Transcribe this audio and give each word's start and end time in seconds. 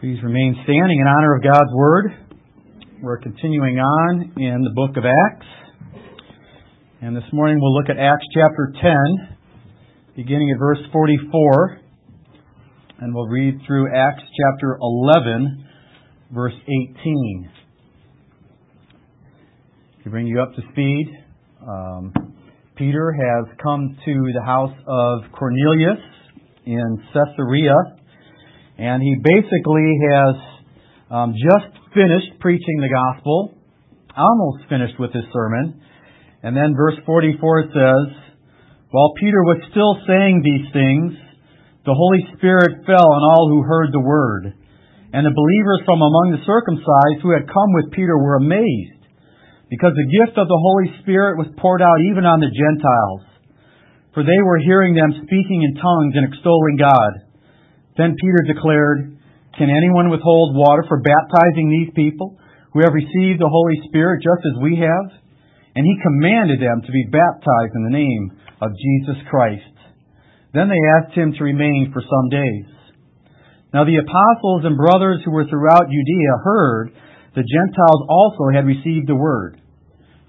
Please 0.00 0.22
remain 0.22 0.54
standing 0.62 1.00
in 1.00 1.08
honor 1.08 1.34
of 1.34 1.42
God's 1.42 1.72
Word. 1.74 2.12
We're 3.02 3.18
continuing 3.18 3.80
on 3.80 4.32
in 4.36 4.62
the 4.62 4.70
book 4.72 4.96
of 4.96 5.02
Acts. 5.04 5.46
And 7.02 7.16
this 7.16 7.24
morning 7.32 7.58
we'll 7.60 7.74
look 7.74 7.90
at 7.90 7.98
Acts 7.98 8.24
chapter 8.32 8.72
10, 8.80 9.36
beginning 10.14 10.52
at 10.54 10.58
verse 10.60 10.78
44. 10.92 11.80
And 13.00 13.12
we'll 13.12 13.26
read 13.26 13.58
through 13.66 13.88
Acts 13.92 14.22
chapter 14.22 14.78
11, 14.80 15.66
verse 16.32 16.54
18. 16.54 17.50
To 20.04 20.10
bring 20.10 20.28
you 20.28 20.40
up 20.40 20.54
to 20.54 20.62
speed, 20.70 21.10
um, 21.66 22.12
Peter 22.76 23.10
has 23.10 23.52
come 23.60 23.98
to 24.04 24.30
the 24.32 24.44
house 24.46 24.76
of 24.86 25.22
Cornelius 25.32 25.98
in 26.66 27.02
Caesarea 27.12 27.97
and 28.78 29.02
he 29.02 29.18
basically 29.18 29.90
has 30.06 30.34
um, 31.10 31.34
just 31.34 31.74
finished 31.90 32.38
preaching 32.38 32.78
the 32.78 32.88
gospel, 32.88 33.58
almost 34.14 34.70
finished 34.70 34.94
with 35.02 35.10
his 35.12 35.26
sermon. 35.34 35.82
And 36.46 36.54
then 36.54 36.78
verse 36.78 36.94
44 37.04 37.74
says, 37.74 38.06
While 38.94 39.18
Peter 39.18 39.42
was 39.42 39.58
still 39.74 39.98
saying 40.06 40.46
these 40.46 40.70
things, 40.70 41.10
the 41.82 41.98
Holy 41.98 42.22
Spirit 42.38 42.86
fell 42.86 43.02
on 43.02 43.22
all 43.34 43.50
who 43.50 43.66
heard 43.66 43.90
the 43.90 44.06
word. 44.06 44.54
And 45.10 45.26
the 45.26 45.34
believers 45.34 45.82
from 45.82 45.98
among 45.98 46.36
the 46.36 46.46
circumcised 46.46 47.24
who 47.24 47.34
had 47.34 47.50
come 47.50 47.70
with 47.74 47.96
Peter 47.96 48.14
were 48.14 48.38
amazed, 48.38 49.02
because 49.72 49.96
the 49.96 50.12
gift 50.22 50.38
of 50.38 50.46
the 50.46 50.62
Holy 50.62 50.94
Spirit 51.02 51.40
was 51.40 51.50
poured 51.58 51.82
out 51.82 51.98
even 52.12 52.28
on 52.28 52.38
the 52.38 52.52
Gentiles. 52.52 53.26
For 54.14 54.22
they 54.22 54.38
were 54.38 54.62
hearing 54.62 54.94
them 54.94 55.18
speaking 55.26 55.66
in 55.66 55.80
tongues 55.80 56.14
and 56.14 56.30
extolling 56.30 56.78
God. 56.78 57.27
Then 57.98 58.14
Peter 58.14 58.46
declared, 58.46 59.18
Can 59.58 59.68
anyone 59.74 60.08
withhold 60.08 60.54
water 60.54 60.86
for 60.86 61.02
baptizing 61.02 61.66
these 61.68 61.92
people 61.98 62.38
who 62.72 62.80
have 62.86 62.94
received 62.94 63.42
the 63.42 63.50
Holy 63.50 63.74
Spirit 63.90 64.22
just 64.22 64.38
as 64.38 64.62
we 64.62 64.78
have? 64.78 65.10
And 65.74 65.84
he 65.84 66.06
commanded 66.06 66.62
them 66.62 66.80
to 66.86 66.92
be 66.94 67.10
baptized 67.10 67.74
in 67.74 67.82
the 67.84 67.98
name 67.98 68.38
of 68.62 68.70
Jesus 68.78 69.18
Christ. 69.28 69.74
Then 70.54 70.70
they 70.70 70.80
asked 70.96 71.18
him 71.18 71.34
to 71.34 71.44
remain 71.44 71.90
for 71.92 72.00
some 72.00 72.30
days. 72.30 72.70
Now 73.74 73.84
the 73.84 74.00
apostles 74.00 74.64
and 74.64 74.78
brothers 74.78 75.20
who 75.24 75.30
were 75.30 75.44
throughout 75.44 75.90
Judea 75.90 76.34
heard 76.46 76.94
the 77.34 77.44
Gentiles 77.44 78.02
also 78.08 78.48
had 78.54 78.64
received 78.64 79.06
the 79.06 79.18
word. 79.18 79.60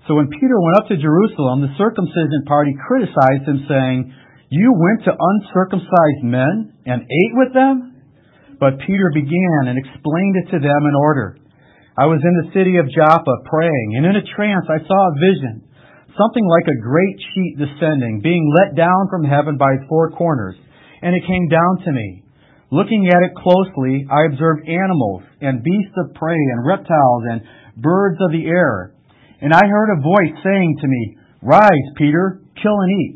So 0.07 0.15
when 0.15 0.27
Peter 0.27 0.57
went 0.59 0.77
up 0.81 0.87
to 0.89 0.97
Jerusalem, 0.97 1.61
the 1.61 1.77
circumcision 1.77 2.43
party 2.45 2.73
criticized 2.85 3.45
him, 3.45 3.65
saying, 3.69 4.13
you 4.49 4.73
went 4.73 5.05
to 5.05 5.13
uncircumcised 5.13 6.25
men 6.25 6.73
and 6.85 7.05
ate 7.05 7.35
with 7.37 7.53
them? 7.53 8.01
But 8.59 8.81
Peter 8.85 9.09
began 9.13 9.69
and 9.69 9.77
explained 9.77 10.35
it 10.43 10.51
to 10.51 10.59
them 10.59 10.81
in 10.89 10.95
order. 10.97 11.37
I 11.95 12.05
was 12.09 12.19
in 12.23 12.35
the 12.41 12.51
city 12.53 12.77
of 12.77 12.89
Joppa 12.89 13.35
praying, 13.45 13.89
and 13.95 14.05
in 14.05 14.17
a 14.17 14.29
trance 14.35 14.65
I 14.67 14.81
saw 14.83 14.99
a 14.99 15.19
vision, 15.19 15.63
something 16.17 16.47
like 16.47 16.67
a 16.67 16.81
great 16.81 17.17
sheet 17.31 17.61
descending, 17.61 18.19
being 18.23 18.43
let 18.55 18.75
down 18.75 19.07
from 19.11 19.23
heaven 19.23 19.57
by 19.57 19.79
its 19.79 19.87
four 19.87 20.11
corners, 20.11 20.55
and 21.01 21.15
it 21.15 21.27
came 21.27 21.47
down 21.47 21.85
to 21.85 21.91
me. 21.91 22.23
Looking 22.71 23.07
at 23.07 23.23
it 23.23 23.35
closely, 23.35 24.05
I 24.09 24.25
observed 24.31 24.67
animals 24.67 25.23
and 25.41 25.63
beasts 25.63 25.97
of 25.97 26.13
prey 26.13 26.37
and 26.37 26.65
reptiles 26.65 27.23
and 27.31 27.41
birds 27.77 28.17
of 28.21 28.31
the 28.31 28.45
air. 28.45 28.93
And 29.41 29.53
I 29.53 29.65
heard 29.65 29.89
a 29.91 30.01
voice 30.01 30.35
saying 30.43 30.77
to 30.81 30.87
me, 30.87 31.17
Rise, 31.41 31.89
Peter, 31.97 32.41
kill 32.61 32.77
and 32.79 32.91
eat. 32.91 33.15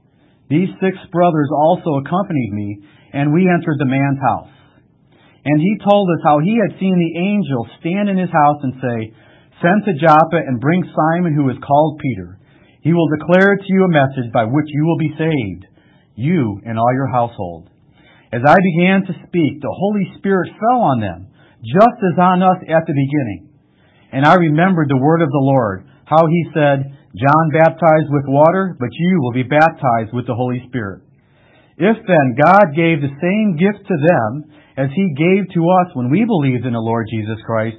These 0.51 0.75
six 0.83 0.99
brothers 1.15 1.47
also 1.55 2.03
accompanied 2.03 2.51
me, 2.51 2.83
and 3.15 3.31
we 3.31 3.47
entered 3.47 3.79
the 3.79 3.87
man's 3.87 4.19
house. 4.19 4.51
And 5.47 5.55
he 5.55 5.79
told 5.79 6.11
us 6.11 6.21
how 6.27 6.43
he 6.43 6.59
had 6.59 6.75
seen 6.75 6.91
the 6.99 7.15
angel 7.23 7.71
stand 7.79 8.11
in 8.11 8.19
his 8.19 8.29
house 8.29 8.59
and 8.59 8.75
say, 8.83 8.99
Send 9.63 9.87
to 9.87 9.95
Joppa 9.95 10.43
and 10.43 10.59
bring 10.59 10.83
Simon 10.91 11.33
who 11.33 11.47
is 11.49 11.63
called 11.63 12.03
Peter. 12.03 12.37
He 12.83 12.91
will 12.91 13.07
declare 13.15 13.55
to 13.55 13.69
you 13.71 13.85
a 13.85 13.95
message 13.95 14.27
by 14.33 14.43
which 14.43 14.67
you 14.67 14.83
will 14.83 14.97
be 14.99 15.15
saved, 15.15 15.71
you 16.15 16.59
and 16.65 16.77
all 16.77 16.93
your 16.93 17.07
household. 17.07 17.69
As 18.33 18.41
I 18.45 18.55
began 18.59 19.07
to 19.07 19.27
speak, 19.27 19.61
the 19.61 19.71
Holy 19.71 20.11
Spirit 20.17 20.51
fell 20.59 20.81
on 20.83 20.99
them, 20.99 21.27
just 21.63 21.99
as 22.11 22.19
on 22.19 22.43
us 22.43 22.59
at 22.67 22.83
the 22.87 22.97
beginning. 22.97 23.55
And 24.11 24.25
I 24.25 24.35
remembered 24.35 24.89
the 24.89 24.99
word 24.99 25.21
of 25.21 25.31
the 25.31 25.45
Lord, 25.47 25.87
how 26.05 26.27
he 26.27 26.43
said, 26.53 26.97
John 27.15 27.51
baptized 27.51 28.07
with 28.07 28.23
water, 28.27 28.75
but 28.79 28.89
you 28.91 29.19
will 29.21 29.33
be 29.33 29.43
baptized 29.43 30.13
with 30.13 30.27
the 30.27 30.35
Holy 30.35 30.63
Spirit. 30.67 31.03
If 31.77 31.97
then 32.07 32.37
God 32.39 32.71
gave 32.75 33.01
the 33.01 33.17
same 33.19 33.57
gift 33.59 33.87
to 33.87 33.97
them 33.97 34.45
as 34.77 34.89
he 34.95 35.15
gave 35.17 35.51
to 35.53 35.61
us 35.67 35.95
when 35.95 36.09
we 36.09 36.23
believed 36.23 36.65
in 36.65 36.73
the 36.73 36.79
Lord 36.79 37.07
Jesus 37.11 37.39
Christ, 37.45 37.77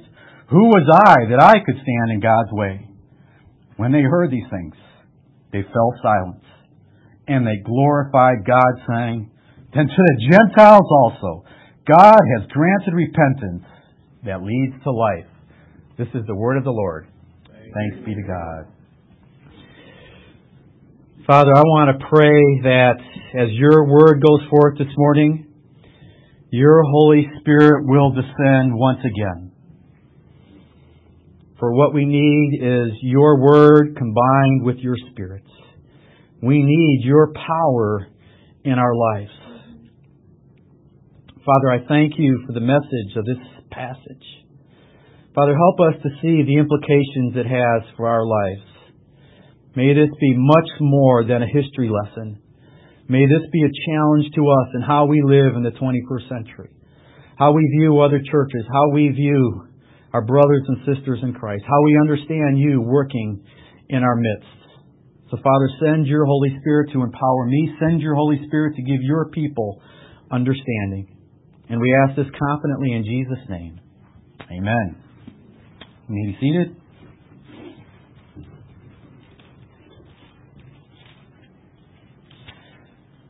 who 0.49 0.69
was 0.69 0.85
I 0.85 1.29
that 1.31 1.41
I 1.41 1.63
could 1.65 1.81
stand 1.81 2.11
in 2.13 2.19
God's 2.19 2.51
way? 2.51 2.87
When 3.77 3.91
they 3.91 4.03
heard 4.03 4.29
these 4.29 4.45
things, 4.51 4.75
they 5.51 5.63
fell 5.63 5.93
silent, 6.03 6.43
and 7.27 7.47
they 7.47 7.57
glorified 7.65 8.45
God, 8.45 8.73
saying, 8.87 9.31
Then 9.73 9.87
to 9.87 9.95
the 9.97 10.29
Gentiles 10.29 10.89
also, 10.91 11.45
God 11.87 12.21
has 12.37 12.49
granted 12.51 12.93
repentance 12.93 13.65
that 14.25 14.43
leads 14.43 14.75
to 14.83 14.91
life. 14.91 15.29
This 15.97 16.07
is 16.13 16.25
the 16.27 16.35
word 16.35 16.57
of 16.57 16.63
the 16.63 16.71
Lord. 16.71 17.07
Thanks 17.47 18.05
be 18.05 18.13
to 18.13 18.21
God. 18.21 18.72
Father, 21.25 21.55
I 21.55 21.61
want 21.61 21.97
to 21.97 22.05
pray 22.09 22.59
that 22.63 22.99
as 23.39 23.47
your 23.53 23.87
word 23.87 24.21
goes 24.21 24.41
forth 24.49 24.77
this 24.77 24.91
morning, 24.97 25.47
your 26.49 26.83
Holy 26.83 27.25
Spirit 27.39 27.87
will 27.87 28.11
descend 28.11 28.75
once 28.75 28.99
again. 28.99 29.53
For 31.59 31.73
what 31.73 31.93
we 31.93 32.03
need 32.03 32.59
is 32.61 32.91
your 33.01 33.39
word 33.39 33.95
combined 33.95 34.65
with 34.65 34.79
your 34.79 34.97
spirit. 35.11 35.45
We 36.41 36.61
need 36.61 37.05
your 37.05 37.31
power 37.31 38.05
in 38.65 38.73
our 38.73 38.93
lives. 38.93 39.31
Father, 41.45 41.71
I 41.71 41.87
thank 41.87 42.15
you 42.17 42.43
for 42.45 42.51
the 42.51 42.59
message 42.59 43.15
of 43.15 43.23
this 43.23 43.37
passage. 43.71 44.27
Father, 45.33 45.55
help 45.55 45.79
us 45.79 46.01
to 46.03 46.09
see 46.21 46.43
the 46.43 46.57
implications 46.57 47.37
it 47.37 47.45
has 47.47 47.95
for 47.95 48.09
our 48.09 48.25
lives. 48.25 48.72
May 49.75 49.93
this 49.93 50.09
be 50.19 50.35
much 50.37 50.69
more 50.79 51.25
than 51.25 51.41
a 51.41 51.47
history 51.47 51.89
lesson. 51.89 52.39
May 53.09 53.25
this 53.25 53.49
be 53.51 53.63
a 53.63 53.73
challenge 53.89 54.33
to 54.35 54.47
us 54.47 54.69
in 54.75 54.81
how 54.81 55.05
we 55.05 55.21
live 55.21 55.55
in 55.55 55.63
the 55.63 55.71
21st 55.71 56.29
century, 56.29 56.69
how 57.37 57.51
we 57.51 57.67
view 57.77 57.99
other 57.99 58.21
churches, 58.21 58.65
how 58.71 58.89
we 58.91 59.09
view 59.09 59.67
our 60.13 60.23
brothers 60.23 60.63
and 60.67 60.77
sisters 60.85 61.19
in 61.23 61.33
Christ, 61.33 61.63
how 61.67 61.81
we 61.83 61.97
understand 61.99 62.59
you 62.59 62.81
working 62.81 63.43
in 63.89 64.03
our 64.03 64.15
midst. 64.15 64.63
So, 65.31 65.37
Father, 65.37 65.69
send 65.83 66.05
your 66.05 66.25
Holy 66.25 66.55
Spirit 66.61 66.91
to 66.93 67.01
empower 67.01 67.45
me. 67.47 67.73
Send 67.79 67.99
your 68.01 68.13
Holy 68.13 68.39
Spirit 68.45 68.75
to 68.75 68.83
give 68.83 69.01
your 69.01 69.29
people 69.29 69.81
understanding. 70.31 71.07
And 71.69 71.81
we 71.81 71.95
ask 71.95 72.15
this 72.15 72.27
confidently 72.37 72.91
in 72.93 73.03
Jesus' 73.03 73.49
name. 73.49 73.81
Amen. 74.51 75.01
You 76.07 76.15
may 76.15 76.31
be 76.31 76.37
seated. 76.39 76.82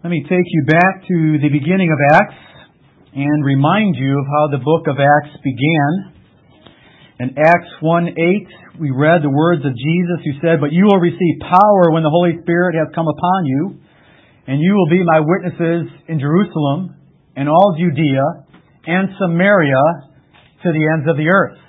Let 0.03 0.09
me 0.09 0.19
take 0.27 0.43
you 0.51 0.65
back 0.67 1.07
to 1.07 1.39
the 1.39 1.47
beginning 1.47 1.87
of 1.87 1.95
Acts 2.11 2.35
and 3.15 3.39
remind 3.39 3.95
you 3.95 4.19
of 4.19 4.27
how 4.27 4.51
the 4.51 4.59
book 4.59 4.83
of 4.91 4.99
Acts 4.99 5.31
began. 5.39 6.11
In 7.23 7.39
Acts 7.39 7.71
1 7.79 8.11
8, 8.11 8.81
we 8.83 8.91
read 8.91 9.23
the 9.23 9.31
words 9.31 9.63
of 9.63 9.71
Jesus 9.71 10.19
who 10.27 10.43
said, 10.43 10.59
But 10.59 10.75
you 10.75 10.91
will 10.91 10.99
receive 10.99 11.39
power 11.47 11.95
when 11.95 12.03
the 12.03 12.11
Holy 12.11 12.35
Spirit 12.43 12.75
has 12.75 12.91
come 12.91 13.07
upon 13.07 13.45
you, 13.47 13.79
and 14.43 14.59
you 14.59 14.75
will 14.75 14.91
be 14.91 15.07
my 15.07 15.23
witnesses 15.23 15.87
in 16.11 16.19
Jerusalem 16.19 16.99
and 17.39 17.47
all 17.47 17.79
Judea 17.79 18.43
and 18.83 19.07
Samaria 19.15 20.11
to 20.67 20.67
the 20.67 20.83
ends 20.83 21.07
of 21.07 21.15
the 21.15 21.31
earth. 21.31 21.63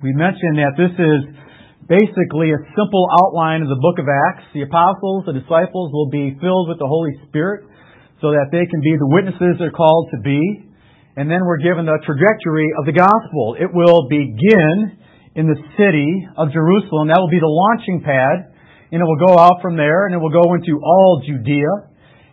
We 0.00 0.16
mentioned 0.16 0.64
that 0.64 0.80
this 0.80 0.96
is 0.96 1.20
basically 1.88 2.52
a 2.52 2.60
simple 2.72 3.04
outline 3.20 3.60
of 3.60 3.68
the 3.68 3.80
book 3.80 4.00
of 4.00 4.08
Acts. 4.08 4.48
The 4.54 4.62
apostles, 4.64 5.28
the 5.28 5.36
disciples 5.36 5.92
will 5.92 6.08
be 6.08 6.36
filled 6.40 6.68
with 6.68 6.78
the 6.78 6.88
Holy 6.88 7.12
Spirit 7.28 7.68
so 8.20 8.32
that 8.32 8.48
they 8.48 8.64
can 8.64 8.80
be 8.80 8.96
the 8.96 9.10
witnesses 9.12 9.60
they're 9.60 9.74
called 9.74 10.08
to 10.16 10.20
be. 10.24 10.40
and 11.16 11.30
then 11.30 11.46
we're 11.46 11.62
given 11.62 11.86
the 11.86 11.98
trajectory 12.02 12.74
of 12.74 12.86
the 12.90 12.96
gospel. 12.96 13.54
It 13.54 13.70
will 13.70 14.10
begin 14.10 14.98
in 15.38 15.46
the 15.46 15.58
city 15.78 16.10
of 16.34 16.50
Jerusalem. 16.50 17.06
That 17.06 17.22
will 17.22 17.30
be 17.30 17.38
the 17.38 17.46
launching 17.46 18.02
pad, 18.02 18.50
and 18.90 18.98
it 18.98 19.06
will 19.06 19.22
go 19.22 19.38
out 19.38 19.62
from 19.62 19.76
there, 19.78 20.06
and 20.06 20.14
it 20.14 20.18
will 20.18 20.34
go 20.34 20.54
into 20.58 20.82
all 20.82 21.22
Judea, 21.22 21.70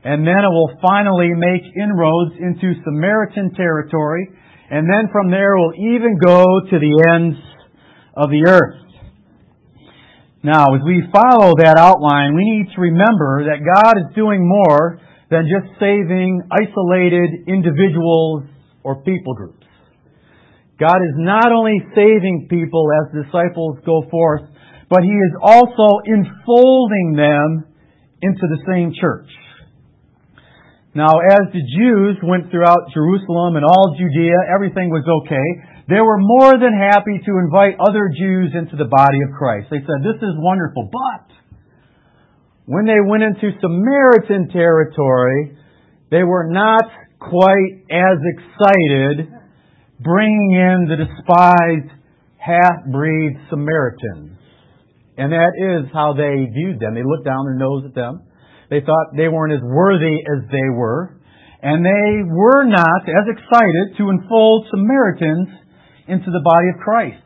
and 0.02 0.26
then 0.26 0.42
it 0.42 0.50
will 0.50 0.74
finally 0.82 1.30
make 1.38 1.62
inroads 1.78 2.34
into 2.42 2.74
Samaritan 2.82 3.54
territory, 3.54 4.34
and 4.74 4.90
then 4.90 5.14
from 5.14 5.30
there 5.30 5.54
it 5.54 5.62
will 5.62 5.78
even 5.78 6.18
go 6.18 6.42
to 6.42 6.76
the 6.82 6.94
ends 7.14 7.38
of 8.18 8.34
the 8.34 8.50
earth. 8.50 8.81
Now, 10.44 10.74
as 10.74 10.82
we 10.82 11.06
follow 11.14 11.54
that 11.62 11.78
outline, 11.78 12.34
we 12.34 12.42
need 12.42 12.74
to 12.74 12.82
remember 12.82 13.46
that 13.46 13.62
God 13.62 13.94
is 14.02 14.16
doing 14.18 14.42
more 14.42 14.98
than 15.30 15.46
just 15.46 15.78
saving 15.78 16.42
isolated 16.50 17.46
individuals 17.46 18.50
or 18.82 19.06
people 19.06 19.36
groups. 19.36 19.62
God 20.82 20.98
is 21.06 21.14
not 21.22 21.54
only 21.54 21.78
saving 21.94 22.48
people 22.50 22.90
as 22.90 23.24
disciples 23.24 23.78
go 23.86 24.02
forth, 24.10 24.42
but 24.90 25.06
He 25.06 25.14
is 25.14 25.34
also 25.46 26.02
enfolding 26.10 27.14
them 27.14 27.70
into 28.26 28.42
the 28.50 28.66
same 28.66 28.98
church. 28.98 29.30
Now, 30.98 31.22
as 31.22 31.54
the 31.54 31.62
Jews 31.78 32.18
went 32.26 32.50
throughout 32.50 32.90
Jerusalem 32.94 33.56
and 33.56 33.64
all 33.64 33.96
Judea, 33.96 34.36
everything 34.50 34.90
was 34.90 35.06
okay. 35.06 35.48
They 35.90 36.00
were 36.00 36.20
more 36.20 36.54
than 36.60 36.74
happy 36.78 37.20
to 37.26 37.32
invite 37.40 37.80
other 37.80 38.10
Jews 38.14 38.54
into 38.54 38.76
the 38.76 38.90
body 38.90 39.22
of 39.28 39.38
Christ. 39.38 39.68
They 39.72 39.82
said, 39.82 40.06
This 40.06 40.22
is 40.22 40.36
wonderful. 40.38 40.90
But 40.92 41.28
when 42.66 42.86
they 42.86 43.02
went 43.02 43.24
into 43.24 43.58
Samaritan 43.60 44.50
territory, 44.50 45.58
they 46.12 46.24
were 46.24 46.48
not 46.50 46.86
quite 47.20 47.86
as 47.90 48.18
excited 48.22 49.34
bringing 50.00 50.52
in 50.54 50.88
the 50.90 50.98
despised 50.98 51.92
half-breed 52.38 53.38
Samaritans. 53.50 54.38
And 55.18 55.32
that 55.32 55.54
is 55.54 55.92
how 55.94 56.14
they 56.14 56.50
viewed 56.50 56.80
them. 56.80 56.96
They 56.96 57.04
looked 57.06 57.26
down 57.26 57.46
their 57.46 57.58
nose 57.58 57.84
at 57.86 57.94
them. 57.94 58.24
They 58.70 58.82
thought 58.82 59.14
they 59.16 59.28
weren't 59.28 59.54
as 59.54 59.62
worthy 59.62 60.18
as 60.26 60.50
they 60.50 60.70
were. 60.74 61.20
And 61.62 61.86
they 61.86 62.26
were 62.26 62.66
not 62.66 63.06
as 63.06 63.30
excited 63.30 63.98
to 63.98 64.10
enfold 64.10 64.66
Samaritans 64.72 65.61
into 66.12 66.28
the 66.28 66.44
body 66.44 66.68
of 66.76 66.84
Christ. 66.84 67.24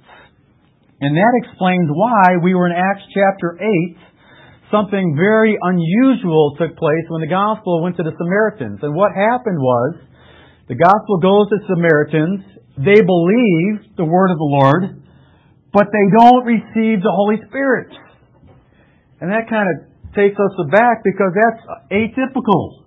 And 1.01 1.17
that 1.17 1.33
explains 1.41 1.89
why 1.89 2.37
we 2.37 2.53
were 2.53 2.69
in 2.69 2.77
Acts 2.77 3.03
chapter 3.09 3.57
8. 3.57 3.97
Something 4.69 5.17
very 5.17 5.57
unusual 5.59 6.55
took 6.57 6.77
place 6.77 7.05
when 7.09 7.21
the 7.21 7.33
gospel 7.33 7.81
went 7.81 7.97
to 7.97 8.05
the 8.05 8.13
Samaritans. 8.13 8.79
And 8.81 8.93
what 8.93 9.11
happened 9.11 9.57
was, 9.57 9.97
the 10.69 10.77
gospel 10.77 11.17
goes 11.17 11.49
to 11.49 11.57
Samaritans. 11.65 12.45
They 12.77 13.01
believe 13.01 13.97
the 13.97 14.05
word 14.05 14.31
of 14.31 14.37
the 14.37 14.49
Lord, 14.49 15.01
but 15.73 15.89
they 15.89 16.05
don't 16.17 16.45
receive 16.45 17.01
the 17.01 17.13
Holy 17.13 17.37
Spirit. 17.49 17.89
And 19.21 19.31
that 19.31 19.49
kind 19.49 19.65
of 19.65 19.75
takes 20.13 20.37
us 20.37 20.53
aback 20.59 21.03
because 21.03 21.33
that's 21.33 21.61
atypical. 21.91 22.85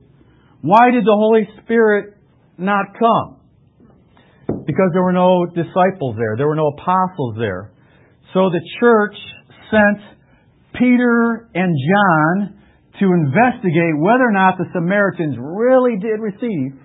Why 0.63 0.91
did 0.91 1.05
the 1.05 1.15
Holy 1.15 1.49
Spirit 1.63 2.17
not 2.57 2.99
come? 2.99 3.38
Because 4.69 4.93
there 4.93 5.03
were 5.03 5.17
no 5.17 5.47
disciples 5.49 6.21
there. 6.21 6.37
There 6.37 6.47
were 6.47 6.61
no 6.61 6.77
apostles 6.77 7.41
there. 7.41 7.73
So 8.35 8.53
the 8.53 8.61
church 8.79 9.17
sent 9.73 10.05
Peter 10.77 11.49
and 11.57 11.73
John 11.73 12.61
to 13.01 13.07
investigate 13.09 13.97
whether 13.97 14.29
or 14.29 14.37
not 14.37 14.59
the 14.59 14.69
Samaritans 14.77 15.37
really 15.41 15.97
did 15.97 16.21
receive 16.21 16.77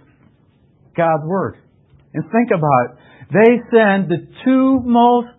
God's 0.96 1.28
Word. 1.28 1.58
And 2.14 2.24
think 2.32 2.56
about 2.56 2.84
it. 2.88 2.92
They 3.36 3.52
send 3.76 4.08
the 4.08 4.32
two 4.46 4.80
most 4.86 5.36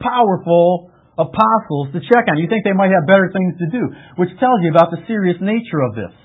powerful 0.00 0.90
apostles 1.18 1.92
to 1.92 2.00
check 2.00 2.24
on. 2.32 2.38
You 2.38 2.48
think 2.48 2.64
they 2.64 2.72
might 2.72 2.92
have 2.96 3.06
better 3.06 3.28
things 3.32 3.52
to 3.58 3.68
do, 3.68 3.84
which 4.16 4.30
tells 4.40 4.64
you 4.64 4.70
about 4.70 4.92
the 4.92 5.04
serious 5.06 5.36
nature 5.42 5.84
of 5.84 5.94
this. 5.94 6.16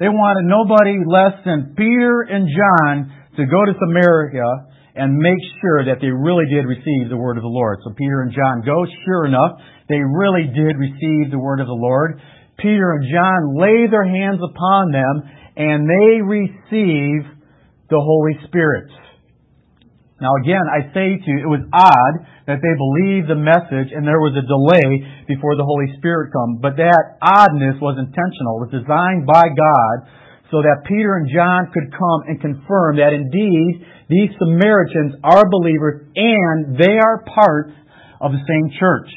They 0.00 0.08
wanted 0.08 0.44
nobody 0.44 1.00
less 1.00 1.40
than 1.44 1.72
Peter 1.76 2.28
and 2.28 2.48
John 2.48 3.19
to 3.40 3.48
go 3.48 3.64
to 3.64 3.72
Samaria 3.80 4.70
and 4.94 5.16
make 5.16 5.40
sure 5.62 5.86
that 5.86 6.02
they 6.02 6.10
really 6.10 6.46
did 6.50 6.66
receive 6.66 7.08
the 7.08 7.16
word 7.16 7.38
of 7.38 7.42
the 7.42 7.50
Lord. 7.50 7.78
So 7.84 7.94
Peter 7.94 8.22
and 8.22 8.34
John 8.34 8.62
go. 8.66 8.84
Sure 9.06 9.24
enough, 9.26 9.56
they 9.88 10.02
really 10.02 10.50
did 10.50 10.76
receive 10.76 11.30
the 11.30 11.38
word 11.38 11.60
of 11.60 11.66
the 11.66 11.78
Lord. 11.78 12.20
Peter 12.58 12.98
and 12.98 13.06
John 13.08 13.56
lay 13.56 13.88
their 13.88 14.04
hands 14.04 14.40
upon 14.42 14.92
them 14.92 15.14
and 15.56 15.88
they 15.88 16.20
receive 16.20 17.24
the 17.88 18.02
Holy 18.02 18.36
Spirit. 18.46 18.90
Now 20.20 20.36
again, 20.44 20.66
I 20.68 20.92
say 20.92 21.16
to 21.16 21.28
you, 21.32 21.48
it 21.48 21.50
was 21.50 21.64
odd 21.72 22.14
that 22.44 22.60
they 22.60 22.74
believed 22.76 23.30
the 23.30 23.40
message 23.40 23.94
and 23.94 24.04
there 24.04 24.20
was 24.20 24.36
a 24.36 24.44
delay 24.44 25.00
before 25.24 25.56
the 25.56 25.64
Holy 25.64 25.96
Spirit 25.96 26.28
come. 26.34 26.60
But 26.60 26.76
that 26.76 27.16
oddness 27.24 27.80
was 27.80 27.96
intentional. 27.96 28.60
It 28.60 28.62
was 28.68 28.74
designed 28.84 29.24
by 29.24 29.48
God 29.48 29.96
so 30.50 30.62
that 30.62 30.82
Peter 30.86 31.16
and 31.16 31.30
John 31.30 31.70
could 31.70 31.94
come 31.94 32.20
and 32.26 32.40
confirm 32.42 32.98
that 32.98 33.14
indeed 33.14 33.86
these 34.10 34.30
Samaritans 34.38 35.14
are 35.22 35.46
believers 35.46 36.10
and 36.14 36.74
they 36.74 36.98
are 36.98 37.22
part 37.22 37.70
of 38.20 38.34
the 38.34 38.42
same 38.42 38.74
church. 38.78 39.08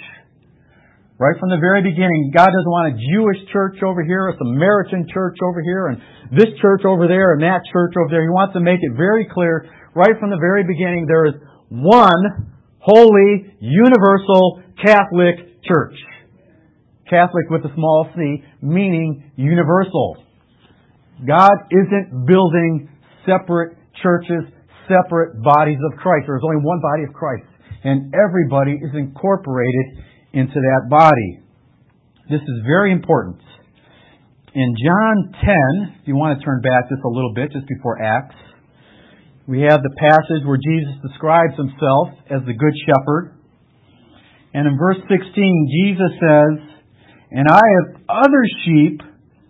Right 1.17 1.37
from 1.39 1.49
the 1.49 1.61
very 1.61 1.81
beginning, 1.81 2.31
God 2.33 2.49
doesn't 2.49 2.73
want 2.73 2.93
a 2.93 2.97
Jewish 2.97 3.41
church 3.53 3.81
over 3.81 4.03
here, 4.03 4.29
a 4.29 4.37
Samaritan 4.37 5.07
church 5.13 5.37
over 5.41 5.61
here, 5.61 5.87
and 5.87 5.97
this 6.33 6.49
church 6.61 6.81
over 6.85 7.07
there, 7.07 7.33
and 7.33 7.41
that 7.41 7.61
church 7.71 7.93
over 7.97 8.09
there. 8.09 8.21
He 8.21 8.33
wants 8.33 8.53
to 8.53 8.61
make 8.61 8.81
it 8.81 8.93
very 8.97 9.25
clear 9.29 9.69
right 9.95 10.13
from 10.19 10.29
the 10.29 10.41
very 10.41 10.63
beginning, 10.63 11.05
there 11.07 11.25
is 11.25 11.35
one 11.69 12.53
holy, 12.79 13.55
universal 13.59 14.61
Catholic 14.83 15.63
church. 15.63 15.95
Catholic 17.09 17.49
with 17.49 17.61
a 17.65 17.73
small 17.75 18.09
c, 18.15 18.43
meaning 18.61 19.31
universal. 19.35 20.22
God 21.21 21.53
isn't 21.69 22.25
building 22.25 22.89
separate 23.25 23.77
churches, 24.01 24.49
separate 24.89 25.41
bodies 25.41 25.77
of 25.91 25.97
Christ. 25.99 26.25
There's 26.27 26.43
only 26.43 26.65
one 26.65 26.81
body 26.81 27.03
of 27.07 27.13
Christ, 27.13 27.47
and 27.83 28.13
everybody 28.13 28.73
is 28.73 28.91
incorporated 28.93 30.03
into 30.33 30.55
that 30.55 30.89
body. 30.89 31.39
This 32.29 32.41
is 32.41 32.57
very 32.65 32.91
important. 32.91 33.39
In 34.55 34.75
John 34.77 35.33
10, 35.89 36.01
if 36.01 36.07
you 36.07 36.15
want 36.15 36.37
to 36.37 36.45
turn 36.45 36.61
back 36.61 36.89
just 36.89 37.01
a 37.03 37.09
little 37.09 37.33
bit, 37.33 37.51
just 37.51 37.67
before 37.67 38.01
Acts, 38.01 38.35
we 39.47 39.61
have 39.61 39.81
the 39.81 39.95
passage 39.97 40.45
where 40.45 40.61
Jesus 40.61 40.93
describes 41.01 41.57
himself 41.57 42.15
as 42.29 42.45
the 42.45 42.53
Good 42.53 42.75
Shepherd. 42.85 43.35
And 44.53 44.67
in 44.67 44.77
verse 44.77 45.01
16, 45.09 45.19
Jesus 45.83 46.11
says, 46.21 46.53
And 47.31 47.47
I 47.49 47.59
have 47.59 48.01
other 48.07 48.43
sheep 48.63 49.01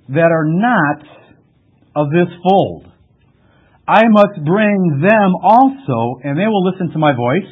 that 0.09 0.31
are 0.31 0.47
not 0.47 1.03
of 1.95 2.09
this 2.09 2.29
fold. 2.43 2.87
I 3.87 4.07
must 4.07 4.39
bring 4.45 5.01
them 5.03 5.35
also, 5.43 6.19
and 6.23 6.39
they 6.39 6.47
will 6.47 6.63
listen 6.63 6.91
to 6.93 6.99
my 6.99 7.11
voice. 7.11 7.49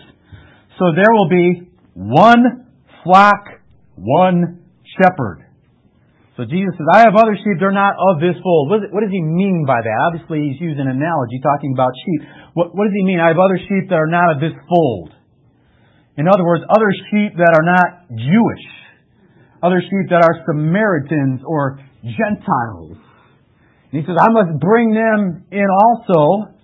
So 0.80 0.96
there 0.96 1.12
will 1.12 1.28
be 1.28 1.68
one 1.94 2.72
flock, 3.04 3.44
one 3.96 4.64
shepherd. 4.98 5.46
So 6.38 6.48
Jesus 6.48 6.72
says, 6.80 6.88
I 6.96 7.00
have 7.04 7.20
other 7.20 7.36
sheep, 7.36 7.60
they're 7.60 7.76
not 7.76 8.00
of 8.00 8.24
this 8.24 8.40
fold. 8.42 8.72
What, 8.72 9.04
does 9.04 9.12
he 9.12 9.22
mean 9.22 9.68
by 9.68 9.84
that? 9.84 9.98
Obviously, 10.08 10.48
he's 10.48 10.62
using 10.64 10.88
an 10.88 10.96
analogy 10.96 11.44
talking 11.44 11.76
about 11.76 11.92
sheep. 11.94 12.22
What, 12.56 12.74
what 12.74 12.88
does 12.88 12.96
he 12.96 13.04
mean? 13.04 13.20
I 13.20 13.36
have 13.36 13.38
other 13.38 13.60
sheep 13.60 13.92
that 13.92 14.00
are 14.00 14.10
not 14.10 14.34
of 14.34 14.38
this 14.40 14.56
fold. 14.72 15.12
In 16.18 16.32
other 16.32 16.44
words, 16.44 16.64
other 16.72 16.90
sheep 17.12 17.36
that 17.36 17.52
are 17.52 17.68
not 17.68 18.08
Jewish. 18.16 18.66
Other 19.62 19.84
sheep 19.84 20.10
that 20.10 20.24
are 20.24 20.36
Samaritans 20.48 21.42
or 21.46 21.84
Gentiles. 22.02 22.98
And 23.92 24.00
he 24.00 24.08
says, 24.08 24.16
I 24.16 24.32
must 24.32 24.60
bring 24.60 24.96
them 24.96 25.46
in 25.52 25.68
also. 25.68 26.56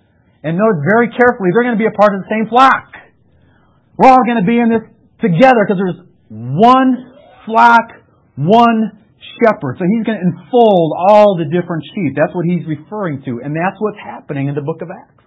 And 0.42 0.56
note 0.56 0.80
very 0.88 1.12
carefully, 1.12 1.52
they're 1.52 1.66
going 1.68 1.76
to 1.76 1.82
be 1.82 1.90
a 1.90 1.96
part 1.96 2.16
of 2.16 2.24
the 2.24 2.30
same 2.32 2.48
flock. 2.48 2.88
We're 4.00 4.08
all 4.08 4.24
going 4.24 4.40
to 4.40 4.48
be 4.48 4.56
in 4.56 4.72
this 4.72 4.86
together 5.20 5.66
because 5.66 5.76
there's 5.76 6.00
one 6.30 7.18
flock, 7.44 8.00
one 8.36 9.04
shepherd. 9.42 9.76
So 9.76 9.84
he's 9.84 10.06
going 10.06 10.16
to 10.16 10.24
enfold 10.24 10.90
all 11.10 11.36
the 11.36 11.50
different 11.50 11.84
sheep. 11.94 12.14
That's 12.14 12.32
what 12.32 12.46
he's 12.46 12.64
referring 12.64 13.22
to. 13.26 13.42
And 13.42 13.52
that's 13.52 13.76
what's 13.78 13.98
happening 13.98 14.48
in 14.48 14.54
the 14.54 14.62
book 14.62 14.80
of 14.80 14.88
Acts. 14.88 15.26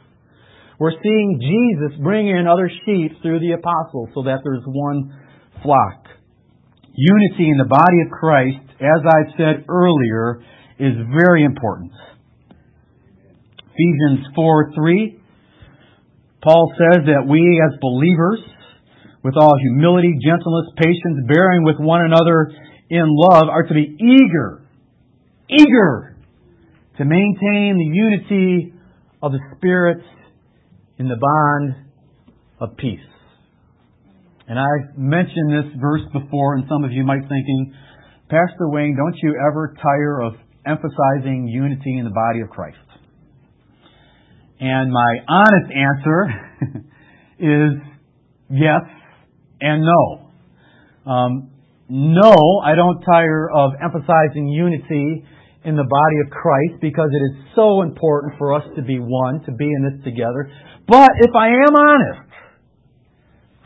We're 0.79 0.97
seeing 1.03 1.37
Jesus 1.37 1.99
bring 2.01 2.27
in 2.27 2.47
other 2.47 2.71
sheep 2.85 3.21
through 3.21 3.39
the 3.39 3.53
apostles 3.53 4.09
so 4.15 4.23
that 4.23 4.41
there's 4.41 4.63
one 4.65 5.13
flock. 5.61 6.09
Unity 6.95 7.51
in 7.51 7.57
the 7.59 7.69
body 7.69 8.01
of 8.01 8.09
Christ, 8.09 8.65
as 8.81 9.01
I've 9.05 9.31
said 9.37 9.65
earlier, 9.69 10.41
is 10.81 10.97
very 11.13 11.45
important. 11.45 11.91
Ephesians 13.59 14.25
4 14.35 14.73
3, 14.73 15.21
Paul 16.43 16.73
says 16.73 17.05
that 17.05 17.29
we 17.29 17.61
as 17.61 17.77
believers, 17.79 18.39
with 19.23 19.35
all 19.37 19.53
humility, 19.61 20.17
gentleness, 20.25 20.73
patience, 20.77 21.27
bearing 21.27 21.63
with 21.63 21.77
one 21.77 22.01
another 22.03 22.51
in 22.89 23.05
love 23.07 23.47
are 23.47 23.63
to 23.63 23.73
be 23.73 23.95
eager, 23.95 24.65
eager 25.47 26.17
to 26.97 27.05
maintain 27.05 27.77
the 27.77 27.89
unity 27.93 28.73
of 29.21 29.31
the 29.31 29.39
Spirit 29.55 30.03
in 30.97 31.07
the 31.07 31.15
bond 31.15 31.75
of 32.59 32.75
peace. 32.77 32.99
And 34.47 34.59
I've 34.59 34.97
mentioned 34.97 35.51
this 35.51 35.79
verse 35.79 36.01
before, 36.11 36.55
and 36.55 36.65
some 36.67 36.83
of 36.83 36.91
you 36.91 37.03
might 37.03 37.21
thinking, 37.21 37.73
Pastor 38.29 38.69
Wayne, 38.69 38.97
don't 38.97 39.15
you 39.21 39.35
ever 39.47 39.75
tire 39.81 40.21
of 40.21 40.33
emphasizing 40.65 41.47
unity 41.47 41.97
in 41.97 42.05
the 42.05 42.11
body 42.11 42.41
of 42.41 42.49
Christ? 42.49 42.77
And 44.59 44.91
my 44.91 45.17
honest 45.27 45.71
answer 45.73 46.85
is 47.39 47.71
yes 48.49 48.83
and 49.59 49.83
no. 49.83 51.11
Um, 51.11 51.51
no, 51.89 52.61
I 52.63 52.75
don't 52.75 53.01
tire 53.01 53.49
of 53.49 53.71
emphasizing 53.81 54.47
unity 54.47 55.25
in 55.63 55.75
the 55.75 55.83
body 55.83 56.17
of 56.25 56.31
Christ 56.31 56.81
because 56.81 57.09
it 57.11 57.23
is 57.25 57.53
so 57.55 57.81
important 57.81 58.37
for 58.37 58.53
us 58.53 58.63
to 58.75 58.81
be 58.81 58.97
one, 58.99 59.43
to 59.45 59.51
be 59.51 59.65
in 59.65 59.83
this 59.83 60.03
together. 60.03 60.49
But 60.87 61.11
if 61.21 61.35
I 61.35 61.47
am 61.47 61.75
honest, 61.75 62.29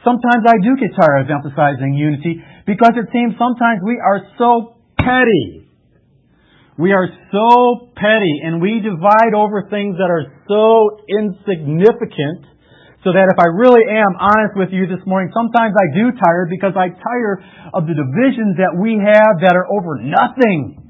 sometimes 0.03 0.43
I 0.47 0.59
do 0.61 0.75
get 0.79 0.95
tired 0.95 1.23
of 1.23 1.29
emphasizing 1.29 1.93
unity 1.93 2.43
because 2.65 2.93
it 2.95 3.07
seems 3.11 3.35
sometimes 3.39 3.81
we 3.83 3.99
are 3.99 4.21
so 4.37 4.75
petty. 4.97 5.64
We 6.77 6.91
are 6.91 7.07
so 7.31 7.91
petty 7.95 8.43
and 8.43 8.61
we 8.61 8.83
divide 8.83 9.33
over 9.35 9.67
things 9.69 9.95
that 9.95 10.11
are 10.11 10.27
so 10.47 10.99
insignificant 11.07 12.51
so 13.03 13.13
that 13.13 13.31
if 13.31 13.37
I 13.39 13.47
really 13.53 13.85
am 13.87 14.17
honest 14.19 14.57
with 14.57 14.69
you 14.73 14.89
this 14.89 14.99
morning, 15.05 15.31
sometimes 15.31 15.71
I 15.77 15.87
do 15.95 16.11
tire 16.11 16.49
because 16.49 16.73
I 16.75 16.89
tire 16.89 17.39
of 17.71 17.87
the 17.87 17.95
divisions 17.95 18.59
that 18.59 18.75
we 18.75 18.99
have 18.99 19.39
that 19.45 19.55
are 19.55 19.69
over 19.71 20.01
nothing 20.03 20.85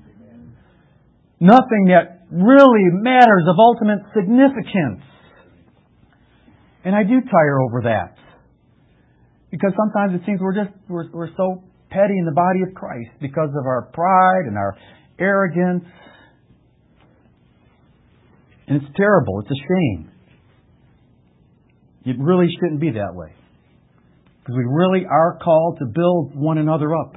nothing 1.40 1.92
that 1.92 2.26
really 2.32 2.90
matters 2.92 3.46
of 3.48 3.56
ultimate 3.60 4.00
significance. 4.16 5.04
And 6.84 6.96
I 6.96 7.04
do 7.04 7.22
tire 7.22 7.60
over 7.62 7.82
that. 7.86 8.16
Because 9.52 9.72
sometimes 9.78 10.20
it 10.20 10.26
seems 10.26 10.40
we're 10.42 10.56
just, 10.56 10.74
we're, 10.90 11.10
we're 11.12 11.34
so 11.38 11.64
petty 11.90 12.18
in 12.18 12.26
the 12.26 12.36
body 12.36 12.62
of 12.62 12.74
Christ 12.76 13.12
because 13.22 13.50
of 13.50 13.66
our 13.66 13.90
pride 13.94 14.46
and 14.48 14.58
our 14.58 14.76
arrogance. 15.20 15.86
And 18.68 18.82
it's 18.82 18.98
terrible. 18.98 19.42
It's 19.42 19.52
a 19.52 19.62
shame. 19.62 20.12
It 22.06 22.16
really 22.20 22.48
shouldn't 22.60 22.82
be 22.82 22.92
that 22.92 23.14
way. 23.14 23.34
Because 24.40 24.56
we 24.58 24.64
really 24.64 25.06
are 25.10 25.40
called 25.44 25.80
to 25.80 25.86
build 25.86 26.36
one 26.36 26.58
another 26.58 26.96
up. 26.96 27.16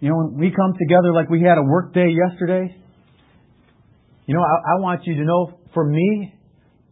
You 0.00 0.10
know, 0.10 0.16
when 0.16 0.38
we 0.38 0.50
come 0.50 0.72
together 0.78 1.12
like 1.12 1.30
we 1.30 1.40
had 1.40 1.58
a 1.58 1.62
work 1.62 1.94
day 1.94 2.08
yesterday, 2.08 2.74
you 4.26 4.34
know, 4.34 4.40
I, 4.40 4.76
I 4.76 4.80
want 4.80 5.02
you 5.04 5.14
to 5.16 5.24
know, 5.24 5.58
for 5.72 5.84
me, 5.84 6.34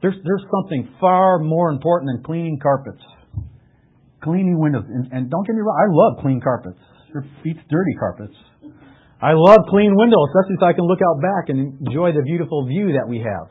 there's, 0.00 0.14
there's 0.22 0.44
something 0.50 0.88
far 1.00 1.38
more 1.38 1.70
important 1.70 2.10
than 2.12 2.24
cleaning 2.24 2.58
carpets, 2.62 3.02
cleaning 4.22 4.58
windows. 4.58 4.84
And, 4.86 5.12
and 5.12 5.30
don't 5.30 5.46
get 5.46 5.54
me 5.54 5.60
wrong, 5.60 5.78
I 5.80 5.88
love 5.90 6.22
clean 6.22 6.40
carpets. 6.40 6.78
Your 7.12 7.24
feet's 7.42 7.60
dirty 7.70 7.94
carpets. 7.98 8.34
I 9.22 9.32
love 9.32 9.66
clean 9.70 9.94
windows, 9.96 10.28
especially 10.30 10.56
so 10.60 10.66
I 10.66 10.72
can 10.72 10.86
look 10.86 11.00
out 11.00 11.20
back 11.22 11.48
and 11.48 11.80
enjoy 11.86 12.12
the 12.12 12.22
beautiful 12.22 12.66
view 12.66 12.98
that 12.98 13.08
we 13.08 13.18
have. 13.18 13.48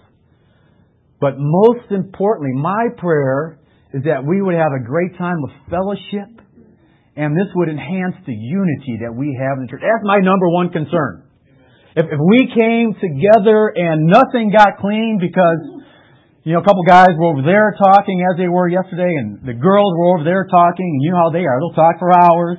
But 1.19 1.35
most 1.37 1.91
importantly, 1.91 2.53
my 2.53 2.89
prayer 2.97 3.59
is 3.93 4.03
that 4.03 4.25
we 4.25 4.41
would 4.41 4.55
have 4.55 4.73
a 4.75 4.83
great 4.83 5.17
time 5.17 5.39
of 5.43 5.49
fellowship 5.69 6.43
and 7.15 7.37
this 7.37 7.45
would 7.53 7.69
enhance 7.69 8.17
the 8.25 8.33
unity 8.33 9.05
that 9.05 9.13
we 9.13 9.37
have 9.37 9.61
in 9.61 9.65
the 9.65 9.69
church. 9.69 9.85
That's 9.85 10.01
my 10.01 10.17
number 10.17 10.49
one 10.49 10.73
concern. 10.73 11.29
If, 11.93 12.09
if 12.09 12.17
we 12.17 12.49
came 12.49 12.97
together 12.97 13.69
and 13.69 14.09
nothing 14.09 14.49
got 14.49 14.81
clean 14.81 15.21
because, 15.21 15.61
you 16.41 16.57
know, 16.57 16.61
a 16.61 16.65
couple 16.65 16.81
guys 16.89 17.13
were 17.13 17.29
over 17.29 17.45
there 17.45 17.77
talking 17.77 18.25
as 18.25 18.41
they 18.41 18.49
were 18.49 18.65
yesterday, 18.65 19.13
and 19.13 19.45
the 19.45 19.53
girls 19.53 19.93
were 19.93 20.17
over 20.17 20.25
there 20.25 20.49
talking, 20.49 20.89
and 20.89 21.01
you 21.05 21.13
know 21.13 21.21
how 21.21 21.29
they 21.29 21.45
are. 21.45 21.61
They'll 21.61 21.77
talk 21.77 22.01
for 22.01 22.09
hours. 22.09 22.57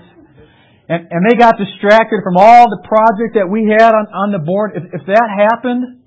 And, 0.88 1.08
and 1.10 1.20
they 1.24 1.36
got 1.36 1.56
distracted 1.56 2.20
from 2.22 2.36
all 2.36 2.68
the 2.68 2.84
project 2.84 3.40
that 3.40 3.48
we 3.48 3.64
had 3.64 3.94
on, 3.96 4.04
on 4.12 4.28
the 4.32 4.42
board. 4.44 4.72
If, 4.76 4.84
if 5.00 5.06
that 5.06 5.28
happened, 5.32 6.04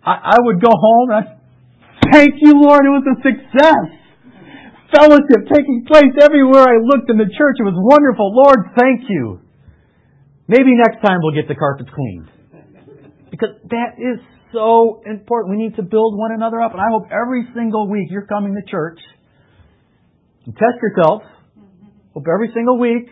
I, 0.00 0.32
I 0.32 0.36
would 0.40 0.60
go 0.60 0.72
home 0.72 1.10
and 1.12 1.18
I, 1.20 1.24
thank 2.12 2.40
you, 2.40 2.56
Lord, 2.56 2.88
it 2.88 2.92
was 2.92 3.04
a 3.04 3.16
success 3.20 4.00
fellowship 4.94 5.46
taking 5.46 5.86
place 5.86 6.14
everywhere 6.20 6.66
I 6.66 6.82
looked 6.82 7.10
in 7.10 7.18
the 7.18 7.30
church. 7.30 7.56
It 7.58 7.66
was 7.66 7.78
wonderful. 7.78 8.34
Lord, 8.34 8.74
thank 8.78 9.06
you. 9.08 9.40
Maybe 10.48 10.74
next 10.74 10.98
time 11.06 11.22
we'll 11.22 11.34
get 11.34 11.46
the 11.46 11.54
carpets 11.54 11.90
cleaned. 11.94 12.28
Because 13.30 13.54
that 13.70 13.94
is 13.98 14.18
so 14.52 15.02
important. 15.06 15.56
We 15.56 15.62
need 15.62 15.76
to 15.76 15.86
build 15.86 16.18
one 16.18 16.32
another 16.34 16.60
up. 16.60 16.72
And 16.72 16.80
I 16.80 16.90
hope 16.90 17.06
every 17.10 17.46
single 17.54 17.88
week 17.88 18.08
you're 18.10 18.26
coming 18.26 18.54
to 18.58 18.70
church 18.70 18.98
and 20.46 20.54
test 20.54 20.82
yourself. 20.82 21.22
Hope 22.14 22.26
every 22.26 22.50
single 22.52 22.78
week, 22.78 23.06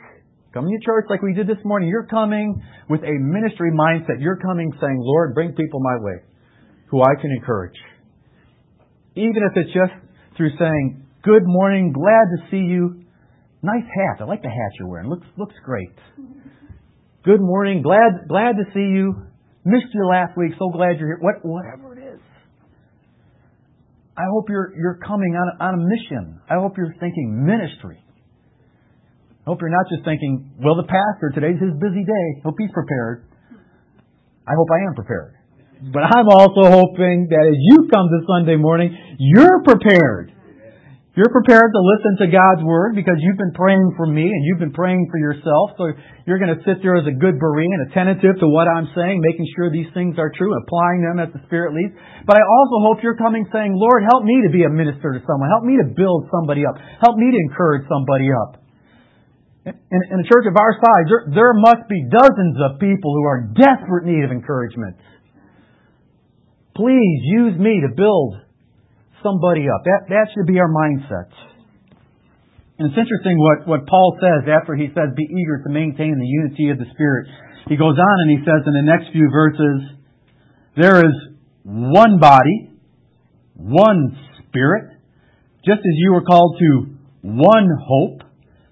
coming 0.53 0.79
to 0.79 0.85
church 0.85 1.07
like 1.11 1.23
we 1.23 1.35
did 1.35 1.47
this 1.47 1.63
morning, 1.65 1.89
you're 1.89 2.07
coming 2.07 2.63
with 2.89 3.01
a 3.03 3.15
ministry 3.19 3.71
mindset. 3.73 4.21
You're 4.21 4.39
coming 4.39 4.73
saying, 4.81 4.99
Lord, 5.01 5.35
bring 5.35 5.53
people 5.55 5.81
my 5.81 5.97
way 6.01 6.23
who 6.91 7.03
I 7.03 7.15
can 7.21 7.31
encourage. 7.31 7.77
Even 9.15 9.43
if 9.51 9.57
it's 9.57 9.73
just 9.73 9.93
through 10.37 10.51
saying, 10.59 11.09
Good 11.25 11.43
morning. 11.45 11.93
Glad 11.93 12.31
to 12.31 12.51
see 12.51 12.63
you. 12.63 13.03
Nice 13.61 13.83
hat. 13.85 14.23
I 14.23 14.25
like 14.25 14.41
the 14.41 14.49
hat 14.49 14.71
you're 14.79 14.89
wearing. 14.89 15.11
Looks 15.11 15.27
looks 15.37 15.55
great. 15.65 15.91
Good 17.25 17.41
morning. 17.41 17.83
Glad 17.83 18.29
glad 18.29 18.53
to 18.53 18.65
see 18.73 18.79
you. 18.79 19.15
Missed 19.65 19.93
you 19.93 20.07
last 20.07 20.39
week. 20.39 20.53
So 20.59 20.71
glad 20.71 20.99
you're 20.99 21.09
here. 21.09 21.19
What 21.21 21.43
whatever 21.43 21.99
it 21.99 22.15
is. 22.15 22.21
I 24.17 24.23
hope 24.31 24.49
you're 24.49 24.73
you're 24.77 25.01
coming 25.05 25.35
on 25.35 25.61
on 25.61 25.75
a 25.75 25.83
mission. 25.83 26.41
I 26.49 26.55
hope 26.55 26.79
you're 26.79 26.95
thinking 27.01 27.45
ministry. 27.45 27.99
I 29.49 29.57
hope 29.57 29.65
you're 29.65 29.73
not 29.73 29.89
just 29.89 30.05
thinking, 30.05 30.61
well, 30.61 30.77
the 30.77 30.85
pastor 30.85 31.33
today's 31.33 31.57
his 31.57 31.73
busy 31.81 32.05
day. 32.05 32.27
Hope 32.45 32.61
he's 32.61 32.69
prepared. 32.69 33.25
I 34.45 34.53
hope 34.53 34.69
I 34.69 34.85
am 34.85 34.93
prepared. 34.93 35.41
But 35.89 36.05
I'm 36.05 36.29
also 36.29 36.69
hoping 36.69 37.33
that 37.33 37.49
as 37.49 37.57
you 37.57 37.89
come 37.89 38.13
this 38.13 38.29
Sunday 38.29 38.61
morning, 38.61 38.93
you're 39.17 39.65
prepared. 39.65 40.37
You're 41.17 41.33
prepared 41.33 41.73
to 41.73 41.81
listen 41.81 42.21
to 42.21 42.27
God's 42.29 42.61
Word 42.61 42.93
because 42.93 43.17
you've 43.25 43.41
been 43.41 43.57
praying 43.57 43.97
for 43.97 44.05
me 44.05 44.29
and 44.29 44.45
you've 44.45 44.61
been 44.61 44.77
praying 44.77 45.09
for 45.09 45.17
yourself. 45.17 45.81
So 45.81 45.97
you're 46.29 46.37
going 46.37 46.53
to 46.53 46.61
sit 46.69 46.85
there 46.85 47.01
as 47.01 47.09
a 47.09 47.17
good 47.17 47.41
Berean, 47.41 47.89
attentive 47.89 48.45
to 48.45 48.49
what 48.53 48.69
I'm 48.69 48.93
saying, 48.93 49.25
making 49.25 49.49
sure 49.57 49.73
these 49.73 49.89
things 49.97 50.21
are 50.21 50.29
true, 50.29 50.53
applying 50.61 51.09
them 51.09 51.25
as 51.25 51.33
the 51.33 51.41
Spirit 51.49 51.73
leads. 51.73 51.97
But 52.29 52.37
I 52.37 52.45
also 52.45 52.85
hope 52.85 53.01
you're 53.01 53.17
coming 53.17 53.49
saying, 53.49 53.73
Lord, 53.73 54.05
help 54.13 54.29
me 54.29 54.45
to 54.45 54.53
be 54.53 54.69
a 54.69 54.73
minister 54.77 55.17
to 55.17 55.25
someone. 55.25 55.49
Help 55.49 55.65
me 55.65 55.81
to 55.81 55.89
build 55.89 56.29
somebody 56.29 56.69
up. 56.69 56.77
Help 57.01 57.17
me 57.17 57.33
to 57.33 57.39
encourage 57.49 57.89
somebody 57.89 58.29
up. 58.29 58.68
In, 59.67 60.01
in 60.11 60.21
a 60.21 60.27
church 60.29 60.47
of 60.47 60.57
our 60.57 60.73
size, 60.79 61.07
there, 61.09 61.25
there 61.35 61.55
must 61.55 61.89
be 61.89 62.07
dozens 62.09 62.57
of 62.63 62.81
people 62.81 63.13
who 63.13 63.25
are 63.25 63.39
in 63.43 63.55
desperate 63.55 64.07
need 64.07 64.25
of 64.25 64.31
encouragement. 64.31 64.97
Please 66.77 67.21
use 67.25 67.59
me 67.59 67.83
to 67.83 67.95
build 67.95 68.39
somebody 69.23 69.67
up. 69.67 69.83
That, 69.85 70.09
that 70.09 70.27
should 70.35 70.47
be 70.47 70.61
our 70.61 70.71
mindset. 70.71 71.29
And 72.79 72.89
it's 72.89 72.99
interesting 72.99 73.37
what, 73.37 73.67
what 73.67 73.87
Paul 73.89 74.17
says 74.23 74.47
after 74.47 74.77
he 74.77 74.87
says, 74.95 75.11
be 75.17 75.27
eager 75.27 75.63
to 75.67 75.71
maintain 75.71 76.15
the 76.15 76.27
unity 76.27 76.71
of 76.71 76.79
the 76.79 76.87
Spirit. 76.95 77.27
He 77.67 77.77
goes 77.77 77.99
on 77.99 78.17
and 78.23 78.31
he 78.31 78.45
says 78.47 78.63
in 78.65 78.73
the 78.73 78.87
next 78.87 79.11
few 79.13 79.29
verses, 79.31 79.99
there 80.77 81.05
is 81.05 81.15
one 81.65 82.21
body, 82.21 82.71
one 83.55 84.17
Spirit, 84.47 84.95
just 85.67 85.81
as 85.81 85.95
you 85.97 86.13
were 86.13 86.23
called 86.23 86.57
to 86.61 86.95
one 87.23 87.69
hope 87.83 88.28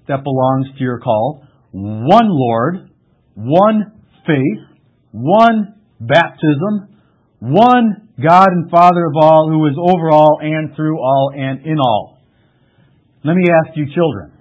that 0.08 0.22
belongs 0.24 0.66
to 0.76 0.84
your 0.84 1.00
call, 1.00 1.46
one 1.72 2.28
Lord, 2.28 2.90
one 3.34 4.02
faith, 4.26 4.78
one 5.12 5.74
baptism, 6.00 7.00
one 7.40 8.08
God 8.22 8.48
and 8.48 8.70
Father 8.70 9.06
of 9.06 9.12
all, 9.20 9.48
who 9.50 9.66
is 9.66 9.74
over 9.78 10.10
all 10.10 10.38
and 10.40 10.74
through 10.74 10.98
all 10.98 11.32
and 11.34 11.64
in 11.66 11.78
all. 11.78 12.18
Let 13.24 13.34
me 13.34 13.44
ask 13.50 13.76
you, 13.76 13.86
children. 13.94 14.32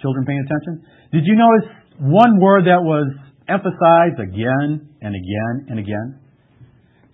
Children 0.00 0.26
paying 0.26 0.44
attention? 0.44 0.86
Did 1.12 1.22
you 1.24 1.36
notice 1.36 1.70
one 1.98 2.38
word 2.40 2.66
that 2.66 2.82
was 2.82 3.10
emphasized 3.48 4.20
again 4.20 4.88
and 5.00 5.14
again 5.14 5.66
and 5.70 5.78
again? 5.78 6.20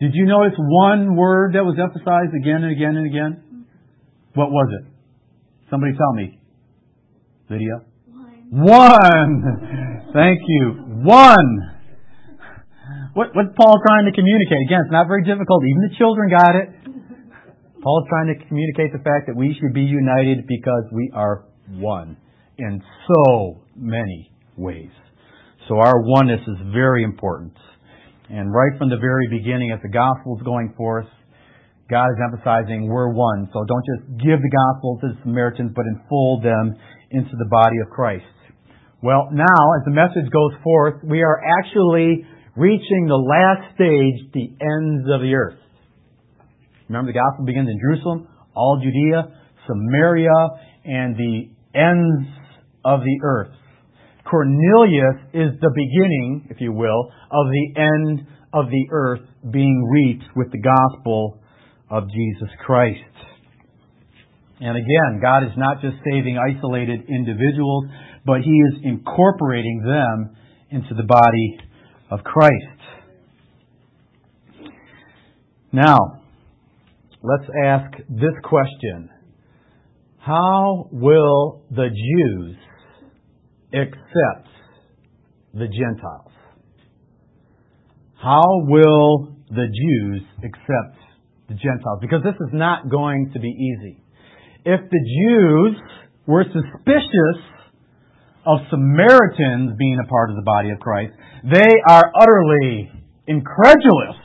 Did 0.00 0.12
you 0.14 0.26
notice 0.26 0.54
one 0.58 1.14
word 1.14 1.54
that 1.54 1.62
was 1.62 1.78
emphasized 1.78 2.34
again 2.34 2.64
and 2.64 2.72
again 2.72 2.96
and 2.96 3.06
again? 3.06 3.66
What 4.34 4.50
was 4.50 4.68
it? 4.80 4.90
Somebody 5.70 5.92
tell 5.96 6.12
me. 6.12 6.41
Lydia? 7.52 7.84
One. 8.48 8.64
One. 8.64 10.10
Thank 10.16 10.40
you. 10.48 11.04
One. 11.04 11.72
What, 13.12 13.36
what's 13.36 13.52
Paul 13.60 13.76
trying 13.86 14.08
to 14.08 14.14
communicate? 14.16 14.64
Again, 14.64 14.88
it's 14.88 14.92
not 14.92 15.06
very 15.06 15.24
difficult. 15.24 15.60
Even 15.68 15.82
the 15.84 15.96
children 16.00 16.32
got 16.32 16.56
it. 16.56 16.68
Paul's 17.84 18.08
trying 18.08 18.32
to 18.32 18.36
communicate 18.48 18.92
the 18.92 19.04
fact 19.04 19.26
that 19.26 19.36
we 19.36 19.52
should 19.60 19.74
be 19.74 19.82
united 19.82 20.46
because 20.46 20.84
we 20.92 21.10
are 21.12 21.44
one 21.76 22.16
in 22.56 22.80
so 23.08 23.60
many 23.76 24.32
ways. 24.56 24.90
So 25.68 25.76
our 25.76 26.00
oneness 26.00 26.40
is 26.40 26.72
very 26.72 27.04
important. 27.04 27.52
And 28.30 28.52
right 28.52 28.78
from 28.78 28.88
the 28.88 28.96
very 28.96 29.28
beginning, 29.28 29.72
as 29.72 29.80
the 29.82 29.92
gospel 29.92 30.38
is 30.38 30.42
going 30.42 30.72
forth, 30.76 31.06
God 31.90 32.06
is 32.08 32.20
emphasizing 32.24 32.88
we're 32.88 33.12
one. 33.12 33.50
So 33.52 33.60
don't 33.68 33.84
just 33.84 34.24
give 34.24 34.40
the 34.40 34.48
gospel 34.48 34.98
to 35.02 35.06
the 35.12 35.18
Samaritans, 35.22 35.72
but 35.76 35.84
enfold 35.84 36.42
them 36.42 36.72
into 37.12 37.36
the 37.38 37.48
body 37.50 37.76
of 37.84 37.90
Christ. 37.90 38.24
Well, 39.02 39.28
now, 39.32 39.62
as 39.78 39.84
the 39.84 39.90
message 39.90 40.30
goes 40.30 40.52
forth, 40.62 41.02
we 41.04 41.22
are 41.22 41.40
actually 41.60 42.26
reaching 42.56 43.06
the 43.06 43.16
last 43.16 43.74
stage, 43.74 44.32
the 44.32 44.48
ends 44.60 45.08
of 45.12 45.20
the 45.20 45.34
earth. 45.34 45.58
Remember, 46.88 47.12
the 47.12 47.18
gospel 47.18 47.44
begins 47.44 47.68
in 47.68 47.80
Jerusalem, 47.80 48.28
all 48.54 48.80
Judea, 48.82 49.32
Samaria, 49.66 50.30
and 50.84 51.16
the 51.16 51.50
ends 51.74 52.28
of 52.84 53.00
the 53.00 53.18
earth. 53.24 53.54
Cornelius 54.28 55.16
is 55.32 55.60
the 55.60 55.70
beginning, 55.74 56.48
if 56.50 56.60
you 56.60 56.72
will, 56.72 57.10
of 57.30 57.46
the 57.50 57.80
end 57.80 58.26
of 58.52 58.66
the 58.66 58.86
earth 58.90 59.20
being 59.50 59.82
reached 59.90 60.30
with 60.36 60.50
the 60.52 60.60
gospel 60.60 61.40
of 61.90 62.04
Jesus 62.10 62.48
Christ. 62.64 63.00
And 64.62 64.76
again, 64.76 65.20
God 65.20 65.42
is 65.42 65.50
not 65.56 65.80
just 65.80 65.96
saving 66.04 66.38
isolated 66.38 67.00
individuals, 67.08 67.86
but 68.24 68.42
He 68.42 68.52
is 68.52 68.74
incorporating 68.84 69.82
them 69.84 70.36
into 70.70 70.94
the 70.94 71.02
body 71.02 71.58
of 72.12 72.22
Christ. 72.22 72.54
Now, 75.72 75.98
let's 77.24 77.50
ask 77.64 77.92
this 78.08 78.34
question. 78.44 79.10
How 80.18 80.88
will 80.92 81.64
the 81.72 81.88
Jews 81.88 82.56
accept 83.74 84.48
the 85.54 85.66
Gentiles? 85.66 86.30
How 88.14 88.44
will 88.68 89.34
the 89.50 89.66
Jews 89.66 90.22
accept 90.38 91.00
the 91.48 91.54
Gentiles? 91.54 91.98
Because 92.00 92.22
this 92.22 92.36
is 92.36 92.52
not 92.52 92.88
going 92.88 93.32
to 93.34 93.40
be 93.40 93.48
easy. 93.48 94.01
If 94.64 94.80
the 94.90 95.02
Jews 95.02 95.76
were 96.26 96.44
suspicious 96.44 97.40
of 98.46 98.58
Samaritans 98.70 99.74
being 99.76 99.98
a 99.98 100.08
part 100.08 100.30
of 100.30 100.36
the 100.36 100.42
body 100.42 100.70
of 100.70 100.78
Christ, 100.78 101.12
they 101.42 101.72
are 101.88 102.12
utterly 102.14 102.90
incredulous 103.26 104.16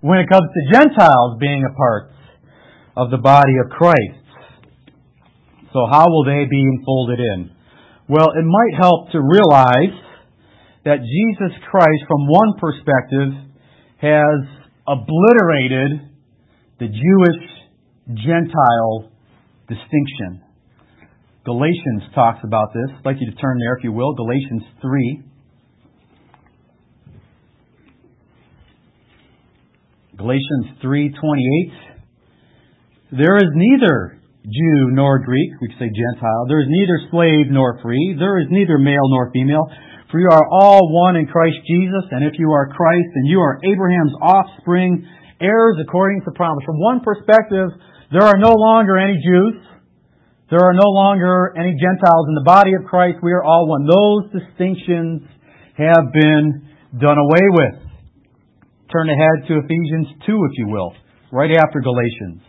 when 0.00 0.18
it 0.18 0.28
comes 0.28 0.44
to 0.52 0.78
Gentiles 0.78 1.38
being 1.40 1.64
a 1.64 1.74
part 1.76 2.10
of 2.94 3.10
the 3.10 3.16
body 3.16 3.54
of 3.64 3.70
Christ. 3.70 4.20
So 5.72 5.88
how 5.90 6.04
will 6.08 6.24
they 6.24 6.44
be 6.44 6.60
enfolded 6.60 7.20
in? 7.20 7.50
Well, 8.06 8.32
it 8.36 8.44
might 8.44 8.78
help 8.78 9.12
to 9.12 9.18
realize 9.18 9.96
that 10.84 10.98
Jesus 11.00 11.56
Christ, 11.70 12.04
from 12.06 12.28
one 12.28 12.52
perspective, 12.60 13.32
has 13.96 14.44
obliterated 14.86 16.12
the 16.78 16.88
Jewish 16.88 17.48
Gentile 18.12 19.10
distinction. 19.68 20.42
Galatians 21.44 22.08
talks 22.14 22.40
about 22.44 22.68
this. 22.72 22.96
I'd 22.98 23.04
like 23.04 23.16
you 23.20 23.30
to 23.30 23.36
turn 23.36 23.58
there, 23.58 23.76
if 23.76 23.84
you 23.84 23.92
will. 23.92 24.14
Galatians 24.14 24.62
3. 24.80 25.22
Galatians 30.16 30.78
3:28 30.80 31.72
There 33.12 33.36
is 33.36 33.50
neither 33.52 34.20
Jew 34.44 34.92
nor 34.92 35.18
Greek, 35.24 35.50
we 35.60 35.68
could 35.68 35.78
say 35.78 35.88
Gentile. 35.88 36.46
There 36.48 36.60
is 36.60 36.68
neither 36.68 37.00
slave 37.10 37.46
nor 37.50 37.80
free. 37.82 38.14
There 38.18 38.38
is 38.38 38.46
neither 38.50 38.78
male 38.78 39.08
nor 39.08 39.30
female. 39.32 39.66
For 40.10 40.20
you 40.20 40.28
are 40.30 40.48
all 40.52 40.92
one 40.92 41.16
in 41.16 41.26
Christ 41.26 41.56
Jesus, 41.66 42.04
and 42.12 42.24
if 42.24 42.38
you 42.38 42.52
are 42.52 42.68
Christ, 42.68 43.08
then 43.14 43.24
you 43.24 43.40
are 43.40 43.58
Abraham's 43.64 44.14
offspring, 44.22 45.08
heirs 45.40 45.76
according 45.80 46.22
to 46.22 46.30
promise. 46.36 46.62
From 46.64 46.78
one 46.78 47.00
perspective, 47.00 47.70
there 48.12 48.22
are 48.22 48.38
no 48.38 48.52
longer 48.52 48.98
any 48.98 49.16
Jews. 49.22 49.60
There 50.50 50.60
are 50.60 50.74
no 50.74 50.88
longer 50.88 51.54
any 51.56 51.72
Gentiles 51.72 52.26
in 52.28 52.34
the 52.34 52.44
body 52.44 52.74
of 52.74 52.84
Christ. 52.84 53.18
We 53.22 53.32
are 53.32 53.42
all 53.42 53.66
one. 53.66 53.86
Those 53.86 54.42
distinctions 54.44 55.22
have 55.76 56.12
been 56.12 56.68
done 57.00 57.18
away 57.18 57.46
with. 57.50 57.74
Turn 58.92 59.08
ahead 59.08 59.48
to 59.48 59.58
Ephesians 59.58 60.06
2, 60.26 60.48
if 60.52 60.58
you 60.58 60.68
will, 60.68 60.94
right 61.32 61.50
after 61.50 61.80
Galatians. 61.80 62.42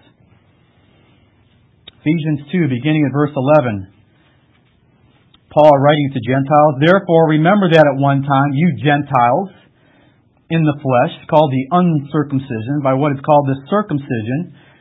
Ephesians 2.06 2.46
2, 2.52 2.68
beginning 2.70 3.08
at 3.10 3.14
verse 3.14 3.34
11. 3.34 3.96
Paul 5.50 5.72
writing 5.80 6.12
to 6.14 6.22
Gentiles, 6.22 6.84
Therefore 6.84 7.30
remember 7.32 7.72
that 7.72 7.88
at 7.88 7.98
one 7.98 8.22
time 8.22 8.54
you 8.54 8.76
Gentiles 8.78 9.50
in 10.52 10.62
the 10.62 10.78
flesh, 10.78 11.16
called 11.26 11.50
the 11.50 11.66
uncircumcision, 11.72 12.84
by 12.84 12.94
what 12.94 13.14
is 13.14 13.24
called 13.26 13.50
the 13.50 13.58
circumcision, 13.72 14.54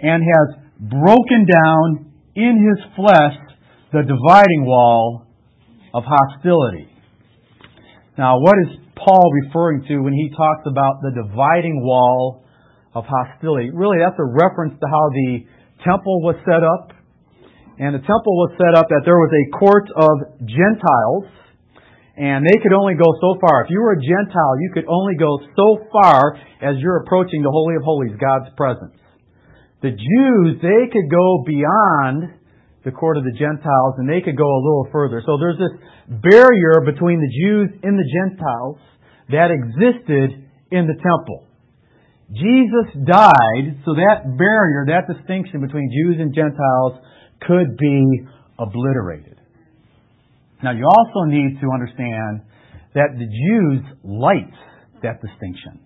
and 0.00 0.22
has 0.22 0.56
broken 0.80 1.46
down 1.46 2.12
in 2.34 2.60
his 2.60 2.84
flesh 2.94 3.36
the 3.92 4.02
dividing 4.02 4.66
wall 4.66 5.26
of 5.94 6.04
hostility. 6.06 6.88
Now, 8.18 8.40
what 8.40 8.56
is 8.64 8.76
Paul 8.96 9.30
referring 9.44 9.84
to 9.88 10.00
when 10.00 10.12
he 10.12 10.30
talks 10.36 10.64
about 10.66 11.00
the 11.00 11.12
dividing 11.12 11.80
wall 11.84 12.44
of 12.94 13.04
hostility? 13.08 13.70
Really, 13.72 13.98
that's 14.00 14.18
a 14.18 14.24
reference 14.24 14.78
to 14.80 14.86
how 14.88 15.08
the 15.12 15.44
temple 15.84 16.20
was 16.24 16.36
set 16.44 16.64
up. 16.64 16.96
And 17.78 17.92
the 17.92 18.00
temple 18.00 18.34
was 18.40 18.56
set 18.56 18.72
up 18.72 18.88
that 18.88 19.04
there 19.04 19.20
was 19.20 19.28
a 19.36 19.44
court 19.52 19.84
of 19.92 20.40
Gentiles, 20.48 21.28
and 22.16 22.40
they 22.40 22.56
could 22.64 22.72
only 22.72 22.96
go 22.96 23.04
so 23.20 23.36
far. 23.36 23.64
If 23.64 23.70
you 23.70 23.84
were 23.84 23.92
a 23.92 24.00
Gentile, 24.00 24.56
you 24.64 24.72
could 24.72 24.88
only 24.88 25.12
go 25.20 25.36
so 25.52 25.84
far 25.92 26.40
as 26.64 26.80
you're 26.80 27.04
approaching 27.04 27.44
the 27.44 27.52
Holy 27.52 27.76
of 27.76 27.84
Holies, 27.84 28.16
God's 28.16 28.48
presence. 28.56 28.96
The 29.82 29.90
Jews, 29.90 30.60
they 30.62 30.88
could 30.92 31.10
go 31.10 31.44
beyond 31.46 32.40
the 32.84 32.92
court 32.92 33.18
of 33.18 33.24
the 33.24 33.34
Gentiles 33.34 33.94
and 33.98 34.08
they 34.08 34.22
could 34.22 34.36
go 34.36 34.46
a 34.46 34.62
little 34.62 34.88
further. 34.92 35.22
So 35.26 35.36
there's 35.38 35.58
this 35.58 35.74
barrier 36.08 36.80
between 36.86 37.20
the 37.20 37.28
Jews 37.28 37.80
and 37.82 37.98
the 37.98 38.08
Gentiles 38.08 38.78
that 39.28 39.50
existed 39.50 40.46
in 40.70 40.86
the 40.86 40.94
temple. 40.94 41.46
Jesus 42.30 43.06
died, 43.06 43.82
so 43.84 43.94
that 43.94 44.26
barrier, 44.38 44.86
that 44.86 45.06
distinction 45.06 45.60
between 45.60 45.90
Jews 45.90 46.16
and 46.18 46.34
Gentiles 46.34 46.98
could 47.42 47.76
be 47.76 48.26
obliterated. 48.58 49.38
Now 50.62 50.72
you 50.72 50.86
also 50.86 51.30
need 51.30 51.60
to 51.60 51.70
understand 51.70 52.42
that 52.94 53.14
the 53.14 53.28
Jews 53.28 53.82
liked 54.02 54.58
that 55.02 55.20
distinction. 55.20 55.78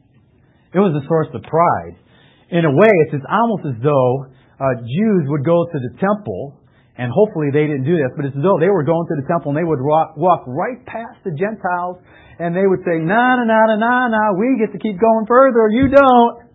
It 0.72 0.79
was 0.79 0.94
a 0.94 1.07
source 1.09 1.29
of 1.35 1.42
pride 1.42 1.96
in 2.51 2.65
a 2.67 2.73
way, 2.75 2.91
it's 3.07 3.25
almost 3.31 3.63
as 3.67 3.79
though 3.83 4.27
uh, 4.59 4.83
Jews 4.83 5.23
would 5.31 5.45
go 5.45 5.65
to 5.71 5.79
the 5.79 5.95
temple, 6.03 6.59
and 6.99 7.11
hopefully 7.15 7.49
they 7.55 7.65
didn't 7.71 7.87
do 7.87 7.97
this, 7.97 8.11
but 8.17 8.27
it's 8.27 8.37
as 8.37 8.43
though 8.43 8.59
they 8.59 8.69
were 8.69 8.83
going 8.83 9.07
to 9.09 9.17
the 9.23 9.27
temple 9.31 9.55
and 9.55 9.59
they 9.59 9.65
would 9.65 9.81
walk, 9.81 10.19
walk 10.19 10.43
right 10.47 10.85
past 10.85 11.23
the 11.25 11.31
Gentiles, 11.31 12.03
and 12.39 12.55
they 12.55 12.67
would 12.67 12.83
say, 12.85 12.99
"Nah, 12.99 13.41
nah, 13.41 13.47
nah, 13.47 13.77
nah, 13.77 14.09
nah, 14.09 14.29
we 14.35 14.59
get 14.59 14.73
to 14.73 14.79
keep 14.79 14.99
going 14.99 15.27
further. 15.27 15.71
You 15.71 15.89
don't, 15.89 16.51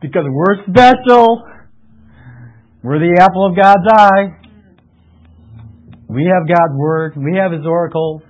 because 0.00 0.26
we're 0.28 0.62
special. 0.68 1.42
We're 2.82 2.98
the 2.98 3.18
apple 3.22 3.46
of 3.46 3.56
God's 3.56 3.86
eye. 3.88 4.42
We 6.08 6.26
have 6.26 6.46
God's 6.46 6.74
word. 6.76 7.14
We 7.16 7.38
have 7.38 7.52
His 7.52 7.64
oracles. 7.64 8.22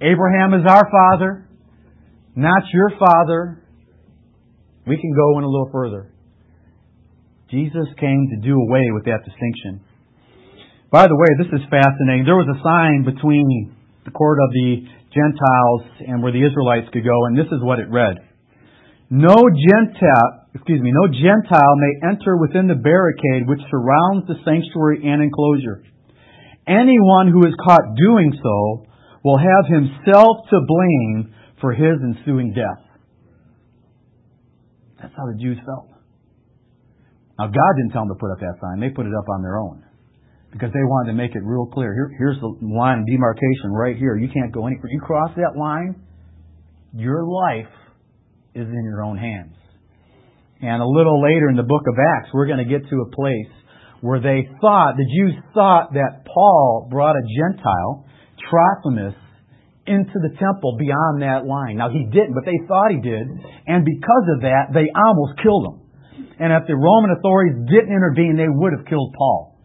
Abraham 0.00 0.54
is 0.54 0.64
our 0.68 0.88
father, 0.90 1.48
not 2.36 2.62
your 2.72 2.90
father. 2.98 3.59
We 4.90 4.98
can 4.98 5.14
go 5.14 5.38
in 5.38 5.46
a 5.46 5.46
little 5.46 5.70
further. 5.70 6.10
Jesus 7.46 7.86
came 7.94 8.26
to 8.26 8.42
do 8.42 8.58
away 8.58 8.90
with 8.90 9.06
that 9.06 9.22
distinction. 9.22 9.86
By 10.90 11.06
the 11.06 11.14
way, 11.14 11.30
this 11.38 11.46
is 11.54 11.62
fascinating. 11.70 12.26
There 12.26 12.34
was 12.34 12.50
a 12.50 12.58
sign 12.58 13.06
between 13.06 13.70
the 14.02 14.10
court 14.10 14.42
of 14.42 14.50
the 14.50 14.82
Gentiles 15.14 15.82
and 16.10 16.18
where 16.26 16.34
the 16.34 16.42
Israelites 16.42 16.90
could 16.90 17.06
go, 17.06 17.14
and 17.30 17.38
this 17.38 17.46
is 17.54 17.62
what 17.62 17.78
it 17.78 17.86
read. 17.86 18.18
No 19.14 19.38
Gentile, 19.38 20.50
excuse 20.58 20.82
me, 20.82 20.90
no 20.90 21.06
Gentile 21.06 21.76
may 21.78 22.10
enter 22.10 22.34
within 22.34 22.66
the 22.66 22.74
barricade 22.74 23.46
which 23.46 23.62
surrounds 23.70 24.26
the 24.26 24.42
sanctuary 24.42 25.06
and 25.06 25.22
enclosure. 25.22 25.86
Anyone 26.66 27.30
who 27.30 27.46
is 27.46 27.54
caught 27.62 27.94
doing 27.94 28.34
so 28.34 28.90
will 29.22 29.38
have 29.38 29.70
himself 29.70 30.50
to 30.50 30.58
blame 30.66 31.30
for 31.62 31.78
his 31.78 31.94
ensuing 32.02 32.50
death. 32.58 32.89
That's 35.00 35.14
how 35.16 35.26
the 35.26 35.38
Jews 35.40 35.58
felt. 35.64 35.88
Now, 37.38 37.48
God 37.48 37.72
didn't 37.80 37.92
tell 37.92 38.04
them 38.04 38.12
to 38.12 38.20
put 38.20 38.30
up 38.30 38.40
that 38.40 38.60
sign. 38.60 38.80
They 38.80 38.90
put 38.90 39.06
it 39.06 39.16
up 39.16 39.28
on 39.32 39.42
their 39.42 39.58
own 39.58 39.82
because 40.52 40.70
they 40.72 40.84
wanted 40.84 41.12
to 41.12 41.16
make 41.16 41.34
it 41.34 41.42
real 41.42 41.66
clear. 41.66 41.94
Here, 41.94 42.10
here's 42.18 42.40
the 42.40 42.52
line 42.60 43.00
of 43.00 43.06
demarcation 43.06 43.72
right 43.72 43.96
here. 43.96 44.16
You 44.16 44.28
can't 44.28 44.52
go 44.52 44.66
anywhere. 44.66 44.90
You 44.90 45.00
cross 45.00 45.30
that 45.36 45.56
line, 45.58 45.96
your 46.92 47.24
life 47.24 47.72
is 48.54 48.66
in 48.66 48.84
your 48.84 49.02
own 49.02 49.16
hands. 49.16 49.54
And 50.60 50.82
a 50.82 50.86
little 50.86 51.22
later 51.22 51.48
in 51.48 51.56
the 51.56 51.62
book 51.62 51.82
of 51.88 51.94
Acts, 51.96 52.28
we're 52.34 52.46
going 52.46 52.58
to 52.58 52.68
get 52.68 52.88
to 52.90 52.96
a 53.00 53.10
place 53.14 53.52
where 54.02 54.20
they 54.20 54.48
thought, 54.60 54.96
the 54.96 55.06
Jews 55.08 55.34
thought 55.54 55.94
that 55.94 56.26
Paul 56.26 56.88
brought 56.90 57.16
a 57.16 57.22
Gentile, 57.24 58.06
Trophimus, 58.50 59.14
into 59.90 60.14
the 60.22 60.30
temple 60.38 60.78
beyond 60.78 61.26
that 61.26 61.42
line. 61.42 61.82
Now 61.82 61.90
he 61.90 62.06
didn't, 62.06 62.38
but 62.38 62.46
they 62.46 62.62
thought 62.70 62.94
he 62.94 63.02
did, 63.02 63.26
and 63.66 63.82
because 63.82 64.26
of 64.38 64.46
that, 64.46 64.70
they 64.70 64.86
almost 64.94 65.42
killed 65.42 65.66
him. 65.66 65.76
And 66.38 66.54
if 66.54 66.70
the 66.70 66.78
Roman 66.78 67.18
authorities 67.18 67.66
didn't 67.66 67.90
intervene, 67.90 68.38
they 68.38 68.48
would 68.48 68.72
have 68.72 68.86
killed 68.86 69.12
Paul. 69.18 69.58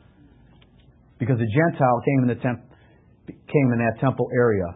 Because 1.22 1.38
the 1.38 1.48
Gentile 1.48 2.02
came 2.04 2.28
in 2.28 2.30
the 2.34 2.42
temp- 2.42 2.68
came 3.30 3.68
in 3.72 3.80
that 3.80 4.02
temple 4.02 4.28
area 4.36 4.76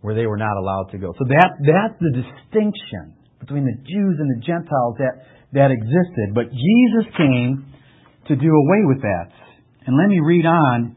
where 0.00 0.14
they 0.14 0.26
were 0.26 0.38
not 0.38 0.56
allowed 0.56 0.88
to 0.92 0.98
go. 0.98 1.12
So 1.18 1.26
that 1.28 1.50
that's 1.60 1.98
the 2.00 2.22
distinction 2.22 3.18
between 3.40 3.64
the 3.64 3.76
Jews 3.82 4.16
and 4.18 4.28
the 4.30 4.40
Gentiles 4.40 4.96
that, 4.98 5.26
that 5.52 5.70
existed. 5.70 6.32
But 6.34 6.48
Jesus 6.50 7.06
came 7.16 7.66
to 8.28 8.36
do 8.36 8.48
away 8.48 8.82
with 8.86 9.02
that. 9.02 9.28
And 9.86 9.96
let 9.96 10.08
me 10.08 10.20
read 10.20 10.46
on 10.46 10.96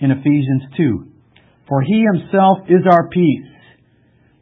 in 0.00 0.10
Ephesians 0.10 0.62
2. 0.76 1.09
For 1.70 1.82
he 1.82 2.02
himself 2.02 2.66
is 2.66 2.82
our 2.90 3.08
peace, 3.08 3.46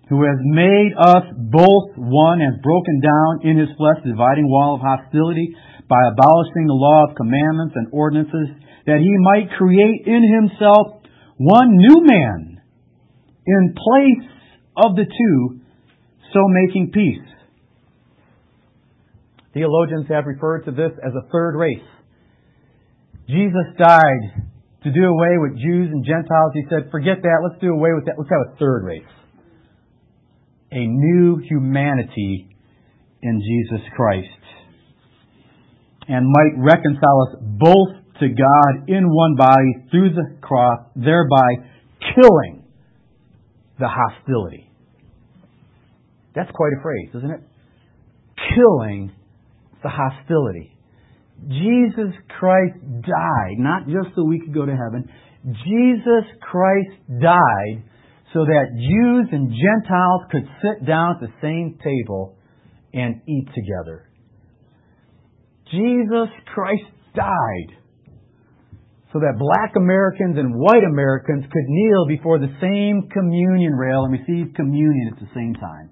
who 0.09 0.25
has 0.25 0.41
made 0.41 0.93
us 0.97 1.29
both 1.37 1.93
one 2.01 2.41
and 2.41 2.63
broken 2.63 3.01
down 3.05 3.45
in 3.45 3.59
his 3.59 3.69
flesh 3.77 4.01
the 4.03 4.17
dividing 4.17 4.49
wall 4.49 4.77
of 4.77 4.81
hostility 4.81 5.55
by 5.91 6.09
abolishing 6.09 6.65
the 6.67 6.73
law 6.73 7.05
of 7.05 7.17
commandments 7.17 7.75
and 7.77 7.89
ordinances, 7.93 8.49
that 8.87 9.05
he 9.05 9.13
might 9.21 9.53
create 9.59 10.07
in 10.07 10.25
himself 10.25 11.05
one 11.37 11.77
new 11.77 12.01
man 12.01 12.63
in 13.47 13.75
place 13.77 14.31
of 14.77 14.97
the 14.97 15.05
two, 15.05 15.61
so 16.33 16.41
making 16.49 16.93
peace. 16.93 17.29
Theologians 19.53 20.07
have 20.09 20.25
referred 20.25 20.65
to 20.65 20.71
this 20.71 20.93
as 21.05 21.13
a 21.13 21.29
third 21.31 21.57
race. 21.57 21.85
Jesus 23.29 23.77
died 23.77 24.48
to 24.89 25.01
do 25.01 25.07
away 25.07 25.37
with 25.37 25.59
Jews 25.59 25.91
and 25.93 26.05
Gentiles. 26.05 26.53
He 26.55 26.65
said, 26.71 26.91
forget 26.91 27.21
that, 27.23 27.39
let's 27.45 27.61
do 27.61 27.73
away 27.73 27.91
with 27.95 28.07
that. 28.07 28.15
Let's 28.17 28.31
have 28.31 28.55
a 28.55 28.59
third 28.59 28.85
race. 28.85 29.15
A 30.73 30.85
new 30.87 31.41
humanity 31.49 32.49
in 33.23 33.41
Jesus 33.41 33.85
Christ. 33.95 34.29
And 36.09 36.27
might 36.27 36.57
reconcile 36.57 37.29
us 37.29 37.37
both 37.43 38.21
to 38.21 38.29
God 38.29 38.89
in 38.89 39.05
one 39.07 39.37
body 39.37 39.89
through 39.91 40.15
the 40.15 40.39
cross, 40.41 40.81
thereby 40.97 41.69
killing 42.15 42.65
the 43.79 43.89
hostility. 43.89 44.71
That's 46.35 46.51
quite 46.53 46.73
a 46.79 46.83
phrase, 46.83 47.09
isn't 47.15 47.31
it? 47.31 47.41
Killing 48.55 49.13
the 49.83 49.89
hostility. 49.89 50.78
Jesus 51.47 52.13
Christ 52.39 52.79
died, 53.03 53.57
not 53.59 53.87
just 53.87 54.15
so 54.17 54.25
we 54.25 54.41
could 54.41 54.55
go 54.55 54.67
to 54.67 54.73
heaven. 54.73 55.09
Jesus 55.45 56.25
Christ 56.43 57.23
died 57.23 57.85
so 58.35 58.45
that 58.45 58.75
Jews 58.75 59.29
and 59.33 59.55
Gentiles 59.55 60.23
could 60.31 60.49
sit 60.61 60.87
down 60.87 61.15
at 61.17 61.21
the 61.21 61.33
same 61.41 61.79
table 61.83 62.37
and 62.93 63.23
eat 63.29 63.47
together. 63.55 64.11
Jesus 65.71 66.29
Christ 66.55 66.85
died 67.15 67.79
so 69.13 69.21
that 69.21 69.39
black 69.39 69.73
Americans 69.77 70.37
and 70.37 70.55
white 70.55 70.85
Americans 70.85 71.45
could 71.51 71.65
kneel 71.69 72.07
before 72.09 72.39
the 72.39 72.53
same 72.61 73.09
communion 73.11 73.73
rail 73.73 74.05
and 74.05 74.13
receive 74.13 74.55
communion 74.55 75.13
at 75.15 75.21
the 75.21 75.29
same 75.35 75.55
time. 75.55 75.91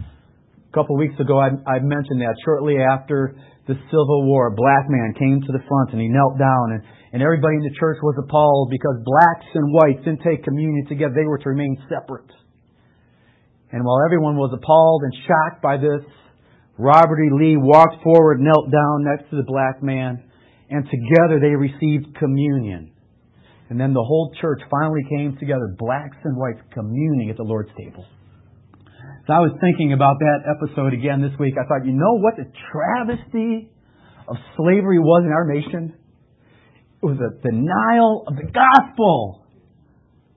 A 0.00 0.72
couple 0.72 0.96
of 0.96 1.00
weeks 1.00 1.18
ago, 1.20 1.38
I, 1.38 1.48
I 1.68 1.80
mentioned 1.80 2.20
that 2.20 2.36
shortly 2.44 2.76
after 2.78 3.36
the 3.66 3.76
Civil 3.92 4.26
War, 4.26 4.48
a 4.48 4.56
black 4.56 4.88
man 4.88 5.14
came 5.18 5.40
to 5.40 5.52
the 5.52 5.64
front 5.68 5.92
and 5.92 6.00
he 6.00 6.08
knelt 6.08 6.38
down, 6.38 6.72
and, 6.72 6.82
and 7.12 7.22
everybody 7.22 7.56
in 7.56 7.64
the 7.66 7.76
church 7.78 7.98
was 8.02 8.16
appalled 8.18 8.70
because 8.70 9.04
blacks 9.04 9.48
and 9.54 9.72
whites 9.72 10.04
didn't 10.04 10.24
take 10.24 10.44
communion 10.44 10.86
together. 10.88 11.14
They 11.14 11.28
were 11.28 11.38
to 11.38 11.50
remain 11.50 11.76
separate. 11.88 12.30
And 13.72 13.84
while 13.84 14.02
everyone 14.04 14.36
was 14.36 14.50
appalled 14.50 15.02
and 15.04 15.14
shocked 15.26 15.62
by 15.62 15.76
this, 15.76 16.02
Robert 16.78 17.20
E. 17.22 17.30
Lee 17.30 17.56
walked 17.56 18.02
forward, 18.02 18.40
knelt 18.40 18.72
down 18.72 19.04
next 19.04 19.30
to 19.30 19.36
the 19.36 19.46
black 19.46 19.82
man, 19.82 20.24
and 20.70 20.84
together 20.88 21.38
they 21.38 21.54
received 21.54 22.16
communion. 22.18 22.92
And 23.68 23.78
then 23.78 23.92
the 23.92 24.02
whole 24.02 24.34
church 24.40 24.60
finally 24.70 25.04
came 25.08 25.36
together, 25.38 25.76
blacks 25.78 26.16
and 26.24 26.36
whites 26.36 26.60
communing 26.72 27.30
at 27.30 27.36
the 27.36 27.44
Lord's 27.44 27.70
table. 27.78 28.04
So 29.26 29.32
I 29.34 29.40
was 29.40 29.52
thinking 29.60 29.92
about 29.92 30.18
that 30.18 30.48
episode 30.48 30.94
again 30.94 31.20
this 31.20 31.36
week. 31.38 31.54
I 31.60 31.68
thought, 31.68 31.84
you 31.84 31.92
know 31.92 32.18
what 32.18 32.36
the 32.36 32.48
travesty 32.72 33.70
of 34.26 34.36
slavery 34.56 34.98
was 34.98 35.24
in 35.26 35.32
our 35.32 35.44
nation? 35.44 35.94
It 37.02 37.06
was 37.06 37.18
a 37.20 37.36
denial 37.40 38.24
of 38.26 38.36
the 38.36 38.48
gospel. 38.48 39.44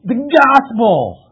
The 0.03 0.15
gospel. 0.15 1.31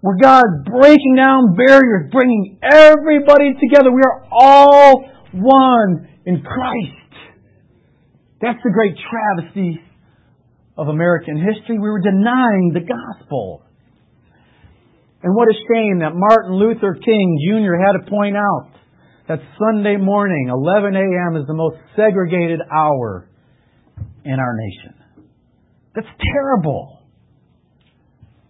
Where 0.00 0.16
God's 0.20 0.62
breaking 0.64 1.16
down 1.16 1.56
barriers, 1.56 2.10
bringing 2.12 2.58
everybody 2.62 3.54
together. 3.58 3.90
We 3.90 4.02
are 4.04 4.26
all 4.30 5.10
one 5.32 6.08
in 6.26 6.42
Christ. 6.42 7.04
That's 8.40 8.58
the 8.62 8.70
great 8.70 8.94
travesty 9.10 9.80
of 10.76 10.88
American 10.88 11.36
history. 11.36 11.78
We 11.78 11.90
were 11.90 12.02
denying 12.02 12.72
the 12.74 12.80
gospel. 12.80 13.63
And 15.24 15.34
what 15.34 15.48
a 15.48 15.56
shame 15.72 16.00
that 16.00 16.12
Martin 16.12 16.52
Luther 16.52 17.00
King 17.00 17.40
Jr. 17.48 17.80
had 17.80 17.96
to 17.96 18.10
point 18.10 18.36
out 18.36 18.76
that 19.26 19.40
Sunday 19.56 19.96
morning, 19.96 20.52
11 20.52 20.94
a.m., 20.94 21.40
is 21.40 21.46
the 21.46 21.56
most 21.56 21.80
segregated 21.96 22.60
hour 22.70 23.26
in 24.26 24.36
our 24.38 24.52
nation. 24.52 24.94
That's 25.94 26.12
terrible. 26.20 27.00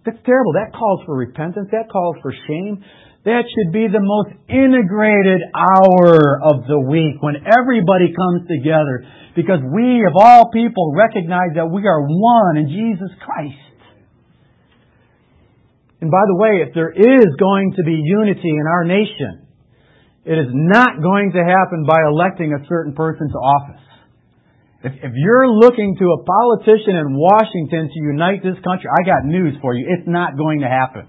That's 0.05 0.19
terrible. 0.27 0.53
That 0.55 0.75
calls 0.77 1.07
for 1.07 1.15
repentance. 1.15 1.69
That 1.71 1.87
calls 1.93 2.17
for 2.21 2.35
shame. 2.49 2.83
That 3.25 3.47
should 3.47 3.73
be 3.73 3.87
the 3.87 4.03
most 4.03 4.35
integrated 4.51 5.47
hour 5.55 6.43
of 6.43 6.67
the 6.67 6.81
week 6.91 7.23
when 7.23 7.37
everybody 7.47 8.11
comes 8.11 8.51
together 8.51 9.07
because 9.37 9.63
we, 9.63 10.03
of 10.11 10.19
all 10.19 10.51
people, 10.51 10.93
recognize 10.93 11.55
that 11.55 11.71
we 11.71 11.87
are 11.87 12.03
one 12.03 12.57
in 12.59 12.67
Jesus 12.67 13.15
Christ. 13.23 13.63
And 16.05 16.13
by 16.13 16.29
the 16.29 16.37
way, 16.37 16.61
if 16.61 16.77
there 16.77 16.93
is 16.93 17.33
going 17.41 17.81
to 17.81 17.83
be 17.83 17.97
unity 17.97 18.53
in 18.53 18.67
our 18.69 18.85
nation, 18.85 19.49
it 20.29 20.37
is 20.37 20.53
not 20.53 21.01
going 21.01 21.33
to 21.33 21.41
happen 21.41 21.89
by 21.89 21.97
electing 22.05 22.53
a 22.53 22.61
certain 22.69 22.93
person 22.93 23.33
to 23.33 23.39
office. 23.41 23.81
If, 24.85 24.93
if 25.01 25.13
you're 25.17 25.49
looking 25.49 25.97
to 25.97 26.07
a 26.13 26.21
politician 26.21 27.01
in 27.01 27.17
Washington 27.17 27.89
to 27.89 27.99
unite 28.05 28.45
this 28.45 28.61
country, 28.61 28.93
I 28.93 29.01
got 29.09 29.25
news 29.25 29.57
for 29.65 29.73
you. 29.73 29.89
It's 29.89 30.05
not 30.05 30.37
going 30.37 30.61
to 30.61 30.69
happen. 30.69 31.09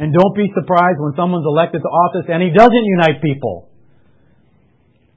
And 0.00 0.08
don't 0.08 0.32
be 0.32 0.48
surprised 0.56 0.96
when 1.04 1.12
someone's 1.12 1.44
elected 1.44 1.84
to 1.84 1.90
office 1.92 2.24
and 2.32 2.40
he 2.40 2.48
doesn't 2.48 2.72
unite 2.96 3.20
people. 3.20 3.68